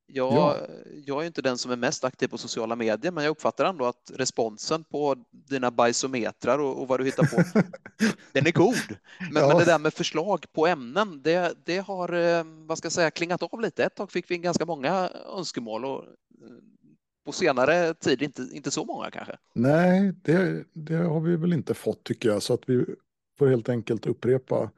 Jag, 0.08 0.34
ja. 0.34 0.58
jag 1.06 1.22
är 1.22 1.28
inte 1.28 1.42
den 1.42 1.58
som 1.58 1.72
är 1.72 1.76
mest 1.76 2.04
aktiv 2.04 2.28
på 2.28 2.38
sociala 2.38 2.76
medier, 2.76 3.12
men 3.12 3.24
jag 3.24 3.32
uppfattar 3.32 3.66
ändå 3.66 3.86
att 3.86 4.12
responsen 4.16 4.84
på 4.84 5.16
dina 5.32 5.72
bajsometrar 5.72 6.60
och, 6.60 6.82
och 6.82 6.88
vad 6.88 7.00
du 7.00 7.06
hittar 7.06 7.24
på, 7.24 7.60
den 8.32 8.48
är 8.48 8.52
god. 8.52 8.98
Men, 9.32 9.44
ja. 9.44 9.48
men, 9.48 9.58
det 9.58 9.66
där 9.66 9.80
med 9.80 9.94
förslag 9.94 10.46
på 10.54 10.68
ämnen, 10.68 11.22
det, 11.24 11.56
det 11.66 11.78
har, 11.78 12.14
eh, 12.14 12.44
vad 12.46 12.78
ska 12.78 12.86
jag 12.86 12.94
säga, 12.94 13.12
klingat 13.12 13.44
av 13.44 13.62
lite. 13.62 13.84
Ett 13.84 13.96
tag 13.96 14.12
fick 14.12 14.32
vi 14.32 14.38
ganska 14.38 14.66
många 14.66 15.10
önskemål 15.38 15.86
och 15.86 16.04
eh, 16.04 16.08
på 17.26 17.32
senare 17.32 17.94
tid 17.94 18.22
inte, 18.22 18.48
inte 18.52 18.72
så 18.72 18.86
många 18.86 19.12
kanske. 19.12 19.38
Nej, 19.54 20.14
det, 20.22 20.66
det 20.74 20.96
har 20.96 21.20
vi 21.20 21.36
väl 21.36 21.54
inte 21.54 21.74
fått 21.74 22.04
tycker 22.04 22.30
jag, 22.30 22.44
så 22.44 22.54
att 22.54 22.70
vi 22.70 22.86
får 23.40 23.48
helt 23.48 23.70
enkelt 23.70 24.06
upprepa 24.06 24.70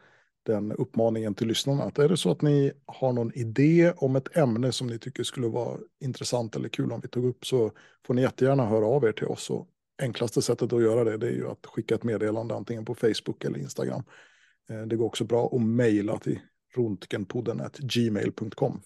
den 0.45 0.71
uppmaningen 0.71 1.33
till 1.33 1.47
lyssnarna. 1.47 1.83
Att 1.83 1.99
är 1.99 2.09
det 2.09 2.17
så 2.17 2.31
att 2.31 2.41
ni 2.41 2.71
har 2.85 3.13
någon 3.13 3.33
idé 3.33 3.93
om 3.97 4.15
ett 4.15 4.37
ämne 4.37 4.71
som 4.71 4.87
ni 4.87 4.99
tycker 4.99 5.23
skulle 5.23 5.47
vara 5.47 5.77
intressant 5.99 6.55
eller 6.55 6.69
kul 6.69 6.91
om 6.91 6.99
vi 6.99 7.07
tog 7.07 7.25
upp 7.25 7.45
så 7.45 7.71
får 8.07 8.13
ni 8.13 8.21
jättegärna 8.21 8.65
höra 8.65 8.85
av 8.85 9.03
er 9.03 9.11
till 9.11 9.27
oss. 9.27 9.49
Och 9.49 9.67
enklaste 10.01 10.41
sättet 10.41 10.73
att 10.73 10.81
göra 10.81 11.03
det, 11.03 11.17
det 11.17 11.27
är 11.27 11.31
ju 11.31 11.47
att 11.47 11.65
skicka 11.65 11.95
ett 11.95 12.03
meddelande 12.03 12.55
antingen 12.55 12.85
på 12.85 12.95
Facebook 12.95 13.45
eller 13.45 13.59
Instagram. 13.59 14.03
Eh, 14.69 14.81
det 14.81 14.95
går 14.95 15.05
också 15.05 15.23
bra 15.23 15.55
att 15.55 15.61
mejla 15.61 16.17
till 16.17 16.39
röntgenpodden.gmail.com. 16.75 18.81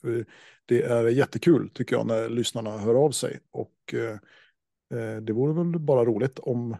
Det 0.65 0.81
är 0.81 1.07
jättekul 1.07 1.69
tycker 1.73 1.95
jag 1.95 2.07
när 2.07 2.29
lyssnarna 2.29 2.77
hör 2.77 2.95
av 2.95 3.11
sig 3.11 3.39
och 3.51 3.93
eh, 3.93 4.17
eh, 4.99 5.17
det 5.21 5.33
vore 5.33 5.53
väl 5.53 5.79
bara 5.79 6.05
roligt 6.05 6.39
om 6.39 6.75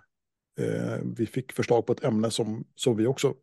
vi 1.03 1.25
fick 1.25 1.51
förslag 1.51 1.85
på 1.85 1.93
ett 1.93 2.03
ämne 2.03 2.31
som, 2.31 2.65
som 2.75 2.97
vi 2.97 3.07
också 3.07 3.33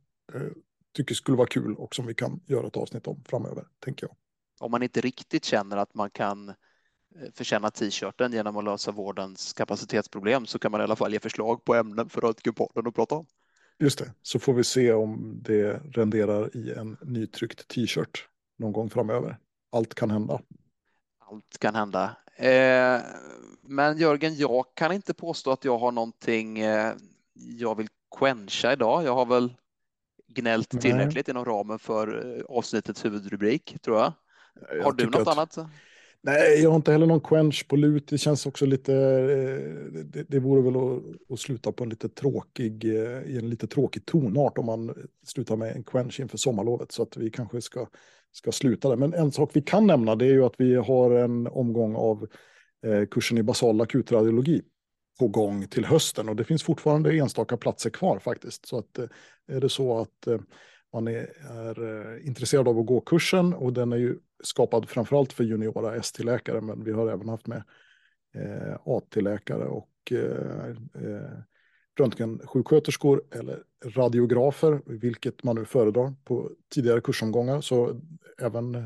tycker 0.97 1.14
skulle 1.14 1.36
vara 1.36 1.49
kul 1.49 1.74
och 1.74 1.94
som 1.94 2.07
vi 2.07 2.14
kan 2.14 2.40
göra 2.47 2.66
ett 2.66 2.76
avsnitt 2.76 3.07
om 3.07 3.24
framöver, 3.24 3.64
tänker 3.84 4.07
jag. 4.07 4.16
Om 4.61 4.70
man 4.70 4.82
inte 4.82 5.01
riktigt 5.01 5.44
känner 5.44 5.76
att 5.76 5.94
man 5.94 6.11
kan 6.11 6.55
förtjäna 7.34 7.70
t-shirten 7.70 8.32
genom 8.32 8.57
att 8.57 8.64
lösa 8.64 8.92
vårdens 8.92 9.53
kapacitetsproblem 9.53 10.47
så 10.47 10.59
kan 10.59 10.72
man 10.72 10.80
i 10.80 10.84
alla 10.84 10.97
fall 10.97 11.12
ge 11.12 11.20
förslag 11.20 11.64
på 11.64 11.74
ämnen 11.74 12.09
för 12.09 12.20
Röntgenpodden 12.20 12.86
att 12.86 12.94
prata 12.94 13.14
om. 13.14 13.26
Just 13.78 13.99
det, 13.99 14.12
så 14.22 14.38
får 14.38 14.55
vi 14.55 14.64
se 14.64 14.92
om 14.92 15.40
det 15.42 15.80
renderar 15.92 16.57
i 16.57 16.72
en 16.72 16.97
nytryckt 17.03 17.68
t-shirt 17.68 18.28
någon 18.57 18.72
gång 18.72 18.90
framöver. 18.90 19.38
Allt 19.72 19.94
kan 19.94 20.11
hända. 20.11 20.40
Allt 21.18 21.59
kan 21.59 21.74
hända. 21.74 22.16
Eh, 22.36 23.01
men 23.62 23.99
Jörgen, 23.99 24.36
jag 24.36 24.64
kan 24.74 24.92
inte 24.92 25.14
påstå 25.14 25.51
att 25.51 25.64
jag 25.64 25.78
har 25.78 25.92
någonting 25.92 26.59
eh, 26.59 26.94
jag 27.34 27.74
vill 27.74 27.88
quencha 28.18 28.72
idag. 28.72 29.05
Jag 29.05 29.14
har 29.14 29.26
väl 29.26 29.55
gnällt 30.29 30.81
tillräckligt 30.81 31.29
inom 31.29 31.45
ramen 31.45 31.79
för 31.79 32.37
eh, 32.39 32.45
avsnittets 32.49 33.05
huvudrubrik, 33.05 33.77
tror 33.83 33.99
jag. 33.99 34.12
jag 34.77 34.85
har 34.85 34.93
du 34.93 35.07
något 35.07 35.16
att... 35.16 35.29
annat? 35.29 35.59
Nej, 36.20 36.62
jag 36.62 36.70
har 36.70 36.77
inte 36.77 36.93
heller 36.93 37.07
någon 37.07 37.20
quench 37.20 37.68
på 37.68 37.77
lut. 37.77 38.09
Det 38.09 38.18
känns 38.18 38.47
också 38.47 38.66
lite, 38.66 38.95
eh, 38.95 40.05
det, 40.05 40.24
det 40.29 40.39
vore 40.39 40.62
väl 40.62 40.77
att, 40.77 41.33
att, 41.33 41.41
sluta 41.41 41.72
på 41.72 41.85
en 41.85 41.91
lite 41.91 42.09
tråkig, 42.09 42.85
eh, 42.85 43.22
i 43.22 43.39
en 43.39 43.51
lite 43.51 43.66
tråkig 43.66 44.07
tonart 44.07 44.59
om 44.59 44.66
man 44.66 44.95
slutar 45.27 45.57
med 45.57 45.77
en 45.77 45.85
quench 45.85 46.20
inför 46.20 46.39
sommarlovet. 46.39 46.93
Så 46.93 47.03
att 47.03 47.16
vi 47.16 47.31
kanske 47.31 47.61
ska, 47.61 47.87
ska 48.33 48.53
sluta 48.53 48.89
där. 48.89 48.97
Men 48.97 49.14
en 49.14 49.33
sak 49.33 49.51
vi 49.53 49.62
kan 49.62 49.87
nämna 49.87 50.16
det 50.16 50.27
är 50.27 50.33
ju 50.33 50.45
att 50.45 50.55
vi 50.59 50.74
har 50.74 51.11
en 51.11 51.47
omgång 51.47 51.97
av 51.97 52.27
kursen 53.11 53.39
i 53.39 53.43
basal 53.43 53.81
akutradiologi 53.81 54.62
på 55.19 55.29
gång 55.29 55.69
till 55.69 55.85
hösten 55.85 56.29
och 56.29 56.37
det 56.37 56.45
finns 56.45 56.62
fortfarande 56.62 57.17
enstaka 57.17 57.57
platser 57.57 57.91
kvar 57.91 58.19
faktiskt. 58.19 58.67
Så 58.67 58.79
att 58.79 58.99
eh, 58.99 59.07
är 59.49 59.61
det 59.61 59.69
så 59.69 59.99
att 59.99 60.27
eh, 60.27 60.39
man 60.93 61.09
är, 61.09 61.29
är 61.51 62.14
eh, 62.17 62.27
intresserad 62.27 62.69
av 62.69 62.79
att 62.79 62.87
gå 62.87 63.01
kursen 63.01 63.55
och 63.55 63.73
den 63.73 63.93
är 63.93 63.97
ju 63.97 64.19
skapad 64.43 64.89
framförallt 64.89 65.33
för 65.33 65.45
juniora 65.45 65.97
ST-läkare, 65.97 66.61
men 66.61 66.85
vi 66.85 66.93
har 66.93 67.09
även 67.11 67.29
haft 67.29 67.47
med 67.47 67.62
eh, 68.35 68.77
AT-läkare 68.85 69.64
och 69.64 69.93
eh, 70.11 70.69
eh, 70.95 71.39
röntgensjuksköterskor 71.97 73.22
eller 73.30 73.62
radiografer, 73.84 74.80
vilket 74.84 75.42
man 75.42 75.57
nu 75.57 75.64
föredrar 75.64 76.14
på 76.24 76.51
tidigare 76.74 77.01
kursomgångar. 77.01 77.61
Så 77.61 78.01
även 78.38 78.74
eh, 78.74 78.82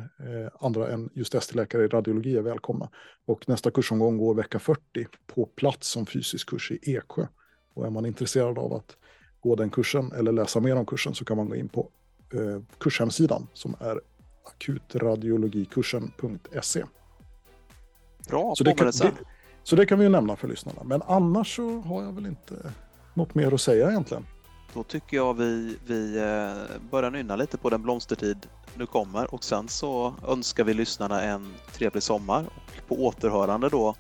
andra 0.61 0.89
än 0.89 1.11
just 1.15 1.35
ST-läkare 1.35 1.85
i 1.85 1.89
radiologi 1.89 2.37
är 2.37 2.43
välkomna. 2.43 2.91
Och 3.27 3.49
nästa 3.49 3.71
kursomgång 3.71 4.19
går 4.19 4.35
vecka 4.35 4.59
40 4.59 5.07
på 5.27 5.47
plats 5.47 5.89
som 5.89 6.07
fysisk 6.07 6.49
kurs 6.49 6.71
i 6.71 6.97
Eksjö. 6.97 7.27
Och 7.75 7.87
är 7.87 7.91
man 7.91 8.07
intresserad 8.07 8.59
av 8.59 8.73
att 8.73 8.97
gå 9.41 9.57
den 9.57 9.71
kursen 9.71 10.13
eller 10.13 10.33
läsa 10.33 10.61
mer 10.61 10.77
om 10.77 10.87
kursen 10.87 11.15
så 11.15 11.25
kan 11.25 11.37
man 11.37 11.49
gå 11.49 11.57
in 11.57 11.69
på 11.69 11.91
eh, 12.35 12.61
kurshemsidan 12.79 13.47
som 13.53 13.75
är 13.81 14.01
akutradiologikursen.se. 14.45 16.85
Bra 18.29 18.55
så 18.57 18.65
det, 18.65 18.75
kan, 18.75 18.87
det, 18.87 19.13
så 19.63 19.77
det 19.77 19.87
kan 19.87 19.99
vi 19.99 20.05
ju 20.05 20.11
nämna 20.11 20.37
för 20.37 20.49
lyssnarna. 20.49 20.83
Men 20.85 21.03
annars 21.03 21.57
så 21.57 21.81
har 21.81 22.03
jag 22.03 22.13
väl 22.13 22.27
inte 22.27 22.73
något 23.15 23.35
mer 23.35 23.55
att 23.55 23.61
säga 23.61 23.91
egentligen. 23.91 24.27
Då 24.75 24.83
tycker 24.83 25.17
jag 25.17 25.35
vi, 25.35 25.77
vi 25.87 26.19
eh, 26.19 26.81
börjar 26.91 27.11
nynna 27.11 27.37
lite 27.37 27.59
på 27.59 27.71
den 27.71 27.83
blomstertid 27.83 28.47
nu 28.75 28.87
kommer 28.87 29.35
och 29.35 29.45
sen 29.45 29.69
så 29.69 30.15
önskar 30.29 30.65
vi 30.65 30.75
lyssnarna 30.75 31.23
en 31.23 31.55
trevlig 31.73 32.03
sommar 32.03 32.45
och 32.57 32.89
på 32.89 33.07
återhörande 33.07 33.69
då 33.69 33.95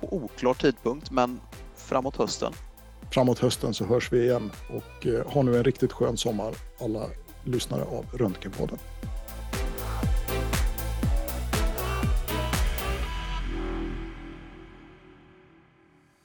på 0.00 0.16
oklar 0.16 0.54
tidpunkt 0.54 1.10
men 1.10 1.40
framåt 1.76 2.16
hösten. 2.16 2.52
Framåt 3.10 3.38
hösten 3.38 3.74
så 3.74 3.84
hörs 3.84 4.12
vi 4.12 4.22
igen 4.22 4.50
och 4.70 5.06
eh, 5.06 5.26
ha 5.26 5.42
nu 5.42 5.56
en 5.56 5.64
riktigt 5.64 5.92
skön 5.92 6.16
sommar 6.16 6.54
alla 6.80 7.06
lyssnare 7.44 7.82
av 7.82 8.06
Röntgenpodden. 8.12 8.78